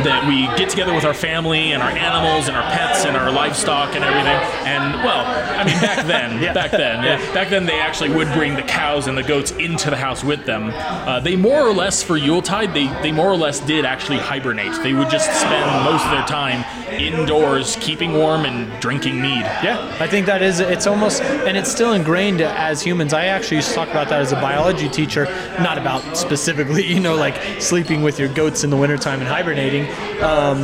That 0.03 0.27
we 0.27 0.47
get 0.59 0.69
together 0.71 0.93
with 0.95 1.05
our 1.05 1.15
family 1.15 1.73
and 1.73 1.83
our 1.83 1.91
animals 1.91 2.49
and 2.49 2.57
our 2.57 2.63
pets 2.73 3.05
and 3.05 3.17
our 3.17 3.31
livestock 3.31 3.95
and 3.95 4.05
everything. 4.05 4.37
And 4.67 4.95
well, 5.05 5.25
I 5.59 5.65
mean, 5.65 5.81
back 5.81 6.07
then, 6.15 6.43
Yeah. 6.43 6.53
back 6.53 6.71
then, 6.71 7.03
Yeah. 7.05 7.33
back 7.35 7.49
then 7.49 7.65
they 7.67 7.79
actually 7.79 8.11
would 8.11 8.33
bring 8.33 8.55
the 8.55 8.63
cows 8.63 9.07
and 9.07 9.17
the 9.17 9.23
goats 9.23 9.53
into 9.53 9.91
the 9.91 9.97
house 9.97 10.25
with 10.25 10.45
them. 10.47 10.73
Uh, 10.75 11.21
they 11.21 11.37
more 11.37 11.61
or 11.67 11.73
less 11.73 12.03
for 12.03 12.17
Yuletide, 12.17 12.75
they 12.75 12.87
they 13.03 13.13
more 13.13 13.29
or 13.31 13.37
less 13.37 13.61
did 13.61 13.85
actually 13.85 14.19
hibernate. 14.19 14.73
They 14.83 14.93
would 14.93 15.11
just 15.11 15.31
spend 15.41 15.85
most 15.85 16.05
of 16.05 16.11
their 16.11 16.27
time 16.27 16.65
indoors, 16.93 17.77
keeping 17.81 18.13
warm 18.15 18.45
and 18.45 18.71
drinking 18.81 19.21
mead. 19.21 19.43
Yeah, 19.63 19.97
I 20.01 20.07
think 20.07 20.27
that 20.27 20.43
is. 20.43 20.61
It's 20.61 20.87
almost, 20.87 21.23
and 21.23 21.57
it's 21.57 21.71
still 21.71 21.93
ingrained 21.93 22.41
as 22.41 22.83
humans. 22.83 23.13
I 23.13 23.27
actually 23.27 23.57
used 23.59 23.69
to 23.71 23.75
talk 23.75 23.89
about 23.91 24.09
that 24.09 24.21
as 24.21 24.33
a 24.33 24.37
biology 24.37 24.89
teacher, 24.89 25.25
not 25.61 25.79
about 25.79 26.17
specifically, 26.17 26.85
you 26.95 27.01
know, 27.01 27.15
like 27.15 27.37
sleeping 27.61 28.03
with 28.03 28.19
your 28.19 28.29
goats 28.29 28.65
in 28.65 28.71
the 28.71 28.77
wintertime 28.77 29.21
and 29.21 29.29
hibernating, 29.29 29.84
um, 30.23 30.63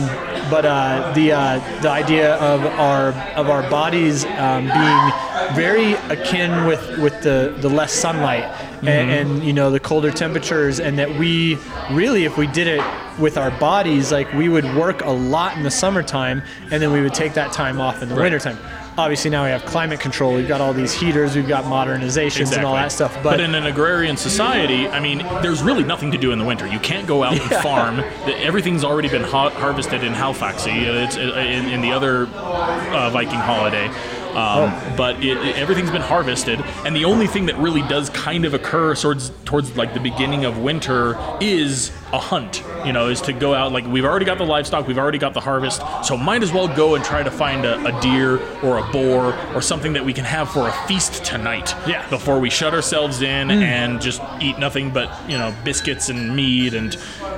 but 0.51 0.65
uh, 0.65 1.13
the 1.15 1.33
uh, 1.33 1.81
the 1.81 1.91
idea 1.91 2.35
of 2.37 2.65
our 2.65 3.13
of 3.37 3.49
our 3.49 3.69
bodies 3.71 4.25
um, 4.25 4.65
being 4.65 5.55
very 5.55 5.95
akin 6.15 6.67
with 6.67 6.99
with 6.99 7.23
the 7.23 7.55
the 7.61 7.69
less 7.69 7.93
sunlight 7.93 8.45
and, 8.83 9.11
and 9.11 9.45
you 9.45 9.53
know 9.53 9.71
the 9.71 9.81
colder 9.81 10.11
temperatures, 10.11 10.81
and 10.81 10.99
that 10.99 11.19
we 11.19 11.59
really, 11.91 12.25
if 12.25 12.37
we 12.37 12.47
did 12.47 12.67
it 12.67 12.85
with 13.19 13.37
our 13.37 13.51
bodies, 13.59 14.11
like 14.11 14.33
we 14.33 14.49
would 14.49 14.65
work 14.77 15.03
a 15.03 15.11
lot 15.11 15.57
in 15.57 15.63
the 15.63 15.71
summertime, 15.71 16.43
and 16.71 16.83
then 16.83 16.93
we 16.93 17.03
would 17.03 17.15
take 17.15 17.35
that 17.35 17.53
time 17.53 17.81
off 17.81 18.03
in 18.03 18.09
the 18.09 18.15
wintertime. 18.15 18.59
Obviously, 19.01 19.31
now 19.31 19.45
we 19.45 19.51
have 19.51 19.65
climate 19.65 19.99
control. 19.99 20.35
We've 20.35 20.47
got 20.47 20.61
all 20.61 20.75
these 20.75 20.93
heaters. 20.93 21.35
We've 21.35 21.49
got 21.49 21.65
modernizations 21.65 22.55
and 22.55 22.67
all 22.67 22.75
that 22.75 22.93
stuff. 22.93 23.17
But, 23.23 23.41
in 23.41 23.55
an 23.55 23.65
agrarian 23.65 24.19
society, 24.19 24.89
I 24.89 25.01
mean, 25.01 25.19
there's 25.43 25.63
really 25.63 25.85
nothing 25.85 26.11
to 26.13 26.19
do 26.19 26.33
in 26.33 26.39
the 26.39 26.45
winter. 26.45 26.67
You 26.67 26.79
can't 26.81 27.07
go 27.07 27.25
out 27.25 27.33
and 27.33 27.51
farm. 27.63 28.01
Everything's 28.27 28.85
already 28.85 29.09
been 29.09 29.23
ha- 29.25 29.49
harvested 29.51 30.05
in 30.05 30.13
Halifaxy. 30.13 30.87
Uh, 30.87 31.05
It's 31.07 31.17
uh, 31.17 31.21
in, 31.21 31.67
in 31.71 31.81
the 31.81 31.93
other 31.93 32.27
uh, 32.27 33.09
Viking 33.11 33.39
holiday. 33.41 33.89
Um, 34.37 34.61
Oh. 34.71 34.95
But 34.97 35.17
it, 35.25 35.37
it- 35.39 35.57
everything's 35.57 35.91
been 35.91 36.03
harvested, 36.03 36.61
and 36.85 36.95
the 36.95 37.05
only 37.05 37.27
thing 37.27 37.47
that 37.47 37.57
really 37.59 37.83
does 37.83 38.11
kind 38.11 38.45
of 38.45 38.55
occur 38.55 38.95
towards 38.95 39.31
towards 39.45 39.77
like 39.77 39.95
the 39.95 40.01
beginning 40.01 40.45
of 40.45 40.59
winter 40.59 41.17
is 41.41 41.91
a 42.13 42.19
hunt. 42.19 42.63
You 42.85 42.93
know, 42.93 43.09
is 43.09 43.21
to 43.23 43.33
go 43.33 43.55
out. 43.55 43.73
Like 43.73 43.87
we've 43.87 44.05
already 44.05 44.25
got 44.25 44.39
the 44.39 44.45
livestock, 44.47 44.87
we've 44.87 44.99
already 44.99 45.19
got 45.19 45.35
the 45.35 45.41
harvest, 45.41 45.83
so 46.05 46.17
might 46.17 46.43
as 46.43 46.53
well 46.53 46.69
go 46.69 46.95
and 46.95 47.05
try 47.05 47.23
to 47.23 47.31
find 47.31 47.65
a, 47.65 47.79
a 47.97 48.01
deer 48.01 48.39
or 48.63 48.79
a 48.79 48.93
boar 48.93 49.35
or 49.55 49.61
something 49.63 49.93
that 49.95 50.05
we 50.05 50.13
can 50.13 50.25
have 50.25 50.51
for 50.51 50.69
a 50.69 50.73
feast 50.87 51.25
tonight. 51.25 51.75
Yeah. 51.87 52.09
Before 52.11 52.39
we 52.41 52.51
shut 52.51 52.73
ourselves 52.75 53.23
in 53.23 53.51
and 53.51 54.01
just 54.01 54.23
eat 54.41 54.59
nothing 54.59 54.91
but 54.91 55.11
you 55.31 55.39
know 55.39 55.55
biscuits 55.65 56.09
and 56.09 56.35
meat 56.35 56.75
and 56.75 56.97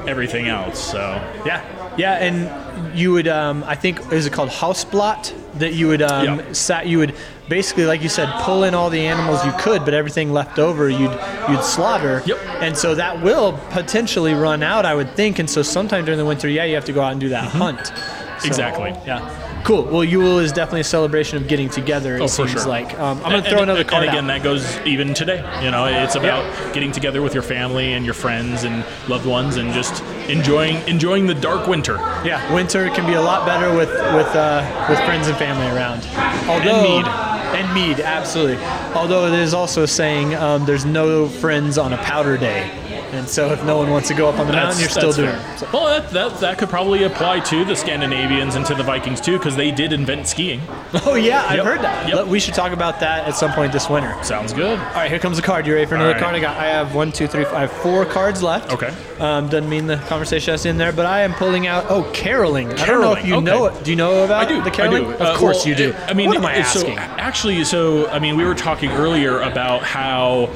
everything 0.08 0.48
else. 0.48 0.78
So 0.92 0.98
yeah, 1.46 1.62
yeah, 1.96 2.14
and 2.14 2.98
you 2.98 3.12
would, 3.12 3.28
um, 3.28 3.64
I 3.66 3.74
think, 3.74 4.12
is 4.12 4.26
it 4.26 4.32
called 4.32 4.50
house 4.50 4.84
Haustblot? 4.84 5.32
That 5.58 5.74
you 5.74 5.88
would, 5.88 6.00
um, 6.02 6.24
Yeah. 6.38 6.52
sat, 6.52 6.86
you 6.86 6.98
would 6.98 7.14
basically, 7.48 7.84
like 7.84 8.02
you 8.02 8.08
said, 8.08 8.28
pull 8.40 8.64
in 8.64 8.74
all 8.74 8.88
the 8.88 9.06
animals 9.06 9.44
you 9.44 9.52
could, 9.58 9.84
but 9.84 9.92
everything 9.92 10.32
left 10.32 10.58
over, 10.58 10.88
you'd 10.88 11.18
you'd 11.48 11.62
slaughter. 11.62 12.22
Yep. 12.24 12.38
And 12.60 12.76
so 12.76 12.94
that 12.94 13.20
will 13.22 13.52
potentially 13.70 14.32
run 14.32 14.62
out, 14.62 14.86
I 14.86 14.94
would 14.94 15.14
think. 15.14 15.38
And 15.38 15.50
so 15.50 15.60
sometime 15.62 16.04
during 16.06 16.18
the 16.18 16.24
winter, 16.24 16.48
yeah, 16.48 16.64
you 16.64 16.74
have 16.74 16.86
to 16.86 16.92
go 16.92 17.02
out 17.02 17.12
and 17.12 17.20
do 17.20 17.28
that 17.30 17.44
hunt. 17.44 17.86
So, 17.88 17.92
Mm-hmm. 17.92 18.46
Exactly. 18.46 18.94
Yeah. 19.06 19.20
Cool. 19.64 19.84
Well, 19.84 20.02
Yule 20.02 20.40
is 20.40 20.50
definitely 20.50 20.80
a 20.80 20.84
celebration 20.84 21.36
of 21.38 21.46
getting 21.46 21.68
together. 21.68 22.16
It 22.16 22.22
Oh, 22.22 22.26
seems 22.26 22.50
sure. 22.50 22.66
like. 22.66 22.98
Um, 22.98 23.18
I'm 23.24 23.30
gonna 23.30 23.42
throw 23.42 23.52
and- 23.60 23.70
another 23.70 23.84
card 23.84 24.02
And 24.02 24.10
again, 24.12 24.24
out. 24.30 24.34
that 24.38 24.42
goes 24.42 24.66
even 24.84 25.14
today. 25.14 25.42
You 25.62 25.70
know, 25.70 25.86
it's 25.86 26.16
about 26.16 26.44
getting 26.72 26.90
together 26.90 27.22
with 27.22 27.32
your 27.32 27.44
family 27.44 27.92
and 27.92 28.04
your 28.04 28.14
friends 28.14 28.64
and 28.64 28.84
loved 29.08 29.24
ones, 29.24 29.56
and 29.58 29.72
just 29.72 30.02
enjoying 30.28 30.78
enjoying 30.88 31.26
the 31.28 31.34
dark 31.34 31.68
winter. 31.68 31.96
Yeah, 32.24 32.52
winter 32.52 32.88
can 32.90 33.06
be 33.06 33.14
a 33.14 33.22
lot 33.22 33.46
better 33.46 33.70
with 33.74 33.90
with 33.90 34.34
uh, 34.34 34.64
with 34.88 34.98
friends 35.00 35.28
and 35.28 35.36
family 35.36 35.66
around. 35.68 36.02
Although, 36.48 36.82
mead. 36.82 37.06
And 37.54 37.72
mead, 37.74 38.00
absolutely. 38.00 38.58
Although 38.94 39.26
it 39.26 39.34
is 39.34 39.52
also 39.52 39.84
saying 39.84 40.34
um, 40.34 40.64
there's 40.64 40.86
no 40.86 41.28
friends 41.28 41.76
on 41.76 41.92
a 41.92 41.98
powder 41.98 42.38
day, 42.38 42.70
and 43.12 43.28
so 43.28 43.52
if 43.52 43.62
no 43.64 43.76
one 43.76 43.90
wants 43.90 44.08
to 44.08 44.14
go 44.14 44.28
up 44.28 44.38
on 44.38 44.46
the 44.46 44.52
mountain, 44.52 44.80
you're 44.80 44.88
still 44.88 45.12
doing 45.12 45.30
fair. 45.30 45.54
it. 45.54 45.58
So- 45.58 45.68
Well, 45.72 45.86
that, 45.86 46.10
that 46.10 46.40
that 46.40 46.58
could 46.58 46.68
probably 46.70 47.04
apply 47.04 47.40
to 47.40 47.64
the 47.64 47.76
Scandinavians 47.76 48.54
and 48.54 48.64
to 48.66 48.74
the 48.74 48.82
Vikings 48.82 49.20
too, 49.20 49.38
because 49.38 49.54
they 49.56 49.70
did 49.70 49.92
invent 49.92 50.26
skiing. 50.26 50.60
oh 51.06 51.14
yeah, 51.14 51.44
I've 51.48 51.56
Yep, 51.58 51.66
heard 51.66 51.80
that. 51.82 52.08
yep. 52.08 52.26
We 52.26 52.40
should 52.40 52.54
talk 52.54 52.72
about 52.72 53.00
that 53.00 53.26
at 53.28 53.34
some 53.36 53.52
point 53.52 53.72
this 53.72 53.88
winter. 53.88 54.16
Sounds 54.22 54.52
good. 54.52 54.78
All 54.78 54.84
right, 54.94 55.10
here 55.10 55.18
comes 55.18 55.38
a 55.38 55.42
card. 55.42 55.66
You 55.66 55.74
ready 55.74 55.86
for 55.86 55.94
another 55.94 56.12
right. 56.12 56.20
card? 56.20 56.34
I 56.34 56.40
got. 56.40 56.56
I 56.56 56.66
have 56.66 56.94
one, 56.94 57.12
two, 57.12 57.26
three, 57.26 57.44
four. 57.44 57.54
I 57.54 57.60
have 57.62 57.72
four 57.72 58.04
cards 58.06 58.42
left. 58.42 58.72
Okay. 58.72 58.92
Um, 59.20 59.48
doesn't 59.48 59.68
mean 59.68 59.86
the 59.86 59.96
conversation 60.08 60.52
that's 60.52 60.64
in 60.66 60.78
there, 60.78 60.92
but 60.92 61.06
I 61.06 61.20
am 61.20 61.34
pulling 61.34 61.66
out. 61.66 61.86
Oh, 61.88 62.10
caroling. 62.14 62.72
I 62.72 62.86
don't 62.86 63.00
know 63.00 63.12
if 63.12 63.18
Caroling, 63.22 63.26
you 63.26 63.34
okay. 63.36 63.44
know 63.44 63.66
it. 63.66 63.84
Do 63.84 63.90
you 63.90 63.96
know 63.96 64.24
about 64.24 64.44
I 64.44 64.48
do. 64.48 64.62
the 64.62 64.70
caroling? 64.70 65.02
I 65.04 65.06
do. 65.06 65.12
Of 65.14 65.20
Uh, 65.20 65.36
course 65.36 65.58
well, 65.58 65.68
you 65.68 65.74
do. 65.74 65.94
I 66.06 66.12
mean, 66.14 66.28
what 66.28 66.36
am 66.38 66.46
I 66.46 66.62
so 66.62 66.80
asking? 66.80 66.98
actually, 66.98 67.64
so 67.64 68.08
I 68.08 68.18
mean, 68.18 68.36
we 68.36 68.44
were 68.44 68.54
talking 68.54 68.90
earlier 68.90 69.40
about 69.40 69.82
how 69.82 70.48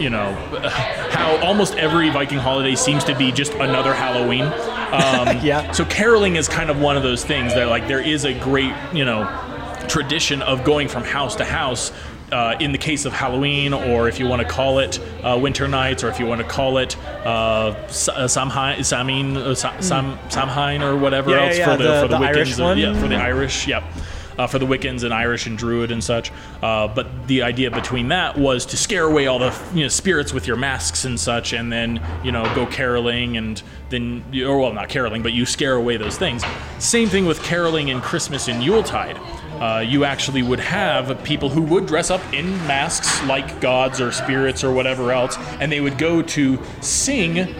you 0.00 0.10
know, 0.10 0.32
how 1.10 1.36
almost 1.44 1.74
every 1.76 2.10
Viking 2.10 2.38
holiday 2.38 2.74
seems 2.74 3.04
to 3.04 3.14
be 3.16 3.32
just 3.32 3.52
another 3.54 3.94
Halloween. 3.94 4.44
Um, 4.44 5.40
Yeah. 5.46 5.70
So 5.72 5.84
caroling 5.84 6.36
is 6.36 6.48
kind 6.48 6.70
of 6.70 6.80
one 6.80 6.96
of 6.96 7.02
those 7.02 7.24
things 7.24 7.54
that 7.54 7.68
like 7.68 7.86
there 7.88 8.00
is 8.00 8.24
a 8.24 8.34
great, 8.40 8.72
you 8.92 9.04
know, 9.04 9.24
tradition 9.88 10.42
of 10.42 10.64
going 10.64 10.88
from 10.88 11.04
house 11.04 11.36
to 11.36 11.44
house. 11.44 11.92
Uh, 12.32 12.56
in 12.58 12.72
the 12.72 12.78
case 12.78 13.04
of 13.04 13.12
Halloween, 13.12 13.72
or 13.72 14.08
if 14.08 14.18
you 14.18 14.26
want 14.26 14.42
to 14.42 14.48
call 14.48 14.80
it 14.80 14.98
uh, 15.22 15.38
Winter 15.40 15.68
Nights, 15.68 16.02
or 16.02 16.08
if 16.08 16.18
you 16.18 16.26
want 16.26 16.40
to 16.40 16.46
call 16.48 16.78
it 16.78 16.96
uh, 17.24 17.28
uh, 17.28 17.86
Samhain, 18.26 18.80
Samin, 18.80 19.36
uh, 19.36 19.54
Sam, 19.54 20.18
Samhain, 20.28 20.82
or 20.82 20.96
whatever 20.96 21.30
Hmm. 21.30 21.36
Yeah, 21.36 21.42
yeah, 21.42 21.46
else 21.46 21.58
yeah, 21.58 21.76
for 21.76 21.82
the, 21.84 21.88
the- 21.88 22.00
for 22.02 22.08
the, 22.08 22.18
the 22.18 22.24
Wiccans, 22.24 22.36
Irish 22.36 22.58
uh, 22.58 22.62
one? 22.64 22.78
yeah, 22.78 23.00
for 23.00 23.06
the 23.06 23.14
Irish, 23.14 23.68
yep. 23.68 23.84
Uh, 24.38 24.46
for 24.46 24.58
the 24.58 24.66
Wiccans 24.66 25.02
and 25.02 25.14
Irish 25.14 25.46
and 25.46 25.56
Druid 25.56 25.90
and 25.90 26.04
such, 26.04 26.30
uh, 26.62 26.88
but 26.88 27.26
the 27.26 27.42
idea 27.42 27.70
between 27.70 28.08
that 28.08 28.36
was 28.36 28.66
to 28.66 28.76
scare 28.76 29.04
away 29.04 29.26
all 29.28 29.38
the 29.38 29.58
you 29.72 29.82
know 29.82 29.88
spirits 29.88 30.34
with 30.34 30.46
your 30.46 30.56
masks 30.56 31.06
and 31.06 31.18
such, 31.18 31.54
and 31.54 31.72
then 31.72 32.02
you 32.22 32.32
know 32.32 32.44
go 32.54 32.66
caroling 32.66 33.38
and 33.38 33.62
then 33.88 34.22
or 34.44 34.58
well 34.58 34.72
not 34.72 34.90
caroling, 34.90 35.22
but 35.22 35.32
you 35.32 35.46
scare 35.46 35.74
away 35.74 35.96
those 35.96 36.18
things. 36.18 36.42
Same 36.78 37.08
thing 37.08 37.24
with 37.24 37.42
caroling 37.42 37.90
and 37.90 38.02
Christmas 38.02 38.48
and 38.48 38.62
Yuletide. 38.62 39.18
Uh, 39.60 39.80
you 39.80 40.04
actually 40.04 40.42
would 40.42 40.60
have 40.60 41.22
people 41.24 41.48
who 41.48 41.62
would 41.62 41.86
dress 41.86 42.10
up 42.10 42.20
in 42.34 42.50
masks 42.66 43.24
like 43.24 43.58
gods 43.60 44.02
or 44.02 44.12
spirits 44.12 44.62
or 44.62 44.70
whatever 44.70 45.12
else, 45.12 45.38
and 45.60 45.72
they 45.72 45.80
would 45.80 45.96
go 45.96 46.20
to 46.20 46.62
sing 46.82 47.54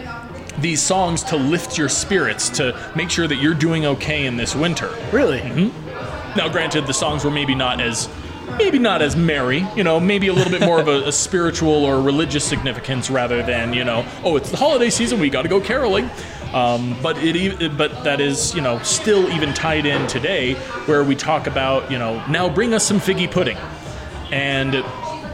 these 0.59 0.81
songs 0.81 1.23
to 1.23 1.37
lift 1.37 1.77
your 1.77 1.89
spirits, 1.89 2.49
to 2.49 2.79
make 2.95 3.09
sure 3.09 3.27
that 3.27 3.37
you're 3.37 3.53
doing 3.53 3.85
okay 3.85 4.25
in 4.25 4.37
this 4.37 4.55
winter. 4.55 4.95
Really? 5.11 5.71
Now, 6.37 6.47
granted, 6.47 6.85
the 6.85 6.93
songs 6.93 7.25
were 7.25 7.31
maybe 7.31 7.55
not 7.55 7.81
as 7.81 8.07
maybe 8.59 8.77
not 8.77 9.01
as 9.01 9.15
merry, 9.15 9.65
you 9.75 9.83
know, 9.83 9.99
maybe 9.99 10.27
a 10.27 10.33
little 10.33 10.51
bit 10.51 10.61
more 10.61 10.79
of 10.79 10.87
a, 10.87 11.07
a 11.07 11.11
spiritual 11.11 11.83
or 11.83 11.99
religious 11.99 12.45
significance 12.45 13.09
rather 13.09 13.41
than 13.41 13.73
you 13.73 13.83
know, 13.83 14.05
oh, 14.23 14.35
it's 14.35 14.51
the 14.51 14.57
holiday 14.57 14.91
season, 14.91 15.19
we 15.19 15.31
got 15.31 15.41
to 15.41 15.49
go 15.49 15.59
caroling. 15.59 16.07
Um, 16.53 16.95
but 17.01 17.17
it, 17.17 17.75
but 17.75 18.03
that 18.03 18.21
is 18.21 18.53
you 18.53 18.61
know 18.61 18.77
still 18.83 19.27
even 19.31 19.51
tied 19.55 19.87
in 19.87 20.05
today, 20.05 20.53
where 20.85 21.03
we 21.03 21.15
talk 21.15 21.47
about 21.47 21.91
you 21.91 21.97
know 21.97 22.23
now 22.27 22.47
bring 22.47 22.75
us 22.75 22.85
some 22.85 22.99
figgy 22.99 23.29
pudding, 23.29 23.57
and 24.31 24.85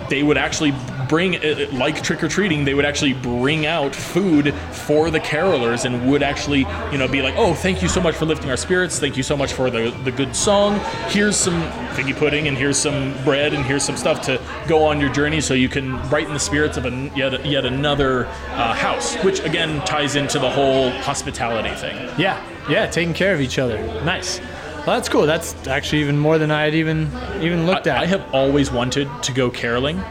they 0.09 0.23
would 0.23 0.37
actually 0.37 0.71
bring 1.07 1.35
uh, 1.37 1.67
like 1.73 2.01
trick 2.03 2.23
or 2.23 2.27
treating 2.27 2.65
they 2.65 2.73
would 2.73 2.85
actually 2.85 3.13
bring 3.13 3.65
out 3.65 3.95
food 3.95 4.53
for 4.71 5.09
the 5.11 5.19
carolers 5.19 5.85
and 5.85 6.09
would 6.09 6.23
actually 6.23 6.65
you 6.91 6.97
know 6.97 7.07
be 7.07 7.21
like 7.21 7.35
oh 7.37 7.53
thank 7.53 7.81
you 7.81 7.87
so 7.87 8.01
much 8.01 8.15
for 8.15 8.25
lifting 8.25 8.49
our 8.49 8.57
spirits 8.57 8.99
thank 8.99 9.17
you 9.17 9.23
so 9.23 9.35
much 9.37 9.53
for 9.53 9.69
the 9.69 9.91
the 10.03 10.11
good 10.11 10.35
song 10.35 10.79
here's 11.09 11.35
some 11.35 11.61
figgy 11.93 12.15
pudding 12.15 12.47
and 12.47 12.57
here's 12.57 12.77
some 12.77 13.13
bread 13.23 13.53
and 13.53 13.65
here's 13.65 13.83
some 13.83 13.97
stuff 13.97 14.21
to 14.21 14.41
go 14.67 14.83
on 14.83 14.99
your 14.99 15.11
journey 15.11 15.41
so 15.41 15.53
you 15.53 15.69
can 15.69 15.97
brighten 16.09 16.33
the 16.33 16.39
spirits 16.39 16.77
of 16.77 16.85
an, 16.85 17.11
yet 17.15 17.45
yet 17.45 17.65
another 17.65 18.25
uh, 18.25 18.73
house 18.73 19.15
which 19.23 19.39
again 19.41 19.83
ties 19.85 20.15
into 20.15 20.39
the 20.39 20.49
whole 20.49 20.89
hospitality 21.01 21.73
thing 21.75 21.95
Yeah, 22.17 22.41
yeah, 22.69 22.87
taking 22.87 23.13
care 23.13 23.33
of 23.33 23.41
each 23.41 23.59
other. 23.59 23.77
Nice. 24.03 24.39
Well, 24.39 24.97
that's 24.97 25.09
cool. 25.09 25.25
That's 25.25 25.55
actually 25.67 26.01
even 26.01 26.17
more 26.17 26.37
than 26.37 26.51
I 26.51 26.63
had 26.63 26.75
even 26.75 27.09
even 27.41 27.65
looked 27.65 27.87
at. 27.87 27.97
I 27.97 28.05
have 28.05 28.33
always 28.33 28.71
wanted 28.71 29.09
to 29.23 29.31
go 29.31 29.49
caroling 29.49 30.01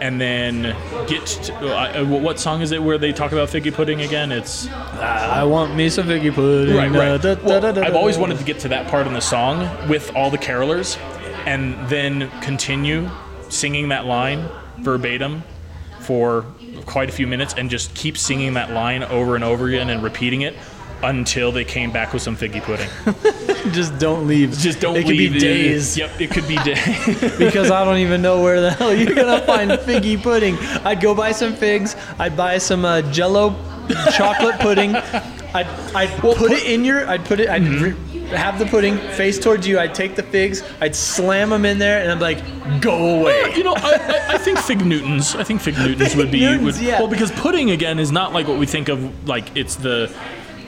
and 0.00 0.20
then 0.20 0.62
get 1.06 1.26
to, 1.26 1.54
uh, 1.54 2.04
what 2.04 2.38
song 2.38 2.62
is 2.62 2.72
it 2.72 2.82
where 2.82 2.98
they 2.98 3.12
talk 3.12 3.32
about 3.32 3.48
figgy 3.48 3.72
pudding 3.72 4.00
again 4.00 4.32
it's 4.32 4.66
I 4.68 5.44
want 5.44 5.74
me 5.74 5.88
some 5.90 6.06
figgy 6.06 6.32
pudding. 6.32 6.76
Right, 6.76 6.90
right. 6.90 7.08
uh, 7.08 7.18
da, 7.18 7.34
da, 7.34 7.44
Well, 7.44 7.60
da, 7.60 7.72
da, 7.72 7.82
I've 7.82 7.96
always 7.96 8.18
wanted 8.18 8.38
to 8.38 8.44
get 8.44 8.58
to 8.60 8.68
that 8.68 8.88
part 8.88 9.06
in 9.06 9.12
the 9.12 9.20
song 9.20 9.88
with 9.88 10.14
all 10.14 10.30
the 10.30 10.38
carolers, 10.38 10.98
and 11.46 11.88
then 11.88 12.30
continue 12.40 13.08
singing 13.48 13.88
that 13.88 14.06
line 14.06 14.48
verbatim 14.78 15.42
for 16.00 16.44
quite 16.86 17.08
a 17.08 17.12
few 17.12 17.26
minutes, 17.26 17.54
and 17.56 17.70
just 17.70 17.94
keep 17.94 18.16
singing 18.16 18.54
that 18.54 18.72
line 18.72 19.02
over 19.04 19.34
and 19.34 19.44
over 19.44 19.68
again 19.68 19.90
and 19.90 20.02
repeating 20.02 20.42
it 20.42 20.56
until 21.02 21.50
they 21.52 21.64
came 21.64 21.90
back 21.90 22.12
with 22.12 22.22
some 22.22 22.36
figgy 22.36 22.62
pudding. 22.62 22.88
just 23.72 23.98
don't 23.98 24.26
leave. 24.26 24.56
Just 24.58 24.80
don't 24.80 24.94
leave. 24.94 25.04
It 25.04 25.08
could 25.08 25.32
be 25.34 25.38
days 25.38 25.96
Yep, 25.96 26.20
it 26.20 26.30
could 26.30 26.48
be 26.48 26.56
days. 26.64 27.38
because 27.38 27.70
I 27.70 27.84
don't 27.84 27.98
even 27.98 28.22
know 28.22 28.42
where 28.42 28.60
the 28.60 28.70
hell 28.70 28.94
you're 28.94 29.14
gonna 29.14 29.40
find 29.42 29.70
figgy 29.88 30.20
pudding. 30.22 30.56
I'd 30.84 31.00
go 31.00 31.14
buy 31.14 31.32
some 31.32 31.54
figs. 31.54 31.96
I'd 32.18 32.36
buy 32.36 32.58
some 32.58 32.84
uh, 32.84 33.02
Jello 33.12 33.54
chocolate 34.12 34.58
pudding. 34.60 34.94
I'd, 35.52 35.66
I'd 35.94 36.10
put 36.20 36.52
it 36.52 36.64
in 36.64 36.84
your. 36.84 37.08
I'd 37.08 37.24
put 37.24 37.40
it. 37.40 37.48
I'd 37.48 37.62
Mm-hmm. 37.62 37.84
re- 37.84 38.36
have 38.36 38.60
the 38.60 38.66
pudding 38.66 38.96
face 39.14 39.40
towards 39.40 39.66
you. 39.66 39.80
I'd 39.80 39.92
take 39.92 40.14
the 40.14 40.22
figs. 40.22 40.62
I'd 40.80 40.94
slam 40.94 41.50
them 41.50 41.64
in 41.64 41.80
there, 41.80 42.00
and 42.00 42.12
I'm 42.12 42.20
like, 42.20 42.38
go 42.80 43.18
away. 43.20 43.52
you 43.56 43.64
know, 43.64 43.74
I, 43.76 43.94
I, 44.28 44.34
I 44.34 44.38
think 44.38 44.60
fig 44.60 44.86
Newtons. 44.86 45.34
I 45.34 45.42
think 45.42 45.60
fig 45.60 45.76
Newtons 45.76 46.14
would 46.14 46.30
be 46.30 46.38
Newtons, 46.38 46.78
would, 46.78 46.86
yeah. 46.86 47.00
well 47.00 47.08
because 47.08 47.32
pudding 47.32 47.72
again 47.72 47.98
is 47.98 48.12
not 48.12 48.32
like 48.32 48.46
what 48.46 48.56
we 48.58 48.66
think 48.66 48.88
of. 48.88 49.28
Like 49.28 49.56
it's 49.56 49.74
the 49.74 50.14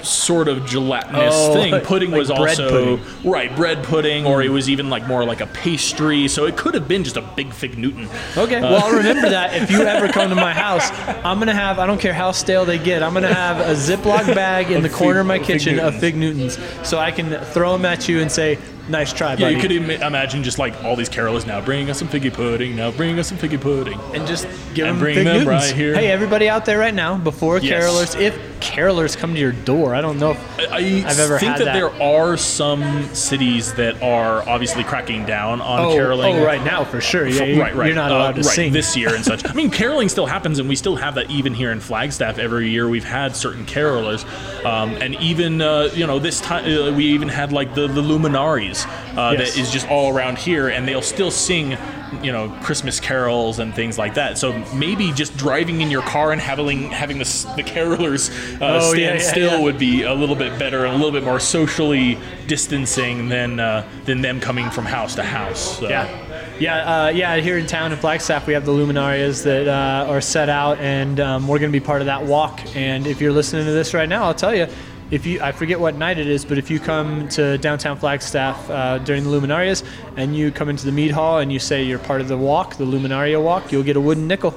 sort 0.05 0.49
of 0.49 0.67
gelatinous 0.67 1.35
Oh, 1.35 1.55
thing. 1.55 1.81
Pudding 1.83 2.11
like 2.11 2.19
was 2.19 2.29
bread 2.29 2.41
also 2.61 2.99
pudding. 2.99 3.31
right 3.31 3.55
bread 3.55 3.83
pudding, 3.85 4.27
or 4.27 4.41
hmm. 4.43 4.49
it 4.49 4.51
was 4.51 4.69
even 4.71 4.91
like 4.91 5.07
more 5.07 5.25
like 5.25 5.41
a 5.41 5.47
pastry. 5.47 6.29
So 6.29 6.47
it 6.47 6.57
could 6.57 6.75
have 6.75 6.89
been 6.89 7.05
just 7.05 7.17
a 7.17 7.23
big 7.23 7.53
fig 7.53 7.79
Newton. 7.79 8.09
Okay, 8.37 8.57
uh, 8.57 8.63
well, 8.63 8.85
I'll 8.85 8.97
remember 8.97 9.29
that 9.31 9.55
if 9.63 9.71
you 9.71 9.83
ever 9.83 10.09
come 10.09 10.29
to 10.29 10.35
my 10.35 10.53
house. 10.53 10.91
I'm 11.25 11.39
gonna 11.39 11.55
have, 11.55 11.79
I 11.79 11.87
don't 11.87 12.01
care 12.01 12.13
how 12.15 12.33
stale 12.33 12.65
they 12.65 12.79
get, 12.79 13.03
I'm 13.03 13.15
gonna 13.15 13.33
have 13.33 13.59
a 13.61 13.75
Ziploc 13.75 14.35
bag 14.35 14.71
in 14.71 14.83
the 14.83 14.89
corner 14.89 15.15
Fig- 15.15 15.21
of 15.21 15.27
my 15.27 15.37
of 15.37 15.47
Fig 15.47 15.59
kitchen 15.61 15.79
of 15.81 15.99
Fig 15.99 16.17
Newtons. 16.17 16.59
So 16.83 16.99
I 16.99 17.11
can 17.11 17.31
throw 17.47 17.73
them 17.73 17.85
at 17.85 18.09
you 18.09 18.21
and 18.21 18.31
say, 18.31 18.59
nice 18.89 19.13
try, 19.13 19.35
Yeah, 19.35 19.49
you 19.49 19.61
could 19.61 19.71
Im- 19.73 19.91
imagine 19.91 20.43
just 20.43 20.59
like 20.59 20.83
all 20.85 20.97
these 20.97 21.09
carolers 21.09 21.47
now 21.47 21.61
bringing 21.61 21.89
us 21.91 21.99
some 21.99 22.09
figgy 22.09 22.33
pudding. 22.33 22.75
Now 22.77 22.91
bringing 22.91 23.19
us 23.19 23.29
some 23.29 23.39
figgy 23.39 23.61
pudding. 23.61 23.99
and 24.15 24.27
just 24.27 24.45
give 24.75 24.87
And 24.87 24.97
them 24.97 24.99
bring 24.99 25.15
Fig 25.17 25.25
them 25.27 25.37
Newtons. 25.45 25.47
right 25.69 25.73
here. 25.75 25.95
Hey, 25.95 26.09
everybody 26.11 26.49
out 26.49 26.65
there 26.65 26.79
right 26.79 26.95
now, 26.95 27.17
before 27.17 27.59
Yes. 27.59 27.85
carolers, 27.85 28.21
if 28.21 28.37
carolers 28.63 29.17
come 29.17 29.35
to 29.35 29.41
your 29.41 29.53
door, 29.53 29.95
I 29.95 30.01
don't 30.01 30.19
know 30.19 30.31
if 30.31 30.59
I 30.71 31.05
I've 31.07 31.19
ever 31.19 31.39
think 31.39 31.53
had 31.53 31.61
that, 31.61 31.65
that. 31.67 31.75
there 31.75 31.91
are 32.03 32.37
some 32.37 33.05
cities 33.15 33.75
that 33.75 34.01
are 34.03 34.49
obviously 34.49 34.85
cracking 34.85 35.27
down 35.27 35.61
on 35.61 35.81
Oh, 35.81 35.93
caroling. 35.95 36.37
oh, 36.37 36.45
right 36.47 36.63
now 36.65 36.85
for 36.85 37.01
sure. 37.01 37.27
Yeah, 37.27 37.43
you- 37.45 37.61
right, 37.61 37.75
right. 37.75 37.87
You're 37.87 37.95
not 37.97 38.11
Uh, 38.13 38.15
allowed 38.17 38.37
to 38.37 38.43
right, 38.43 38.55
sing. 38.55 38.73
this 38.73 38.97
year 38.97 39.15
and 39.15 39.25
such. 39.25 39.45
I 39.51 39.53
mean, 39.53 39.71
caroling 39.71 40.09
still 40.09 40.27
happens, 40.27 40.59
and 40.59 40.69
we 40.69 40.77
still 40.77 40.97
have 40.97 41.17
that 41.17 41.31
even 41.31 41.53
here 41.55 41.73
in 41.73 41.81
Flagstaff. 41.81 42.39
Every 42.39 42.69
year 42.71 42.89
we've 42.89 43.05
had 43.05 43.35
certain 43.37 43.67
carolers, 43.67 44.25
um, 44.65 44.91
and 45.01 45.15
even 45.17 45.61
uh, 45.61 45.91
you 45.95 46.07
know 46.07 46.19
this 46.19 46.41
time 46.41 46.65
uh, 46.65 46.93
we 46.93 47.07
even 47.07 47.29
had 47.29 47.53
like 47.53 47.75
the 47.75 47.89
the 47.89 48.01
luminarias 48.03 48.87
uh, 49.17 49.35
Yes. 49.37 49.55
that 49.55 49.61
is 49.61 49.71
just 49.71 49.89
all 49.89 50.15
around 50.17 50.39
here, 50.39 50.69
and 50.69 50.87
they'll 50.87 51.03
still 51.03 51.31
sing. 51.31 51.77
You 52.23 52.33
know, 52.33 52.51
Christmas 52.63 53.01
carols 53.01 53.59
and 53.59 53.75
things 53.75 53.99
like 53.99 54.15
that. 54.15 54.39
So 54.39 54.53
maybe 54.75 55.13
just 55.13 55.37
driving 55.37 55.81
in 55.81 55.91
your 55.91 56.03
car 56.03 56.33
and 56.33 56.41
having 56.41 56.91
having 56.91 57.19
the, 57.19 57.25
the 57.57 57.63
carolers 57.63 58.31
uh, 58.61 58.79
Oh, 58.83 58.93
stand 58.93 58.99
yeah, 59.01 59.13
yeah, 59.15 59.31
still 59.31 59.53
yeah. 59.59 59.63
would 59.63 59.79
be 59.79 60.03
a 60.03 60.13
little 60.13 60.37
bit 60.37 60.59
better 60.59 60.85
and 60.85 60.95
a 60.95 60.97
little 60.97 61.13
bit 61.13 61.25
more 61.25 61.41
socially 61.41 62.19
distancing 62.47 63.29
than 63.29 63.61
uh, 63.61 63.89
than 64.05 64.21
them 64.21 64.41
coming 64.41 64.71
from 64.71 64.85
house 64.85 65.15
to 65.15 65.23
house. 65.23 65.79
So. 65.79 65.89
Yeah, 65.89 66.59
yeah, 66.59 67.05
uh, 67.05 67.09
yeah. 67.09 67.37
Here 67.37 67.59
in 67.59 67.67
town 67.67 67.93
in 67.93 67.99
Flagstaff, 67.99 68.47
we 68.47 68.53
have 68.53 68.65
the 68.65 68.73
luminarias 68.73 69.43
that 69.45 69.69
uh, 69.69 70.11
are 70.11 70.21
set 70.21 70.49
out, 70.49 70.79
and 70.79 71.19
um, 71.19 71.49
we're 71.49 71.59
going 71.59 71.73
to 71.73 71.79
be 71.79 71.85
part 71.85 72.03
of 72.03 72.07
that 72.07 72.25
walk. 72.25 72.61
And 72.77 73.07
if 73.07 73.21
you're 73.21 73.33
listening 73.33 73.65
to 73.67 73.73
this 73.73 73.95
right 73.95 74.09
now, 74.09 74.25
I'll 74.25 74.35
tell 74.35 74.55
you, 74.55 74.67
if 75.13 75.27
you, 75.27 75.43
I 75.43 75.53
forget 75.53 75.79
what 75.79 75.95
night 75.95 76.19
it 76.19 76.27
is, 76.27 76.45
but 76.45 76.57
if 76.57 76.71
you 76.71 76.81
come 76.81 77.29
to 77.29 77.59
downtown 77.59 77.99
Flagstaff 77.99 78.69
uh, 78.71 78.99
during 78.99 79.25
the 79.25 79.31
luminarias, 79.31 79.85
and 80.17 80.35
you 80.35 80.51
come 80.51 80.71
into 80.71 80.87
the 80.87 80.93
mead 80.93 81.11
hall 81.11 81.39
and 81.39 81.53
you 81.53 81.59
say 81.59 81.83
you're 81.83 81.99
part 81.99 82.23
of 82.23 82.29
the 82.29 82.37
walk, 82.37 82.77
the 82.77 82.87
luminaria 82.87 83.41
walk, 83.41 83.71
you'll 83.71 83.83
get 83.83 83.97
a 83.97 84.01
wooden 84.01 84.27
nickel. 84.27 84.53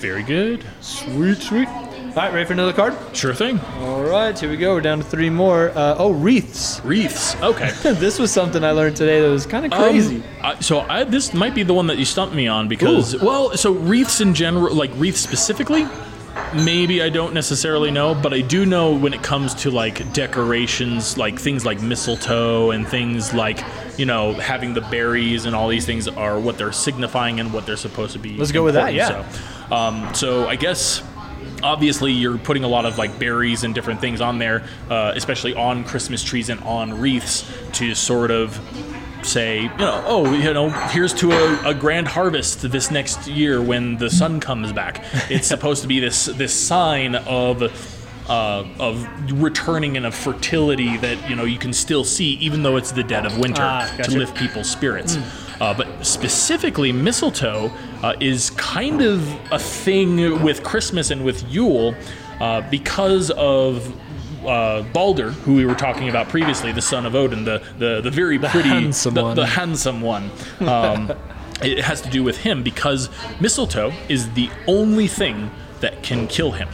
Very 0.00 0.24
good. 0.24 0.66
Sweet, 0.80 1.38
sweet. 1.38 1.68
All 1.68 2.16
right, 2.16 2.34
ready 2.34 2.44
for 2.44 2.52
another 2.52 2.72
card? 2.72 2.94
Sure 3.16 3.32
thing. 3.32 3.60
All 3.78 4.02
right, 4.02 4.36
here 4.36 4.50
we 4.50 4.56
go. 4.56 4.74
We're 4.74 4.80
down 4.80 4.98
to 4.98 5.04
three 5.04 5.30
more. 5.30 5.70
Uh, 5.70 5.94
oh, 5.96 6.10
wreaths. 6.10 6.80
Wreaths. 6.84 7.40
Okay. 7.40 7.70
this 7.94 8.18
was 8.18 8.32
something 8.32 8.64
I 8.64 8.72
learned 8.72 8.96
today 8.96 9.20
that 9.20 9.30
was 9.30 9.46
kind 9.46 9.64
of 9.64 9.70
crazy. 9.70 10.16
Um, 10.16 10.24
I, 10.42 10.60
so 10.60 10.80
I, 10.80 11.04
this 11.04 11.32
might 11.32 11.54
be 11.54 11.62
the 11.62 11.72
one 11.72 11.86
that 11.86 11.96
you 11.96 12.04
stumped 12.04 12.34
me 12.34 12.48
on 12.48 12.66
because, 12.66 13.16
well, 13.22 13.56
so 13.56 13.72
wreaths 13.72 14.20
in 14.20 14.34
general, 14.34 14.74
like 14.74 14.90
wreaths 14.96 15.20
specifically, 15.20 15.86
maybe 16.54 17.02
I 17.02 17.08
don't 17.08 17.34
necessarily 17.34 17.90
know, 17.90 18.14
but 18.14 18.32
I 18.32 18.40
do 18.40 18.66
know 18.66 18.94
when 18.94 19.14
it 19.14 19.22
comes 19.22 19.54
to 19.56 19.70
like 19.70 20.12
decorations, 20.12 21.16
like 21.16 21.38
things 21.38 21.64
like 21.64 21.80
mistletoe 21.80 22.70
and 22.70 22.86
things 22.86 23.32
like, 23.32 23.64
you 23.98 24.06
know, 24.06 24.34
having 24.34 24.74
the 24.74 24.80
berries 24.82 25.46
and 25.46 25.56
all 25.56 25.68
these 25.68 25.86
things 25.86 26.08
are 26.08 26.38
what 26.38 26.58
they're 26.58 26.72
signifying 26.72 27.40
and 27.40 27.52
what 27.52 27.66
they're 27.66 27.76
supposed 27.76 28.12
to 28.12 28.18
be. 28.18 28.36
Let's 28.36 28.52
go 28.52 28.64
with 28.64 28.74
that, 28.74 28.94
important. 28.94 29.34
So, 29.34 29.74
um, 29.74 30.14
so 30.14 30.48
I 30.48 30.56
guess 30.56 31.02
obviously 31.62 32.12
you're 32.12 32.38
putting 32.38 32.64
a 32.64 32.68
lot 32.68 32.84
of 32.84 32.98
like 32.98 33.18
berries 33.18 33.64
and 33.64 33.74
different 33.74 34.00
things 34.00 34.20
on 34.20 34.38
there, 34.38 34.64
uh, 34.90 35.12
especially 35.14 35.54
on 35.54 35.84
Christmas 35.84 36.22
trees 36.22 36.48
and 36.48 36.60
on 36.62 37.00
wreaths 37.00 37.50
to 37.72 37.94
sort 37.94 38.30
of 38.30 38.58
say, 39.24 39.62
you 39.62 39.68
know, 39.78 40.02
oh, 40.06 40.32
you 40.32 40.52
know, 40.52 40.70
here's 40.70 41.12
to 41.14 41.32
a, 41.32 41.70
a 41.70 41.74
grand 41.74 42.08
harvest 42.08 42.62
this 42.70 42.90
next 42.90 43.26
year 43.26 43.62
when 43.62 43.96
the 43.98 44.10
sun 44.10 44.40
comes 44.40 44.72
back. 44.72 45.04
It's 45.30 45.46
supposed 45.46 45.82
to 45.82 45.88
be 45.88 46.00
this 46.00 46.26
this 46.26 46.54
sign 46.54 47.14
of. 47.16 47.62
Uh, 48.28 48.64
of 48.78 49.04
returning 49.42 49.96
and 49.96 50.06
of 50.06 50.14
fertility 50.14 50.96
that 50.98 51.28
you 51.28 51.34
know 51.34 51.44
you 51.44 51.58
can 51.58 51.72
still 51.72 52.04
see 52.04 52.34
even 52.34 52.62
though 52.62 52.76
it's 52.76 52.92
the 52.92 53.02
dead 53.02 53.26
of 53.26 53.36
winter 53.36 53.60
Ah, 53.62 53.92
to 54.04 54.16
lift 54.16 54.36
people's 54.36 54.70
spirits. 54.70 55.18
Uh, 55.60 55.74
but 55.74 56.06
specifically, 56.06 56.92
mistletoe 56.92 57.72
uh, 58.02 58.14
is 58.20 58.50
kind 58.50 59.02
of 59.02 59.28
a 59.52 59.58
thing 59.58 60.40
with 60.40 60.62
Christmas 60.62 61.10
and 61.10 61.24
with 61.24 61.42
Yule 61.52 61.96
uh, 62.40 62.62
because 62.70 63.32
of 63.32 63.92
uh, 64.46 64.82
Balder, 64.92 65.30
who 65.30 65.54
we 65.54 65.64
were 65.66 65.74
talking 65.74 66.08
about 66.08 66.28
previously, 66.28 66.72
the 66.72 66.82
son 66.82 67.06
of 67.06 67.14
Odin, 67.14 67.44
the 67.44 67.62
the, 67.78 68.00
the 68.00 68.10
very 68.10 68.38
pretty, 68.38 68.68
handsome 68.68 69.14
the, 69.14 69.34
the 69.34 69.46
handsome 69.46 70.00
one. 70.00 70.30
Um, 70.60 71.12
it 71.62 71.78
has 71.78 72.00
to 72.02 72.10
do 72.10 72.22
with 72.24 72.38
him 72.38 72.62
because 72.62 73.08
mistletoe 73.40 73.92
is 74.08 74.30
the 74.32 74.50
only 74.66 75.06
thing 75.08 75.50
that 75.80 76.02
can 76.02 76.26
kill 76.28 76.52
him. 76.52 76.68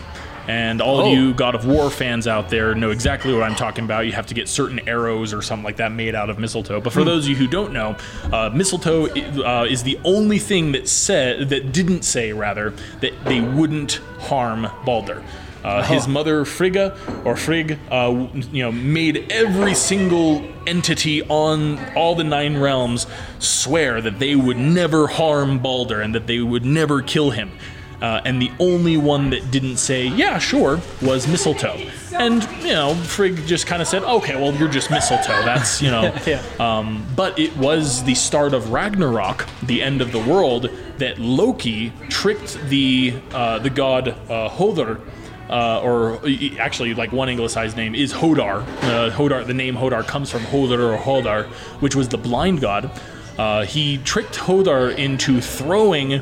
And 0.47 0.81
all 0.81 1.01
Oh. 1.01 1.07
of 1.07 1.13
you 1.13 1.35
God 1.35 1.55
of 1.55 1.67
War 1.67 1.91
fans 1.91 2.27
out 2.27 2.49
there 2.49 2.75
know 2.75 2.91
exactly 2.91 3.35
what 3.35 3.43
I'm 3.43 3.55
talking 3.55 3.85
about. 3.85 4.07
You 4.07 4.13
have 4.13 4.29
to 4.29 4.35
get 4.35 4.49
certain 4.49 4.81
arrows 4.89 5.35
or 5.35 5.43
something 5.43 5.63
like 5.65 5.77
that 5.77 5.93
made 5.93 6.15
out 6.15 6.31
of 6.31 6.39
mistletoe. 6.39 6.81
But 6.81 6.95
for 6.95 7.05
those 7.05 7.25
of 7.27 7.31
you 7.31 7.37
who 7.37 7.47
don't 7.47 7.75
know, 7.75 7.97
uh, 8.33 8.49
mistletoe 8.55 9.09
uh, 9.45 9.67
is 9.69 9.83
the 9.83 9.99
only 10.05 10.39
thing 10.39 10.73
that 10.73 10.89
said 10.89 11.51
that 11.51 11.73
didn't 11.73 12.03
say 12.03 12.33
rather 12.33 12.73
that 13.03 13.13
they 13.27 13.43
wouldn't 13.43 14.01
harm 14.21 14.67
Balder. 14.87 15.23
Uh, 15.65 15.83
His 15.83 16.07
mother 16.07 16.45
Frigga 16.45 16.97
or 17.25 17.37
Frigg, 17.37 17.79
uh, 17.91 18.29
you 18.53 18.63
know, 18.63 18.73
made 18.73 19.31
every 19.31 19.75
single 19.75 20.45
entity 20.67 21.23
on 21.25 21.79
all 21.95 22.15
the 22.15 22.25
nine 22.25 22.57
realms 22.59 23.07
swear 23.39 24.01
that 24.01 24.19
they 24.19 24.37
would 24.37 24.57
never 24.59 25.07
harm 25.09 25.59
Balder 25.59 26.01
and 26.01 26.15
that 26.15 26.27
they 26.27 26.41
would 26.41 26.65
never 26.65 27.03
kill 27.03 27.31
him. 27.31 27.51
Uh, 28.01 28.21
and 28.25 28.41
the 28.41 28.49
only 28.61 28.97
one 28.97 29.31
that 29.31 29.51
didn't 29.51 29.77
say, 29.79 30.07
yeah, 30.07 30.39
sure, 30.39 30.81
was 31.03 31.27
mistletoe. 31.27 31.77
And, 32.15 32.45
you 32.63 32.69
know, 32.73 32.95
Frigg 32.95 33.45
just 33.45 33.67
kind 33.67 33.83
of 33.83 33.89
said, 33.89 34.05
okay, 34.05 34.37
well, 34.37 34.55
you're 34.55 34.69
just 34.69 34.89
mistletoe. 34.89 35.43
That's, 35.45 35.83
you 35.83 35.91
know. 35.91 36.15
Yeah. 36.27 36.41
um, 36.61 37.05
but 37.17 37.37
it 37.39 37.57
was 37.57 38.05
the 38.05 38.15
start 38.15 38.55
of 38.55 38.71
Ragnarok, 38.71 39.47
the 39.65 39.83
end 39.83 40.01
of 40.01 40.13
the 40.13 40.21
world, 40.21 40.71
that 40.99 41.19
Loki 41.19 41.93
tricked 42.09 42.61
the, 42.69 43.15
uh, 43.33 43.59
the 43.59 43.71
god 43.71 44.09
uh, 44.09 44.49
Hodor. 44.49 45.01
Uh, 45.49 45.81
or 45.81 46.21
actually, 46.59 46.95
like 46.95 47.11
one 47.13 47.29
anglicized 47.29 47.77
name 47.77 47.95
is 47.95 48.13
Hodar. 48.13 48.63
Uh, 48.83 49.11
Hodar, 49.11 49.47
the 49.47 49.55
name 49.55 49.75
Hodar 49.75 50.07
comes 50.07 50.31
from 50.31 50.43
Hodor 50.43 50.95
or 50.95 50.99
Hodar, 50.99 51.47
which 51.81 51.97
was 51.97 52.09
the 52.09 52.19
blind 52.19 52.61
god. 52.61 52.91
Uh, 53.39 53.65
he 53.65 53.99
tricked 53.99 54.35
Hodar 54.35 54.95
into 54.97 55.41
throwing 55.41 56.21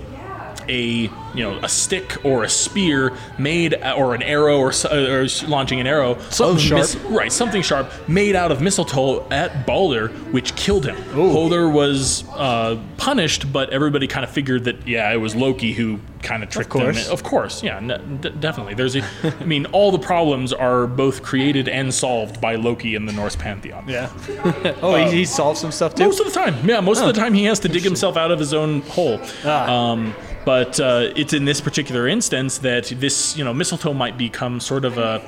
a 0.68 1.10
you 1.34 1.42
know 1.42 1.58
a 1.62 1.68
stick 1.68 2.24
or 2.24 2.44
a 2.44 2.48
spear 2.48 3.12
made 3.38 3.74
or 3.96 4.14
an 4.14 4.22
arrow 4.22 4.58
or, 4.58 4.72
or 4.90 5.26
launching 5.46 5.80
an 5.80 5.86
arrow 5.86 6.18
Something 6.30 6.58
sharp. 6.58 6.80
mis- 6.80 6.96
right 6.96 7.30
something 7.32 7.62
sharp 7.62 7.90
made 8.08 8.34
out 8.36 8.50
of 8.52 8.60
mistletoe 8.62 9.26
at 9.30 9.66
Balder 9.66 10.08
which 10.08 10.54
killed 10.56 10.86
him 10.86 10.96
Balder 11.14 11.68
was 11.68 12.24
uh, 12.30 12.80
punished 12.96 13.52
but 13.52 13.70
everybody 13.70 14.06
kind 14.06 14.24
of 14.24 14.30
figured 14.30 14.64
that 14.64 14.86
yeah 14.86 15.12
it 15.12 15.18
was 15.18 15.34
Loki 15.36 15.72
who 15.72 16.00
kind 16.22 16.42
of 16.42 16.48
tricked 16.50 16.70
course. 16.70 17.06
him 17.06 17.12
of 17.12 17.22
course 17.22 17.62
yeah 17.62 17.76
n- 17.76 18.18
d- 18.20 18.30
definitely 18.40 18.74
there's 18.74 18.96
a 18.96 19.02
I 19.40 19.44
mean 19.44 19.66
all 19.66 19.92
the 19.92 19.98
problems 19.98 20.52
are 20.52 20.86
both 20.86 21.22
created 21.22 21.68
and 21.68 21.92
solved 21.94 22.40
by 22.40 22.56
Loki 22.56 22.94
in 22.94 23.06
the 23.06 23.12
Norse 23.12 23.36
pantheon 23.36 23.84
Yeah. 23.88 24.10
oh, 24.82 24.94
he, 24.96 25.18
he 25.18 25.24
solved 25.24 25.58
some 25.58 25.70
stuff 25.70 25.94
too. 25.94 26.04
most 26.04 26.18
of 26.20 26.26
the 26.26 26.32
time, 26.32 26.68
yeah. 26.68 26.80
Most 26.80 27.00
of 27.00 27.06
the 27.06 27.12
time, 27.12 27.34
he 27.34 27.44
has 27.44 27.60
to 27.60 27.68
dig 27.68 27.82
himself 27.82 28.16
out 28.16 28.30
of 28.30 28.38
his 28.38 28.52
own 28.54 28.80
hole. 28.82 29.20
Ah. 29.44 29.90
Um, 29.92 30.14
but 30.46 30.78
uh, 30.78 31.10
it's 31.16 31.32
in 31.32 31.44
this 31.44 31.60
particular 31.60 32.06
instance 32.06 32.58
that 32.58 32.86
this, 32.86 33.36
you 33.36 33.44
know, 33.44 33.52
mistletoe 33.52 33.92
might 33.92 34.16
become 34.16 34.60
sort 34.60 34.86
of 34.86 34.96
a 34.96 35.20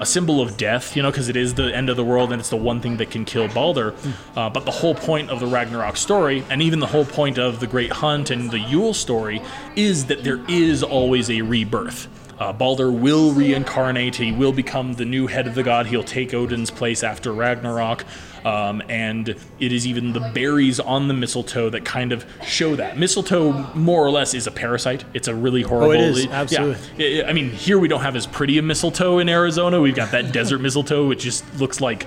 a 0.00 0.06
symbol 0.06 0.40
of 0.40 0.56
death, 0.56 0.96
you 0.96 1.02
know, 1.02 1.10
because 1.10 1.28
it 1.28 1.36
is 1.36 1.54
the 1.54 1.76
end 1.76 1.90
of 1.90 1.96
the 1.96 2.02
world 2.02 2.32
and 2.32 2.40
it's 2.40 2.48
the 2.48 2.56
one 2.56 2.80
thing 2.80 2.96
that 2.96 3.10
can 3.10 3.26
kill 3.26 3.46
Balder. 3.48 3.94
Uh, 4.34 4.48
but 4.48 4.64
the 4.64 4.70
whole 4.70 4.94
point 4.94 5.28
of 5.28 5.40
the 5.40 5.46
Ragnarok 5.46 5.98
story, 5.98 6.42
and 6.48 6.62
even 6.62 6.80
the 6.80 6.86
whole 6.86 7.04
point 7.04 7.36
of 7.38 7.60
the 7.60 7.66
Great 7.66 7.92
Hunt 7.92 8.30
and 8.30 8.50
the 8.50 8.58
Yule 8.58 8.94
story, 8.94 9.42
is 9.76 10.06
that 10.06 10.24
there 10.24 10.40
is 10.48 10.82
always 10.82 11.30
a 11.30 11.42
rebirth. 11.42 12.08
Uh, 12.38 12.50
Balder 12.54 12.90
will 12.90 13.32
reincarnate. 13.32 14.16
He 14.16 14.32
will 14.32 14.52
become 14.52 14.94
the 14.94 15.04
new 15.04 15.26
head 15.26 15.46
of 15.46 15.54
the 15.54 15.62
god. 15.62 15.86
He'll 15.88 16.02
take 16.02 16.32
Odin's 16.32 16.70
place 16.70 17.02
after 17.02 17.34
Ragnarok. 17.34 18.06
Um, 18.44 18.82
and 18.88 19.28
it 19.28 19.72
is 19.72 19.86
even 19.86 20.12
the 20.12 20.20
berries 20.34 20.80
on 20.80 21.08
the 21.08 21.14
mistletoe 21.14 21.70
that 21.70 21.84
kind 21.84 22.12
of 22.12 22.24
show 22.46 22.76
that. 22.76 22.96
Mistletoe, 22.98 23.52
more 23.74 24.04
or 24.04 24.10
less, 24.10 24.34
is 24.34 24.46
a 24.46 24.50
parasite. 24.50 25.04
It's 25.14 25.28
a 25.28 25.34
really 25.34 25.62
horrible. 25.62 25.92
is, 25.92 26.24
yeah. 26.24 26.40
absolutely. 26.40 27.22
I- 27.22 27.28
I 27.28 27.32
mean, 27.32 27.50
here 27.50 27.78
we 27.78 27.88
don't 27.88 28.00
have 28.02 28.16
as 28.16 28.26
pretty 28.26 28.58
a 28.58 28.62
mistletoe 28.62 29.18
in 29.18 29.28
Arizona. 29.28 29.80
We've 29.80 29.94
got 29.94 30.10
that 30.12 30.32
desert 30.32 30.60
mistletoe, 30.60 31.06
which 31.06 31.22
just 31.22 31.44
looks 31.60 31.80
like 31.80 32.06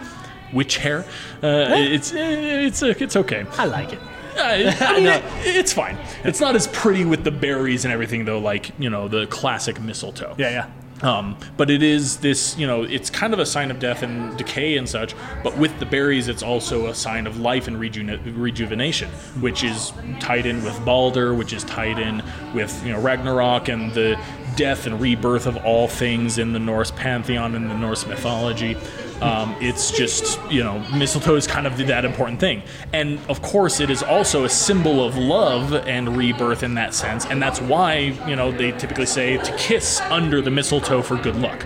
witch 0.54 0.78
hair. 0.78 1.00
Uh, 1.42 1.74
it's 1.78 2.12
it's 2.14 2.82
it's 2.84 3.16
okay. 3.16 3.46
I 3.58 3.66
like 3.66 3.94
it. 3.94 4.00
Uh, 4.36 4.42
I 4.42 4.94
mean, 4.98 5.08
it, 5.08 5.24
it's 5.46 5.74
fine. 5.74 5.98
It's 6.24 6.40
not 6.40 6.56
as 6.56 6.68
pretty 6.68 7.06
with 7.06 7.24
the 7.24 7.32
berries 7.32 7.86
and 7.86 7.94
everything, 7.94 8.26
though. 8.26 8.40
Like 8.40 8.72
you 8.80 8.90
know, 8.90 9.08
the 9.08 9.28
classic 9.28 9.80
mistletoe. 9.80 10.36
Yeah, 10.38 10.50
yeah. 10.50 10.70
Um, 11.02 11.38
but 11.58 11.70
it 11.70 11.84
is 11.84 12.18
this, 12.18 12.58
you 12.58 12.66
know, 12.66 12.84
it's 12.84 13.10
kind 13.10 13.34
of 13.34 13.40
a 13.40 13.46
sign 13.46 13.72
of 13.72 13.80
death 13.80 14.04
and 14.04 14.38
decay 14.38 14.78
and 14.78 14.88
such. 14.88 15.16
But 15.44 15.58
with 15.58 15.78
the 15.80 15.86
berries, 15.86 16.28
it's 16.30 16.44
also 16.44 16.88
a 16.88 16.96
sign 16.96 17.28
of 17.28 17.40
life 17.40 17.68
and 17.68 17.78
reju- 17.78 18.20
rejuvenation, 18.36 19.10
which 19.42 19.64
is 19.64 19.92
tied 20.20 20.46
in 20.46 20.64
with 20.64 20.80
Balder, 20.86 21.34
which 21.34 21.52
is 21.52 21.64
tied 21.66 22.00
in 22.00 22.24
with, 22.54 22.86
you 22.86 22.94
know, 22.94 23.02
Ragnarok 23.02 23.68
and 23.68 23.92
the 23.94 24.18
death 24.56 24.86
and 24.86 25.00
rebirth 25.00 25.46
of 25.46 25.58
all 25.66 25.88
things 25.88 26.38
in 26.38 26.54
the 26.54 26.60
Norse 26.60 26.92
pantheon 26.92 27.56
and 27.56 27.70
the 27.70 27.78
Norse 27.78 28.06
mythology. 28.06 28.78
Um, 29.22 29.56
it's 29.62 29.92
just, 29.92 30.40
you 30.52 30.64
know, 30.64 30.80
mistletoe 30.94 31.36
is 31.36 31.48
kind 31.48 31.66
of 31.66 31.78
that 31.88 32.04
important 32.04 32.40
thing. 32.40 32.64
And 32.92 33.20
of 33.30 33.42
course, 33.42 33.80
it 33.80 33.90
is 33.90 34.04
also 34.04 34.44
a 34.44 34.50
symbol 34.50 35.06
of 35.06 35.18
love 35.18 35.74
and 35.74 36.18
rebirth 36.18 36.64
in 36.64 36.74
that 36.76 36.94
sense. 36.94 37.26
And 37.26 37.42
that's 37.42 37.62
why, 37.62 38.18
you 38.28 38.36
know, 38.36 38.52
they 38.52 38.72
typically 38.72 39.06
say 39.06 39.38
to 39.38 39.58
kiss 39.58 40.02
under 40.02 40.42
the 40.42 40.52
mistletoe 40.52 41.02
for 41.02 41.16
good 41.16 41.38
luck. 41.38 41.66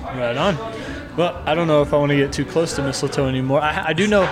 Right 0.00 0.36
on. 0.36 0.56
Well, 1.16 1.42
I 1.44 1.54
don't 1.54 1.68
know 1.68 1.82
if 1.82 1.92
I 1.92 1.98
want 1.98 2.10
to 2.10 2.16
get 2.16 2.32
too 2.32 2.44
close 2.44 2.74
to 2.76 2.82
mistletoe 2.82 3.28
anymore. 3.28 3.60
I, 3.60 3.88
I 3.88 3.92
do 3.92 4.06
know 4.06 4.22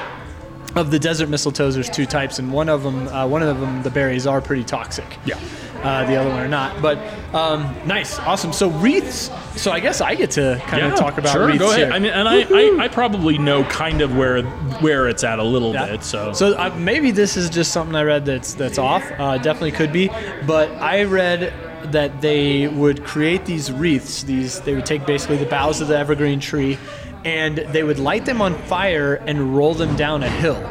of 0.74 0.90
the 0.90 0.98
desert 0.98 1.28
mistletoes. 1.28 1.74
There's 1.74 1.90
two 1.90 2.06
types, 2.06 2.38
and 2.38 2.52
one 2.52 2.68
of 2.68 2.82
them, 2.82 3.08
uh, 3.08 3.26
one 3.26 3.42
of 3.42 3.60
them, 3.60 3.82
the 3.82 3.90
berries 3.90 4.26
are 4.26 4.40
pretty 4.40 4.64
toxic. 4.64 5.04
Yeah. 5.26 5.38
Uh, 5.82 6.04
the 6.06 6.14
other 6.16 6.30
one 6.30 6.40
or 6.40 6.48
not. 6.48 6.80
But 6.80 6.98
um, 7.34 7.74
nice, 7.86 8.18
awesome. 8.20 8.52
So 8.52 8.70
wreaths. 8.70 9.30
So 9.60 9.70
I 9.72 9.80
guess 9.80 10.00
I 10.00 10.14
get 10.14 10.30
to 10.32 10.62
kind 10.66 10.84
of 10.84 10.96
talk 10.98 11.18
about 11.18 11.32
sure, 11.32 11.46
wreaths 11.46 11.58
go 11.58 11.70
ahead. 11.70 11.86
here. 11.88 11.92
I 11.92 11.98
mean, 11.98 12.12
and 12.12 12.28
I, 12.28 12.42
I, 12.42 12.84
I 12.84 12.88
probably 12.88 13.36
know 13.38 13.64
kind 13.64 14.00
of 14.00 14.16
where 14.16 14.42
where 14.80 15.08
it's 15.08 15.24
at 15.24 15.38
a 15.38 15.42
little 15.42 15.72
Yeah. 15.72 15.86
bit. 15.86 16.04
So, 16.04 16.32
so 16.32 16.54
uh, 16.56 16.72
maybe 16.78 17.10
this 17.10 17.36
is 17.36 17.50
just 17.50 17.72
something 17.72 17.96
I 17.96 18.02
read 18.02 18.24
that's 18.24 18.54
that's 18.54 18.78
off. 18.78 19.02
Uh, 19.18 19.38
definitely 19.38 19.72
could 19.72 19.92
be, 19.92 20.08
but 20.46 20.70
I 20.80 21.02
read 21.04 21.52
that 21.92 22.20
they 22.20 22.68
would 22.68 23.02
create 23.04 23.44
these 23.44 23.72
wreaths. 23.72 24.22
These 24.22 24.60
they 24.60 24.74
would 24.74 24.86
take 24.86 25.04
basically 25.04 25.36
the 25.38 25.46
boughs 25.46 25.80
of 25.80 25.88
the 25.88 25.98
evergreen 25.98 26.38
tree, 26.38 26.78
and 27.24 27.58
they 27.58 27.82
would 27.82 27.98
light 27.98 28.24
them 28.24 28.40
on 28.40 28.54
fire 28.64 29.16
and 29.26 29.56
roll 29.56 29.74
them 29.74 29.96
down 29.96 30.22
a 30.22 30.30
hill. 30.30 30.62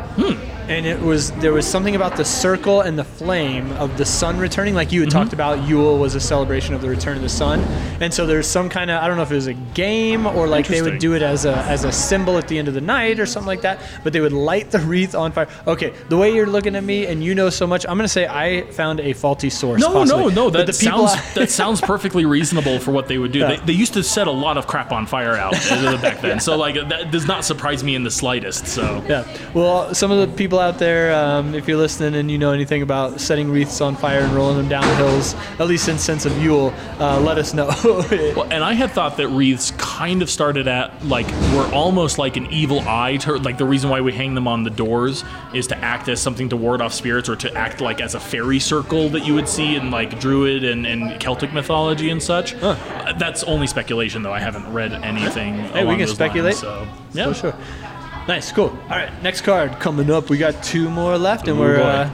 And 0.68 0.86
it 0.86 1.00
was 1.00 1.32
there 1.34 1.52
was 1.52 1.68
something 1.68 1.96
about 1.96 2.16
the 2.16 2.24
circle 2.24 2.82
and 2.82 2.98
the 2.98 3.04
flame 3.04 3.72
of 3.74 3.98
the 3.98 4.06
sun 4.06 4.38
returning, 4.38 4.74
like 4.74 4.92
you 4.92 5.02
had 5.02 5.12
talked 5.12 5.34
about. 5.34 5.68
Yule 5.68 5.98
was 5.98 6.16
a 6.16 6.20
celebration 6.20 6.74
of 6.74 6.82
the 6.82 6.88
return 6.90 7.18
of 7.18 7.24
the 7.24 7.30
sun, 7.30 7.60
and 8.00 8.14
so 8.14 8.26
there's 8.26 8.48
some 8.48 8.70
kind 8.70 8.90
of 8.90 9.04
I 9.04 9.08
don't 9.08 9.18
know 9.18 9.24
if 9.24 9.32
it 9.32 9.36
was 9.36 9.48
a 9.48 9.54
game 9.54 10.26
or 10.26 10.48
like 10.48 10.68
they 10.68 10.82
would 10.82 11.00
do 11.00 11.14
it 11.14 11.22
as 11.22 11.46
a 11.46 11.56
as 11.64 11.84
a 11.84 11.92
symbol 11.92 12.38
at 12.38 12.48
the 12.48 12.58
end 12.58 12.68
of 12.70 12.74
the 12.74 12.82
night 12.82 13.20
or 13.20 13.26
something 13.26 13.48
like 13.48 13.62
that. 13.62 13.80
But 14.04 14.14
they 14.14 14.22
would 14.22 14.32
light 14.34 14.72
the 14.72 14.80
wreath 14.80 15.14
on 15.14 15.32
fire. 15.34 15.48
Okay, 15.68 15.94
the 16.08 16.18
way 16.18 16.34
you're 16.34 16.48
looking 16.48 16.76
at 16.76 16.84
me 16.84 17.06
and 17.08 17.22
you 17.24 17.36
know 17.36 17.50
so 17.50 17.68
much, 17.68 17.86
I'm 17.86 17.98
gonna 17.98 18.08
say 18.08 18.28
I 18.28 18.62
found 18.72 19.02
a 19.02 19.12
faulty 19.14 19.50
source. 19.50 19.82
no, 19.82 19.92
possibly. 19.92 20.24
no, 20.26 20.30
no. 20.30 20.52
But 20.52 20.60
That 20.60 20.68
the 20.68 20.74
sounds 20.74 21.34
that 21.34 21.50
sounds 21.50 21.82
perfectly 21.82 22.26
reasonable 22.26 22.80
for 22.80 22.92
what 22.92 23.08
they 23.10 23.18
would 23.18 23.34
do. 23.34 23.40
Yeah. 23.40 23.56
They, 23.58 23.66
they 23.66 23.74
used 23.74 23.94
to 23.94 24.04
set 24.04 24.28
a 24.28 24.32
lot 24.32 24.58
of 24.58 24.68
crap 24.68 24.92
on 24.94 25.06
fire 25.06 25.36
out 25.36 25.54
uh, 25.72 26.02
back 26.02 26.22
then, 26.22 26.40
so 26.48 26.56
like 26.56 26.76
that 26.76 27.12
does 27.12 27.28
not 27.28 27.44
surprise 27.44 27.84
me 27.84 27.96
in 27.96 28.04
the 28.04 28.12
slightest. 28.12 28.68
So. 28.68 29.04
Yeah. 29.10 29.26
Well, 29.54 29.94
some 29.94 30.12
of 30.12 30.30
the 30.30 30.36
people 30.38 30.51
out 30.60 30.80
there, 30.80 31.14
um, 31.14 31.56
if 31.56 31.68
you're 31.68 31.78
listening 31.78 32.20
and 32.20 32.30
you 32.30 32.38
know 32.38 32.52
anything 32.52 32.82
about 32.82 33.22
setting 33.22 33.50
wreaths 33.52 33.82
on 33.82 33.96
fire 33.96 34.20
and 34.20 34.34
rolling 34.34 34.58
them 34.58 34.70
down 34.70 34.84
hills, 34.98 35.34
at 35.60 35.68
least 35.68 35.88
in 35.88 35.98
sense 35.98 36.26
of 36.26 36.38
Yule, 36.42 36.74
uh, 37.00 37.20
let 37.20 37.38
us 37.38 37.54
know. 37.54 37.70
Well, 38.32 38.48
and 38.52 38.64
I 38.64 38.74
had 38.74 38.92
thought 38.92 39.18
that 39.18 39.28
wreaths 39.30 39.72
kind 39.78 40.22
of 40.22 40.30
started 40.30 40.68
at 40.68 41.06
like 41.06 41.28
were 41.54 41.70
almost 41.74 42.18
like 42.18 42.38
an 42.38 42.46
evil 42.52 42.80
eye 42.88 43.18
to 43.18 43.36
like 43.38 43.58
the 43.58 43.66
reason 43.66 43.90
why 43.90 44.02
we 44.02 44.14
hang 44.14 44.36
them 44.36 44.48
on 44.48 44.64
the 44.64 44.70
doors 44.70 45.24
is 45.54 45.68
to 45.68 45.78
act 45.80 46.08
as 46.08 46.22
something 46.22 46.50
to 46.50 46.58
ward 46.58 46.82
off 46.82 46.94
spirits 46.94 47.28
or 47.28 47.36
to 47.38 47.54
act 47.56 47.82
like 47.82 48.00
as 48.00 48.16
a 48.16 48.20
fairy 48.20 48.60
circle 48.60 49.10
that 49.10 49.26
you 49.26 49.34
would 49.34 49.50
see 49.50 49.76
in 49.76 49.92
like 49.92 50.20
druid 50.20 50.64
and, 50.64 50.86
and 50.86 51.20
Celtic 51.20 51.52
mythology 51.54 52.10
and 52.10 52.22
such. 52.22 52.54
Uh, 52.56 52.76
That's 53.18 53.44
only 53.44 53.68
speculation 53.68 54.24
though. 54.24 54.34
I 54.34 54.40
haven't 54.40 54.72
read 54.72 54.94
anything. 54.94 55.56
Hey, 55.56 55.86
we 55.86 55.98
can 55.98 56.08
speculate. 56.08 56.54
Lines, 56.54 56.60
so 56.60 56.88
yeah, 57.14 57.28
For 57.28 57.34
sure. 57.34 57.56
Nice, 58.28 58.52
cool. 58.52 58.70
All 58.84 58.90
right, 58.90 59.12
next 59.24 59.42
card 59.42 59.80
coming 59.80 60.10
up. 60.12 60.30
We 60.30 60.38
got 60.38 60.64
two 60.64 60.90
more 60.90 61.18
left, 61.18 61.48
and 61.48 61.58
Ooh, 61.58 61.62
we're 61.62 61.82
uh, 61.82 62.10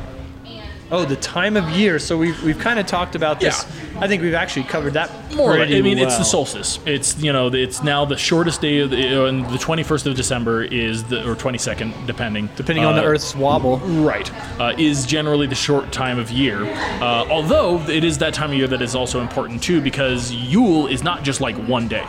Oh, 0.89 1.03
the 1.03 1.17
time 1.17 1.57
of 1.57 1.69
year. 1.71 1.99
So 1.99 2.17
we've, 2.17 2.41
we've 2.43 2.57
kind 2.57 2.79
of 2.79 2.85
talked 2.85 3.15
about 3.15 3.41
this. 3.41 3.65
I 3.99 4.07
think 4.07 4.21
we've 4.21 4.33
actually 4.33 4.63
covered 4.63 4.93
that 4.93 5.11
More, 5.35 5.55
or 5.55 5.59
less. 5.59 5.67
pretty 5.67 5.79
I 5.79 5.81
mean, 5.81 5.97
it's 5.97 6.17
the 6.17 6.23
solstice. 6.23 6.79
It's 6.85 7.17
you 7.21 7.33
know, 7.33 7.47
it's 7.47 7.83
now 7.83 8.05
the 8.05 8.15
shortest 8.15 8.61
day 8.61 8.79
of 8.79 8.91
the, 8.91 9.25
uh, 9.25 9.31
the 9.49 9.57
21st 9.57 10.05
of 10.05 10.15
December 10.15 10.63
is 10.63 11.03
the 11.03 11.29
or 11.29 11.35
22nd, 11.35 12.05
depending 12.05 12.49
Depending 12.55 12.85
on 12.85 12.95
the 12.95 13.01
uh, 13.01 13.05
Earth's 13.05 13.35
wobble. 13.35 13.79
Right, 13.79 14.31
uh, 14.61 14.73
is 14.77 15.05
generally 15.05 15.47
the 15.47 15.55
short 15.55 15.91
time 15.91 16.19
of 16.19 16.31
year. 16.31 16.63
Uh, 16.63 17.27
although 17.29 17.81
it 17.89 18.03
is 18.03 18.19
that 18.19 18.33
time 18.33 18.51
of 18.51 18.57
year 18.57 18.67
that 18.67 18.81
is 18.81 18.95
also 18.95 19.19
important 19.19 19.61
too, 19.61 19.81
because 19.81 20.31
Yule 20.31 20.87
is 20.87 21.03
not 21.03 21.23
just 21.23 21.41
like 21.41 21.55
one 21.67 21.87
day. 21.87 22.05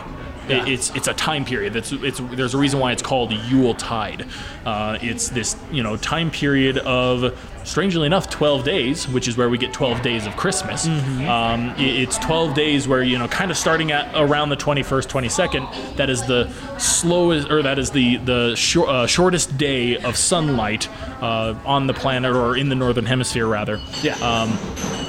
Yeah. 0.49 0.65
It's 0.65 0.95
it's 0.95 1.07
a 1.07 1.13
time 1.13 1.45
period. 1.45 1.73
That's 1.73 1.91
it's 1.91 2.19
there's 2.19 2.53
a 2.53 2.57
reason 2.57 2.79
why 2.79 2.91
it's 2.91 3.01
called 3.01 3.31
Yule 3.31 3.75
Tide. 3.75 4.25
Uh, 4.65 4.97
it's 5.01 5.29
this 5.29 5.55
you 5.71 5.83
know 5.83 5.97
time 5.97 6.31
period 6.31 6.79
of 6.79 7.37
strangely 7.63 8.05
enough 8.05 8.29
12 8.29 8.63
days, 8.63 9.07
which 9.07 9.27
is 9.27 9.37
where 9.37 9.49
we 9.49 9.57
get 9.57 9.73
12 9.73 10.01
days 10.01 10.25
of 10.25 10.35
Christmas. 10.35 10.87
Um, 10.87 11.73
it's 11.77 12.17
12 12.19 12.53
days 12.53 12.87
where 12.87 13.03
you 13.03 13.17
know 13.17 13.27
kind 13.27 13.51
of 13.51 13.57
starting 13.57 13.91
at 13.91 14.09
around 14.15 14.49
the 14.49 14.57
21st, 14.57 15.07
22nd. 15.07 15.95
That 15.97 16.09
is 16.09 16.23
the 16.25 16.49
slowest 16.77 17.49
or 17.51 17.61
that 17.63 17.77
is 17.79 17.91
the 17.91 18.17
the 18.17 18.55
shor- 18.55 18.89
uh, 18.89 19.07
shortest 19.07 19.57
day 19.57 19.97
of 19.97 20.15
sunlight 20.17 20.87
uh, 21.21 21.55
on 21.65 21.87
the 21.87 21.93
planet 21.93 22.35
or 22.35 22.57
in 22.57 22.69
the 22.69 22.75
northern 22.75 23.05
hemisphere 23.05 23.47
rather 23.47 23.79
Yeah. 24.01 24.15
um, 24.15 24.57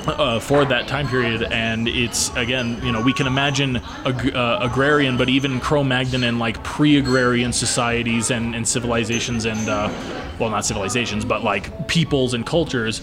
uh, 0.07 0.41
for 0.41 0.65
that 0.65 0.89
time 0.89 1.09
period. 1.09 1.43
And 1.45 1.89
it's 1.89 2.35
again, 2.37 2.81
you 2.85 2.93
know, 2.93 3.01
we 3.03 3.13
can 3.13 3.27
imagine 3.27 3.77
ag- 4.05 4.35
uh, 4.35 4.59
agrarian, 4.63 5.17
but 5.17 5.29
even 5.29 5.61
Cro-Magnon 5.61 6.25
and 6.25 6.39
like 6.39 6.63
pre-agrarian 6.65 7.53
societies 7.53 8.31
and, 8.31 8.55
and 8.55 8.67
civilizations 8.67 9.45
and 9.45 9.69
uh, 9.69 9.89
well, 10.41 10.51
not 10.51 10.65
civilizations, 10.65 11.25
but 11.25 11.45
like 11.45 11.87
peoples 11.89 12.35
and 12.35 12.45
cultures. 12.45 13.03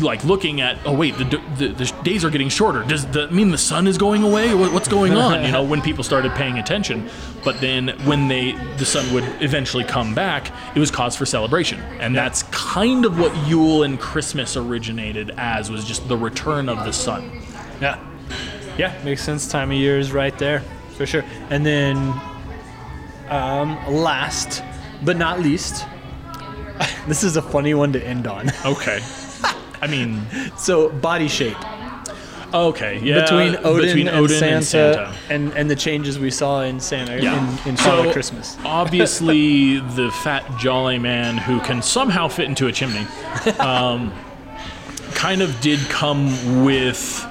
Like 0.00 0.24
looking 0.24 0.60
at, 0.60 0.78
oh 0.84 0.92
wait, 0.92 1.16
the, 1.16 1.24
the, 1.56 1.68
the 1.68 1.94
days 2.02 2.24
are 2.24 2.30
getting 2.30 2.48
shorter. 2.48 2.82
Does 2.82 3.06
that 3.12 3.32
mean 3.32 3.50
the 3.50 3.58
sun 3.58 3.86
is 3.86 3.96
going 3.96 4.24
away? 4.24 4.52
What's 4.52 4.88
going 4.88 5.12
on? 5.16 5.44
You 5.44 5.52
know, 5.52 5.62
when 5.62 5.80
people 5.80 6.02
started 6.02 6.32
paying 6.32 6.58
attention, 6.58 7.08
but 7.44 7.60
then 7.60 7.88
when 8.04 8.26
they 8.26 8.52
the 8.78 8.84
sun 8.84 9.12
would 9.14 9.24
eventually 9.40 9.84
come 9.84 10.12
back, 10.12 10.52
it 10.74 10.80
was 10.80 10.90
cause 10.90 11.14
for 11.16 11.24
celebration, 11.24 11.80
and 12.00 12.16
that's 12.16 12.42
kind 12.44 13.04
of 13.04 13.18
what 13.18 13.34
Yule 13.46 13.84
and 13.84 13.98
Christmas 13.98 14.56
originated 14.56 15.30
as 15.36 15.70
was 15.70 15.84
just 15.84 16.06
the 16.08 16.16
return 16.16 16.68
of 16.68 16.84
the 16.84 16.92
sun. 16.92 17.30
Yeah. 17.80 18.04
Yeah, 18.76 19.00
makes 19.04 19.22
sense. 19.22 19.48
Time 19.48 19.70
of 19.70 19.76
year 19.78 19.98
is 19.98 20.12
right 20.12 20.36
there 20.38 20.62
for 20.96 21.06
sure. 21.06 21.24
And 21.50 21.64
then, 21.64 21.96
um, 23.28 23.78
last 23.86 24.62
but 25.04 25.16
not 25.16 25.40
least, 25.40 25.86
this 27.08 27.22
is 27.24 27.36
a 27.36 27.42
funny 27.42 27.74
one 27.74 27.92
to 27.92 28.04
end 28.04 28.26
on. 28.26 28.50
Okay. 28.64 29.00
I 29.82 29.86
mean, 29.86 30.22
So, 30.56 30.88
body 30.88 31.28
shape 31.28 31.56
okay, 32.54 32.98
yeah. 33.00 33.20
between 33.22 33.56
Odin, 33.64 33.86
between 33.86 34.08
and, 34.08 34.16
Odin 34.16 34.38
Santa, 34.38 34.54
and 34.56 34.64
Santa. 34.64 35.14
and 35.28 35.52
and 35.52 35.70
the 35.70 35.76
changes 35.76 36.18
we 36.18 36.30
saw 36.30 36.62
in 36.62 36.80
Santa 36.80 37.20
Yeah. 37.22 37.36
in, 37.64 37.70
in 37.70 37.76
so 37.76 38.10
Christmas. 38.12 38.56
obviously, 38.64 39.78
the 39.96 40.10
fat 40.22 40.44
jolly 40.58 40.98
man 40.98 41.36
who 41.36 41.60
can 41.60 41.82
somehow 41.82 42.28
fit 42.28 42.46
into 42.48 42.66
a 42.68 42.72
chimney, 42.72 43.06
um, 43.58 44.12
kind 45.14 45.42
of 45.42 45.60
did 45.60 45.80
come 45.90 46.64
with 46.64 47.26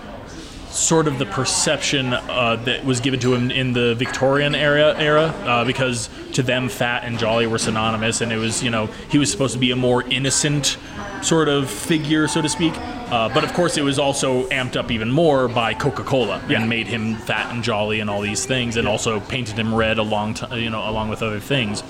sort 0.75 1.07
of 1.07 1.17
the 1.19 1.25
perception 1.25 2.13
uh, 2.13 2.57
that 2.65 2.83
was 2.83 2.99
given 2.99 3.19
to 3.21 3.33
him 3.33 3.49
in 3.49 3.71
the 3.73 3.95
Victorian 3.95 4.53
era 4.53 4.93
era 4.99 5.27
uh, 5.45 5.63
because 5.65 6.09
to 6.33 6.43
them 6.43 6.67
fat 6.67 7.03
and 7.05 7.17
jolly 7.17 7.47
were 7.47 7.57
synonymous 7.57 8.19
and 8.21 8.31
it 8.31 8.37
was 8.37 8.61
you 8.61 8.69
know 8.69 8.87
he 9.09 9.17
was 9.17 9.31
supposed 9.31 9.53
to 9.53 9.59
be 9.59 9.71
a 9.71 9.75
more 9.75 10.03
innocent 10.09 10.77
sort 11.21 11.47
of 11.47 11.69
figure 11.69 12.27
so 12.27 12.41
to 12.41 12.49
speak. 12.49 12.73
Uh, 12.77 13.29
but 13.33 13.43
of 13.43 13.53
course 13.53 13.77
it 13.77 13.83
was 13.83 13.97
also 13.99 14.47
amped 14.49 14.75
up 14.75 14.91
even 14.91 15.09
more 15.09 15.47
by 15.47 15.73
Coca-Cola 15.73 16.43
Yeah. 16.49 16.59
and 16.59 16.69
made 16.69 16.87
him 16.87 17.15
fat 17.15 17.53
and 17.53 17.63
jolly 17.63 17.99
and 18.01 18.09
all 18.09 18.21
these 18.21 18.45
things 18.45 18.75
and 18.77 18.87
also 18.87 19.19
painted 19.19 19.57
him 19.57 19.73
red 19.73 19.97
along 19.97 20.33
t- 20.35 20.59
you 20.61 20.69
know 20.69 20.87
along 20.89 21.09
with 21.09 21.21
other 21.23 21.39
things. 21.39 21.83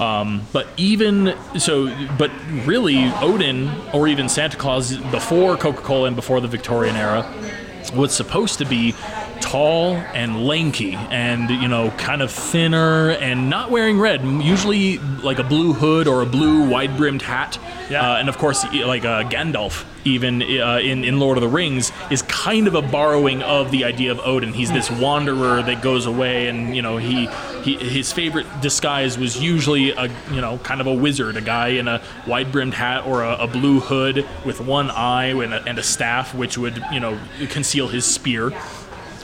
Um, 0.00 0.42
but 0.52 0.66
even 0.76 1.34
so, 1.58 1.86
but 2.18 2.30
really, 2.66 3.10
Odin 3.22 3.70
or 3.94 4.08
even 4.08 4.28
Santa 4.28 4.56
Claus 4.58 4.94
before 4.98 5.56
Coca 5.56 5.80
Cola 5.80 6.08
and 6.08 6.16
before 6.16 6.40
the 6.42 6.48
Victorian 6.48 6.96
era 6.96 7.22
was 7.92 8.14
supposed 8.14 8.58
to 8.58 8.64
be 8.64 8.94
tall 9.40 9.94
and 9.94 10.46
lanky 10.46 10.94
and 10.94 11.50
you 11.50 11.68
know 11.68 11.90
kind 11.92 12.22
of 12.22 12.30
thinner 12.32 13.10
and 13.10 13.48
not 13.50 13.70
wearing 13.70 13.98
red 13.98 14.24
usually 14.24 14.98
like 15.22 15.38
a 15.38 15.44
blue 15.44 15.72
hood 15.72 16.08
or 16.08 16.22
a 16.22 16.26
blue 16.26 16.68
wide 16.68 16.96
brimmed 16.96 17.22
hat 17.22 17.58
Yeah. 17.90 18.12
uh, 18.12 18.16
and 18.16 18.28
of 18.28 18.38
course 18.38 18.64
like 18.72 19.04
uh, 19.04 19.22
gandalf 19.24 19.84
even 20.06 20.42
uh, 20.42 20.78
in, 20.82 21.04
in 21.04 21.18
lord 21.18 21.36
of 21.36 21.42
the 21.42 21.48
rings 21.48 21.92
is 22.10 22.22
kind 22.22 22.66
of 22.66 22.74
a 22.74 22.82
borrowing 22.82 23.42
of 23.42 23.70
the 23.70 23.84
idea 23.84 24.10
of 24.10 24.18
odin 24.20 24.52
he's 24.52 24.70
this 24.72 24.90
wanderer 24.90 25.62
that 25.62 25.82
goes 25.82 26.06
away 26.06 26.48
and 26.48 26.74
you 26.74 26.82
know 26.82 26.96
he, 26.96 27.26
he 27.62 27.76
his 27.76 28.12
favorite 28.12 28.46
disguise 28.60 29.18
was 29.18 29.42
usually 29.42 29.90
a 29.90 30.08
you 30.30 30.40
know 30.40 30.58
kind 30.58 30.80
of 30.80 30.86
a 30.86 30.94
wizard 30.94 31.36
a 31.36 31.40
guy 31.40 31.68
in 31.68 31.88
a 31.88 32.00
wide 32.26 32.50
brimmed 32.52 32.74
hat 32.74 33.06
or 33.06 33.22
a, 33.22 33.36
a 33.36 33.46
blue 33.46 33.80
hood 33.80 34.26
with 34.44 34.60
one 34.60 34.90
eye 34.90 35.26
and 35.26 35.52
a, 35.52 35.62
and 35.64 35.78
a 35.78 35.82
staff 35.82 36.34
which 36.34 36.56
would 36.56 36.82
you 36.92 37.00
know 37.00 37.18
conceal 37.50 37.88
his 37.88 38.04
spear 38.04 38.52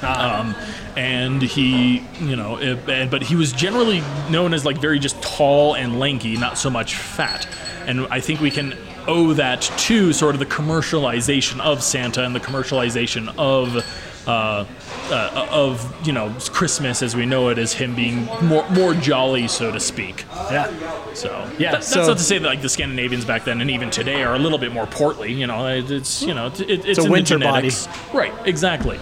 um, 0.02 0.54
and 0.96 1.40
he, 1.40 2.04
you 2.20 2.36
know, 2.36 2.58
it, 2.60 3.10
but 3.10 3.22
he 3.22 3.36
was 3.36 3.52
generally 3.52 4.02
known 4.30 4.52
as 4.52 4.64
like 4.64 4.78
very 4.78 4.98
just 4.98 5.20
tall 5.22 5.74
and 5.74 5.98
lanky, 5.98 6.36
not 6.36 6.58
so 6.58 6.70
much 6.70 6.96
fat. 6.96 7.46
And 7.86 8.06
I 8.08 8.20
think 8.20 8.40
we 8.40 8.50
can 8.50 8.76
owe 9.06 9.32
that 9.34 9.62
to 9.78 10.12
sort 10.12 10.34
of 10.34 10.38
the 10.38 10.46
commercialization 10.46 11.60
of 11.60 11.82
Santa 11.82 12.24
and 12.24 12.34
the 12.34 12.40
commercialization 12.40 13.32
of. 13.38 13.84
Uh, 14.24 14.64
uh, 15.10 15.48
of 15.50 16.06
you 16.06 16.12
know 16.12 16.32
Christmas 16.52 17.02
as 17.02 17.16
we 17.16 17.26
know 17.26 17.48
it 17.48 17.58
as 17.58 17.72
him 17.72 17.92
being 17.96 18.24
more 18.40 18.64
more 18.70 18.94
jolly 18.94 19.48
so 19.48 19.72
to 19.72 19.80
speak. 19.80 20.24
Yeah. 20.48 20.70
So 21.12 21.28
Yeah, 21.58 21.72
that- 21.72 21.72
that's 21.80 21.88
so- 21.88 22.06
not 22.06 22.18
to 22.18 22.22
say 22.22 22.38
that 22.38 22.46
like 22.46 22.62
the 22.62 22.68
Scandinavians 22.68 23.24
back 23.24 23.42
then 23.44 23.60
and 23.60 23.68
even 23.68 23.90
today 23.90 24.22
are 24.22 24.36
a 24.36 24.38
little 24.38 24.58
bit 24.58 24.72
more 24.72 24.86
portly. 24.86 25.32
You 25.32 25.48
know, 25.48 25.66
it- 25.66 25.90
it's 25.90 26.22
you 26.22 26.34
know 26.34 26.46
it, 26.46 26.60
it- 26.60 26.84
it's 26.86 26.98
a 27.04 27.10
winter 27.10 27.36
body. 27.36 27.70
right? 28.14 28.32
Exactly. 28.44 29.00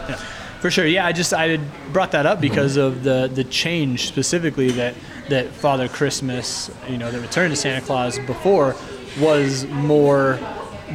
For 0.60 0.70
sure, 0.70 0.86
yeah. 0.86 1.04
I 1.04 1.12
just 1.12 1.34
I 1.34 1.48
had 1.48 1.92
brought 1.92 2.12
that 2.12 2.24
up 2.24 2.40
because 2.40 2.78
of 2.78 3.02
the 3.04 3.30
the 3.32 3.44
change 3.44 4.06
specifically 4.08 4.70
that 4.70 4.94
that 5.28 5.48
Father 5.48 5.86
Christmas, 5.86 6.70
you 6.88 6.96
know, 6.96 7.10
the 7.10 7.20
return 7.20 7.50
to 7.50 7.56
Santa 7.56 7.82
Claus 7.84 8.18
before 8.20 8.74
was 9.18 9.66
more 9.66 10.38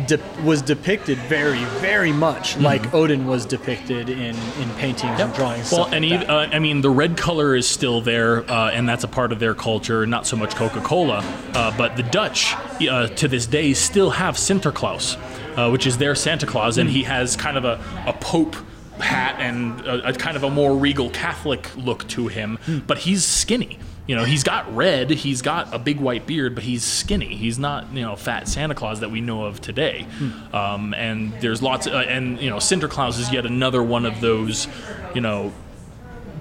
de- 0.07 0.19
was 0.43 0.61
depicted 0.61 1.17
very 1.19 1.63
very 1.79 2.11
much 2.11 2.57
like 2.57 2.93
Odin 2.93 3.25
was 3.25 3.45
depicted 3.45 4.09
in 4.09 4.35
in 4.35 4.69
paintings 4.77 5.19
and 5.19 5.33
drawings. 5.33 5.71
Well, 5.71 5.85
and 5.85 6.07
like 6.09 6.27
uh, 6.27 6.47
I 6.51 6.59
mean, 6.59 6.81
the 6.81 6.89
red 6.89 7.17
color 7.17 7.55
is 7.55 7.67
still 7.67 8.01
there, 8.01 8.49
uh, 8.49 8.71
and 8.71 8.87
that's 8.87 9.03
a 9.03 9.07
part 9.07 9.31
of 9.31 9.39
their 9.39 9.53
culture. 9.55 10.05
Not 10.05 10.27
so 10.27 10.35
much 10.35 10.55
Coca-Cola, 10.55 11.23
uh, 11.53 11.77
but 11.77 11.95
the 11.95 12.03
Dutch 12.03 12.53
uh, 12.89 13.07
to 13.07 13.27
this 13.27 13.45
day 13.45 13.73
still 13.73 14.11
have 14.11 14.35
Sinterklaas, 14.35 15.17
uh, 15.57 15.69
which 15.71 15.87
is 15.87 15.97
their 15.97 16.15
Santa 16.15 16.45
Claus, 16.45 16.77
and 16.77 16.89
he 16.89 17.03
has 17.03 17.35
kind 17.35 17.57
of 17.57 17.65
a, 17.65 17.81
a 18.05 18.13
pope 18.13 18.55
hat 18.99 19.35
and 19.39 19.81
a, 19.81 20.09
a 20.09 20.13
kind 20.13 20.37
of 20.37 20.43
a 20.43 20.49
more 20.49 20.75
regal 20.75 21.09
Catholic 21.09 21.69
look 21.75 22.07
to 22.09 22.27
him, 22.27 22.57
but 22.87 22.99
he's 22.99 23.23
skinny. 23.25 23.79
You 24.07 24.15
know, 24.15 24.23
he's 24.23 24.43
got 24.43 24.75
red, 24.75 25.09
he's 25.09 25.41
got 25.41 25.73
a 25.73 25.79
big 25.79 25.99
white 25.99 26.27
beard, 26.27 26.53
but 26.53 26.63
he's 26.63 26.83
skinny. 26.83 27.35
He's 27.35 27.57
not, 27.57 27.91
you 27.91 28.01
know, 28.01 28.15
fat 28.15 28.47
Santa 28.47 28.75
Claus 28.75 28.99
that 28.99 29.09
we 29.09 29.19
know 29.19 29.45
of 29.45 29.61
today. 29.61 30.05
Um, 30.53 30.93
and 30.93 31.33
there's 31.41 31.63
lots, 31.63 31.87
uh, 31.87 32.05
and 32.07 32.39
you 32.39 32.49
know, 32.49 32.57
Sinterklaas 32.57 33.19
is 33.19 33.31
yet 33.31 33.47
another 33.47 33.81
one 33.81 34.05
of 34.05 34.21
those, 34.21 34.67
you 35.15 35.21
know, 35.21 35.53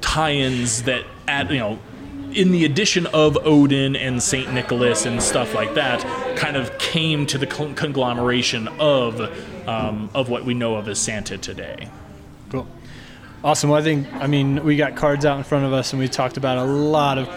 tie-ins 0.03 0.83
that 0.83 1.05
add, 1.27 1.51
you 1.51 1.59
know, 1.59 1.79
in 2.33 2.51
the 2.51 2.65
addition 2.65 3.07
of 3.07 3.39
Odin 3.47 3.97
and 3.97 4.23
Saint 4.23 4.53
Nicholas 4.53 5.07
and 5.07 5.23
stuff 5.23 5.55
like 5.55 5.75
that, 5.75 6.05
kind 6.37 6.57
of 6.57 6.77
came 6.79 7.27
to 7.27 7.39
the 7.39 7.47
con- 7.47 7.75
conglomeration 7.75 8.69
of 8.79 9.21
um, 9.69 10.11
of 10.15 10.29
what 10.29 10.45
we 10.45 10.53
know 10.53 10.75
of 10.75 10.89
as 10.89 10.99
Santa 10.99 11.39
today. 11.39 11.89
Cool. 12.51 12.67
Awesome. 13.43 13.71
Well, 13.71 13.79
I 13.79 13.83
think, 13.83 14.13
I 14.15 14.27
mean, 14.27 14.65
we 14.65 14.77
got 14.77 14.97
cards 14.97 15.25
out 15.25 15.39
in 15.39 15.45
front 15.45 15.65
of 15.65 15.73
us 15.73 15.93
and 15.93 16.01
we 16.01 16.09
talked 16.09 16.37
about 16.37 16.59
a 16.59 16.65
lot 16.65 17.19
of 17.19 17.29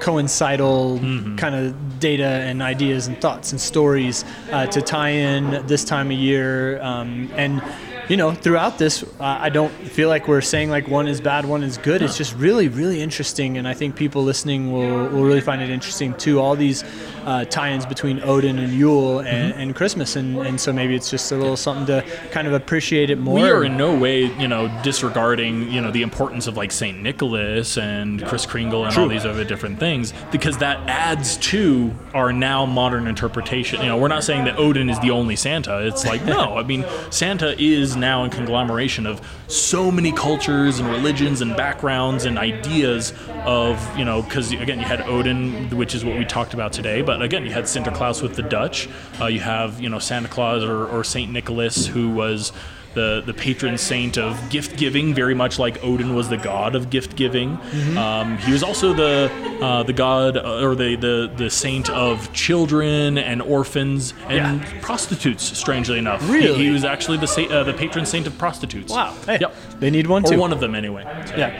coincidental 0.00 0.98
kind 1.36 1.54
of 1.54 1.98
data 1.98 2.24
and 2.24 2.62
ideas 2.62 3.06
and 3.06 3.20
thoughts 3.20 3.52
and 3.52 3.60
stories 3.60 4.24
uh, 4.52 4.66
to 4.66 4.82
tie 4.82 5.10
in 5.10 5.66
this 5.66 5.84
time 5.84 6.10
of 6.10 6.16
year. 6.16 6.80
Um, 6.82 7.30
and 7.34 7.62
you 8.08 8.16
know, 8.16 8.32
throughout 8.32 8.78
this, 8.78 9.02
uh, 9.02 9.06
I 9.20 9.48
don't 9.48 9.70
feel 9.70 10.08
like 10.08 10.28
we're 10.28 10.40
saying 10.40 10.70
like 10.70 10.88
one 10.88 11.08
is 11.08 11.20
bad, 11.20 11.44
one 11.44 11.62
is 11.62 11.78
good. 11.78 12.02
It's 12.02 12.16
just 12.16 12.34
really, 12.36 12.68
really 12.68 13.00
interesting, 13.00 13.58
and 13.58 13.66
I 13.66 13.74
think 13.74 13.96
people 13.96 14.22
listening 14.22 14.72
will, 14.72 15.08
will 15.08 15.24
really 15.24 15.40
find 15.40 15.62
it 15.62 15.70
interesting 15.70 16.14
too. 16.14 16.40
All 16.40 16.56
these 16.56 16.84
uh, 17.24 17.44
tie-ins 17.46 17.86
between 17.86 18.20
Odin 18.22 18.58
and 18.58 18.72
Yule 18.72 19.20
and, 19.20 19.46
Mm-hmm. 19.46 19.60
and 19.60 19.76
Christmas, 19.76 20.16
and, 20.16 20.38
and 20.38 20.60
so 20.60 20.72
maybe 20.72 20.94
it's 20.94 21.10
just 21.10 21.30
a 21.30 21.36
little 21.36 21.56
something 21.56 21.86
to 21.86 22.02
kind 22.30 22.46
of 22.48 22.52
appreciate 22.54 23.10
it 23.10 23.16
more. 23.18 23.34
We 23.34 23.48
are 23.48 23.64
in 23.64 23.76
no 23.76 23.96
way, 23.96 24.24
you 24.40 24.48
know, 24.48 24.66
disregarding, 24.82 25.70
you 25.70 25.80
know, 25.80 25.90
the 25.90 26.02
importance 26.02 26.46
of 26.46 26.56
like 26.56 26.72
Saint 26.72 27.00
Nicholas 27.02 27.76
and 27.78 28.24
Kris 28.26 28.44
Kringle 28.46 28.84
and 28.84 28.96
all 28.96 29.08
these 29.08 29.24
other 29.24 29.44
different 29.44 29.78
things, 29.78 30.12
because 30.32 30.58
that 30.58 30.78
adds 30.88 31.36
to 31.38 31.92
our 32.14 32.32
now 32.32 32.66
modern 32.66 33.06
interpretation. 33.06 33.80
You 33.80 33.88
know, 33.88 33.98
we're 33.98 34.08
not 34.08 34.24
saying 34.24 34.44
that 34.46 34.58
Odin 34.58 34.90
is 34.90 34.98
the 35.00 35.10
only 35.10 35.36
Santa. 35.36 35.86
It's 35.86 36.04
like 36.04 36.24
no, 36.24 36.56
I 36.56 36.62
mean, 36.62 36.84
Santa 37.10 37.54
is 37.60 37.95
now 37.96 38.24
a 38.24 38.28
conglomeration 38.28 39.06
of 39.06 39.20
so 39.48 39.90
many 39.90 40.12
cultures 40.12 40.78
and 40.78 40.88
religions 40.88 41.40
and 41.40 41.56
backgrounds 41.56 42.24
and 42.24 42.38
ideas 42.38 43.12
of, 43.44 43.98
you 43.98 44.04
know, 44.04 44.22
because 44.22 44.52
again, 44.52 44.78
you 44.78 44.84
had 44.84 45.00
Odin, 45.02 45.70
which 45.76 45.94
is 45.94 46.04
what 46.04 46.18
we 46.18 46.24
talked 46.24 46.54
about 46.54 46.72
today, 46.72 47.02
but 47.02 47.22
again, 47.22 47.44
you 47.44 47.52
had 47.52 47.64
Sinterklaas 47.64 48.22
with 48.22 48.36
the 48.36 48.42
Dutch. 48.42 48.88
Uh, 49.20 49.26
you 49.26 49.40
have, 49.40 49.80
you 49.80 49.88
know, 49.88 49.98
Santa 49.98 50.28
Claus 50.28 50.64
or, 50.64 50.86
or 50.86 51.04
Saint 51.04 51.32
Nicholas, 51.32 51.86
who 51.86 52.10
was 52.10 52.52
the, 52.96 53.22
the 53.24 53.32
patron 53.34 53.78
saint 53.78 54.18
of 54.18 54.36
gift 54.50 54.76
giving, 54.76 55.14
very 55.14 55.34
much 55.34 55.58
like 55.60 55.84
Odin 55.84 56.14
was 56.16 56.28
the 56.28 56.36
god 56.36 56.74
of 56.74 56.90
gift 56.90 57.14
giving. 57.14 57.56
Mm-hmm. 57.58 57.96
Um, 57.98 58.38
he 58.38 58.50
was 58.52 58.62
also 58.64 58.92
the 58.92 59.30
uh, 59.62 59.82
the 59.84 59.92
god 59.92 60.36
uh, 60.36 60.64
or 60.64 60.74
the, 60.74 60.96
the 60.96 61.30
the 61.36 61.48
saint 61.50 61.88
of 61.90 62.32
children 62.32 63.18
and 63.18 63.40
orphans 63.42 64.14
and 64.28 64.60
Yeah. 64.62 64.78
prostitutes. 64.80 65.44
Strangely 65.56 65.98
enough, 65.98 66.20
He- 66.26 66.32
Really? 66.32 66.64
he, 66.64 66.70
was 66.70 66.84
actually 66.84 67.18
the 67.18 67.26
sa- 67.28 67.42
uh, 67.42 67.62
the 67.62 67.74
patron 67.74 68.04
saint 68.06 68.26
of 68.26 68.36
prostitutes. 68.38 68.90
wow. 68.92 69.14
Hey, 69.26 69.38
Yep. 69.40 69.54
They 69.78 69.90
need 69.90 70.06
one 70.06 70.24
Or 70.24 70.30
too. 70.32 70.38
one 70.40 70.52
of 70.52 70.60
them 70.60 70.74
anyway. 70.74 71.04
So- 71.26 71.36
Yeah, 71.36 71.50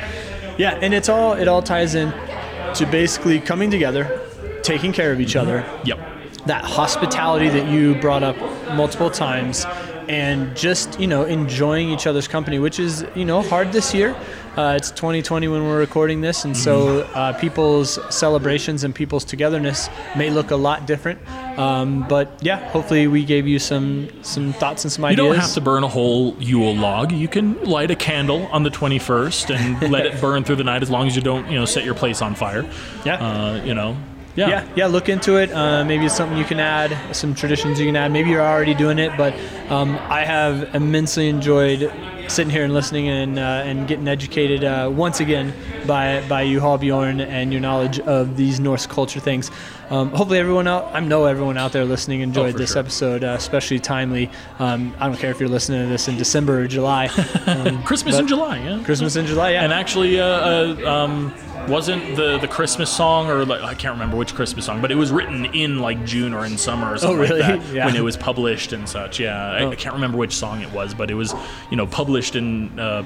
yeah, 0.58 0.78
and 0.82 0.92
it's 0.94 1.08
all 1.08 1.34
it 1.34 1.46
all 1.48 1.62
ties 1.62 1.94
in 1.94 2.12
to 2.74 2.86
basically 2.86 3.38
coming 3.40 3.70
together, 3.70 4.20
taking 4.62 4.92
care 4.92 5.12
of 5.12 5.20
each 5.20 5.36
other, 5.36 5.64
Yep. 5.84 5.98
that 6.46 6.64
hospitality 6.64 7.48
that 7.50 7.68
you 7.68 7.94
brought 7.96 8.22
up 8.22 8.36
multiple 8.74 9.10
times 9.10 9.66
and 10.08 10.56
just 10.56 10.98
you 11.00 11.06
know 11.06 11.24
enjoying 11.24 11.88
each 11.90 12.06
other's 12.06 12.28
company 12.28 12.58
which 12.58 12.78
is 12.78 13.04
you 13.14 13.24
know 13.24 13.42
hard 13.42 13.72
this 13.72 13.92
year 13.94 14.16
uh, 14.56 14.74
it's 14.74 14.90
2020 14.92 15.48
when 15.48 15.64
we're 15.64 15.78
recording 15.78 16.20
this 16.22 16.44
and 16.44 16.56
so 16.56 17.00
uh, 17.14 17.32
people's 17.38 17.98
celebrations 18.14 18.84
and 18.84 18.94
people's 18.94 19.24
togetherness 19.24 19.88
may 20.16 20.30
look 20.30 20.50
a 20.50 20.56
lot 20.56 20.86
different 20.86 21.18
um, 21.58 22.06
but 22.08 22.38
yeah 22.40 22.68
hopefully 22.70 23.06
we 23.06 23.24
gave 23.24 23.46
you 23.46 23.58
some 23.58 24.08
some 24.22 24.52
thoughts 24.52 24.84
and 24.84 24.92
some 24.92 25.04
ideas. 25.04 25.18
You 25.18 25.32
don't 25.32 25.40
have 25.40 25.54
to 25.54 25.60
burn 25.60 25.84
a 25.84 25.88
whole 25.88 26.34
Yule 26.38 26.74
log. 26.74 27.12
You 27.12 27.28
can 27.28 27.62
light 27.64 27.90
a 27.90 27.96
candle 27.96 28.46
on 28.46 28.62
the 28.62 28.70
21st 28.70 29.54
and 29.54 29.92
let 29.92 30.06
it 30.06 30.20
burn 30.20 30.44
through 30.44 30.56
the 30.56 30.64
night 30.64 30.82
as 30.82 30.90
long 30.90 31.06
as 31.06 31.16
you 31.16 31.22
don't, 31.22 31.48
you 31.50 31.58
know, 31.58 31.64
set 31.64 31.84
your 31.84 31.94
place 31.94 32.22
on 32.22 32.34
fire. 32.34 32.68
Yeah. 33.04 33.16
Uh, 33.16 33.62
you 33.64 33.74
know. 33.74 33.96
Yeah. 34.36 34.48
yeah, 34.48 34.68
yeah. 34.76 34.86
Look 34.86 35.08
into 35.08 35.36
it. 35.38 35.50
Uh, 35.52 35.82
maybe 35.84 36.04
it's 36.06 36.16
something 36.16 36.36
you 36.36 36.44
can 36.44 36.60
add, 36.60 37.14
some 37.16 37.34
traditions 37.34 37.80
you 37.80 37.86
can 37.86 37.96
add. 37.96 38.12
Maybe 38.12 38.28
you're 38.30 38.42
already 38.42 38.74
doing 38.74 38.98
it, 38.98 39.16
but 39.16 39.34
um, 39.70 39.96
I 40.10 40.24
have 40.24 40.74
immensely 40.74 41.28
enjoyed 41.28 41.90
sitting 42.28 42.50
here 42.50 42.64
and 42.64 42.74
listening 42.74 43.08
and 43.08 43.38
uh, 43.38 43.42
and 43.64 43.86
getting 43.86 44.08
educated 44.08 44.62
uh, 44.64 44.90
once 44.92 45.20
again 45.20 45.54
by 45.86 46.22
by 46.28 46.42
you, 46.42 46.60
Hallbjorn, 46.60 47.24
and 47.24 47.50
your 47.52 47.60
knowledge 47.62 47.98
of 48.00 48.36
these 48.36 48.60
Norse 48.60 48.86
culture 48.86 49.20
things. 49.20 49.50
Um, 49.88 50.10
hopefully, 50.10 50.38
everyone 50.40 50.66
out, 50.66 50.90
I 50.92 51.00
know 51.00 51.24
everyone 51.26 51.56
out 51.56 51.72
there 51.72 51.84
listening 51.84 52.20
enjoyed 52.20 52.56
Oh, 52.56 52.58
this 52.58 52.72
sure. 52.72 52.80
episode, 52.80 53.22
uh, 53.24 53.36
especially 53.38 53.78
timely. 53.78 54.28
Um, 54.58 54.92
I 54.98 55.06
don't 55.06 55.16
care 55.16 55.30
if 55.30 55.38
you're 55.38 55.48
listening 55.48 55.82
to 55.84 55.88
this 55.88 56.08
in 56.08 56.16
December 56.18 56.60
or 56.62 56.66
July. 56.66 57.08
Um, 57.46 57.82
Christmas 57.84 58.18
in 58.18 58.26
July, 58.26 58.58
yeah. 58.58 58.82
Christmas 58.84 59.14
in 59.14 59.24
July, 59.24 59.52
yeah. 59.52 59.62
And 59.62 59.72
actually, 59.72 60.18
uh, 60.20 60.24
uh, 60.26 60.90
um, 60.92 61.32
wasn't 61.68 62.16
the 62.16 62.38
the 62.38 62.48
Christmas 62.48 62.90
song 62.90 63.28
or 63.28 63.44
like 63.44 63.62
I 63.62 63.74
can't 63.74 63.94
remember 63.94 64.16
which 64.16 64.34
Christmas 64.34 64.64
song, 64.66 64.80
but 64.80 64.90
it 64.90 64.94
was 64.96 65.10
written 65.12 65.44
in 65.46 65.78
like 65.80 66.04
June 66.04 66.32
or 66.34 66.44
in 66.46 66.56
summer 66.58 66.92
or 66.94 66.98
something 66.98 67.18
Oh, 67.18 67.20
really? 67.20 67.40
like 67.40 67.60
that 67.62 67.74
Yeah. 67.74 67.86
when 67.86 67.96
it 67.96 68.02
was 68.04 68.16
published 68.16 68.72
and 68.72 68.88
such. 68.88 69.18
Yeah, 69.20 69.36
I, 69.50 69.62
Oh. 69.62 69.70
I 69.70 69.74
can't 69.76 69.94
remember 69.94 70.18
which 70.18 70.34
song 70.34 70.62
it 70.62 70.72
was, 70.72 70.94
but 70.94 71.10
it 71.10 71.14
was 71.14 71.34
you 71.70 71.76
know 71.76 71.86
published 71.86 72.36
and 72.36 72.78
uh, 72.80 73.02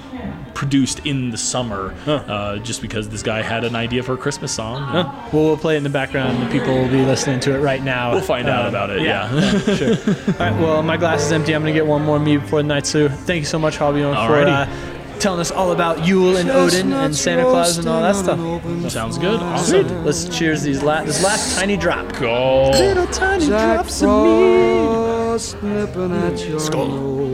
produced 0.55 1.01
in 1.07 1.31
the 1.31 1.39
summer 1.39 1.95
uh, 2.07 2.57
just 2.59 2.83
because 2.83 3.09
this 3.09 3.23
guy 3.23 3.43
had 3.43 3.65
an 3.65 3.75
idea 3.77 4.03
for 4.03 4.15
a 4.15 4.19
Christmas 4.19 4.53
song. 4.53 4.83
Huh. 4.83 5.11
Well, 5.33 5.45
we'll 5.45 5.57
play 5.57 5.75
it 5.75 5.79
in 5.79 5.83
the 5.85 5.89
background. 5.91 6.43
The 6.43 6.51
people 6.59 6.75
will 6.75 6.89
be 6.89 7.05
listening 7.05 7.41
to 7.41 7.55
it 7.55 7.59
right 7.61 7.83
now. 7.83 8.13
We'll 8.13 8.21
find 8.21 8.49
out 8.49 8.63
Um, 8.67 8.69
about 8.69 8.91
it. 8.91 9.03
Yeah. 9.03 9.29
sure. 9.75 9.91
All 10.17 10.35
right. 10.39 10.61
Well, 10.61 10.83
my 10.83 10.97
glass 10.97 11.23
is 11.25 11.33
empty. 11.33 11.55
I'm 11.55 11.63
gonna 11.63 11.73
get 11.73 11.87
one 11.87 12.03
more 12.05 12.19
me 12.19 12.37
before 12.37 12.63
the 12.63 12.69
night's 12.69 12.93
through. 12.93 13.09
Thank 13.11 13.41
you 13.41 13.47
so 13.47 13.59
much, 13.59 13.79
Hallbjorn, 13.79 14.15
for 14.27 14.37
uh, 14.37 14.67
telling 15.21 15.41
us 15.41 15.51
all 15.51 15.73
about 15.73 16.07
Yule 16.07 16.37
and 16.37 16.51
Odin 16.51 16.93
and 16.93 17.15
Santa 17.15 17.43
Claus 17.43 17.79
and 17.79 17.89
all 17.89 18.01
that 18.01 18.17
stuff. 18.17 18.39
Sounds 18.91 19.19
good. 19.19 19.41
Sweet. 19.61 19.87
Let's 20.05 20.25
cheers 20.37 20.63
these 20.63 20.83
la- 20.83 21.05
this 21.05 21.23
last 21.23 21.59
tiny 21.59 21.77
drop. 21.77 22.11
Go. 22.19 22.71
Little 22.71 23.07
tiny 23.09 23.47
Jack 23.47 23.77
drops 23.77 24.03
of 24.03 24.09
mead. 24.09 25.11
Frost 25.31 25.55
at 25.57 25.63
mm, 25.95 26.49
your 26.49 26.59
nose. 26.81 27.27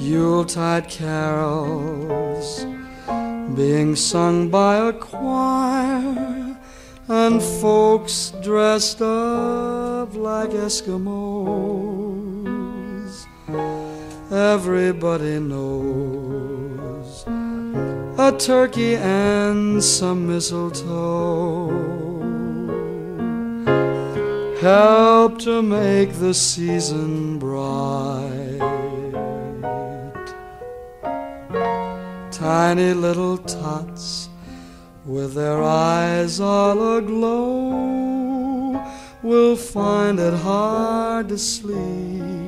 Yuletide 0.00 0.88
carols 0.88 2.64
being 3.56 3.96
sung 3.96 4.48
by 4.48 4.76
a 4.76 4.92
choir 4.92 6.56
and 7.08 7.42
folks 7.42 8.32
dressed 8.42 9.00
up 9.00 10.14
like 10.14 10.50
Eskimos. 10.50 12.07
Everybody 13.50 15.40
knows 15.40 17.24
a 18.18 18.30
turkey 18.38 18.96
and 18.96 19.82
some 19.82 20.26
mistletoe 20.26 21.70
help 24.60 25.38
to 25.38 25.62
make 25.62 26.12
the 26.12 26.34
season 26.34 27.38
bright. 27.38 28.58
Tiny 32.30 32.92
little 32.92 33.38
tots 33.38 34.28
with 35.06 35.32
their 35.32 35.62
eyes 35.62 36.38
all 36.38 36.98
aglow 36.98 38.78
will 39.22 39.56
find 39.56 40.20
it 40.20 40.34
hard 40.34 41.30
to 41.30 41.38
sleep 41.38 42.47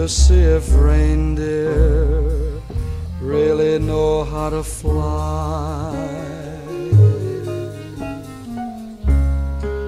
to 0.00 0.08
see 0.08 0.40
if 0.40 0.72
reindeer 0.72 2.58
really 3.20 3.78
know 3.78 4.24
how 4.24 4.48
to 4.48 4.62
fly. 4.62 5.94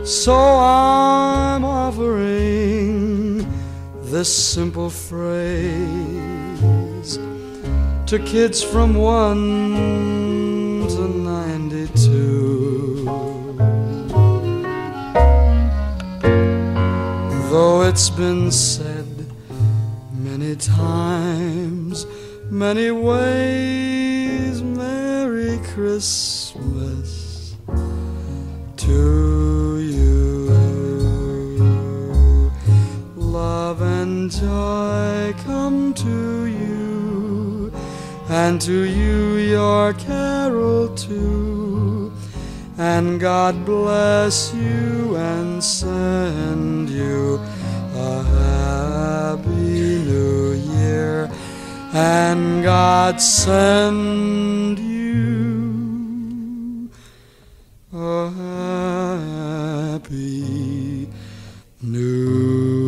So 0.04 0.34
I'm 0.34 1.64
offering 1.64 3.46
this 4.02 4.28
simple 4.28 4.90
phrase 4.90 5.72
to 8.04 8.18
kids 8.26 8.62
from 8.62 8.92
1 8.92 10.88
to 10.88 11.08
92. 11.08 13.06
Though 17.50 17.82
it's 17.88 18.10
been 18.10 18.50
said 18.50 18.91
many 20.52 20.60
times, 20.60 22.06
many 22.50 22.90
ways, 22.90 24.62
Merry 24.62 25.58
Christmas 25.72 27.56
to 28.76 29.78
you. 29.80 30.48
Love 33.16 33.80
and 33.80 34.30
joy 34.30 35.34
come 35.44 35.94
to 35.94 36.44
you, 36.44 37.72
and 38.28 38.60
to 38.60 38.82
you 38.82 39.36
your 39.36 39.94
carol 39.94 40.94
too. 40.94 42.12
And 42.76 43.18
God 43.18 43.64
bless 43.64 44.52
you 44.52 45.16
and 45.16 45.64
send 45.64 46.90
you 46.90 47.40
a 47.94 48.22
happy 48.22 49.91
New 50.12 50.52
Year, 50.76 51.30
and 51.94 52.62
God 52.62 53.18
send 53.18 54.78
you 54.78 56.90
a 57.94 58.28
happy 59.90 61.08
New 61.80 62.00
Year. 62.00 62.81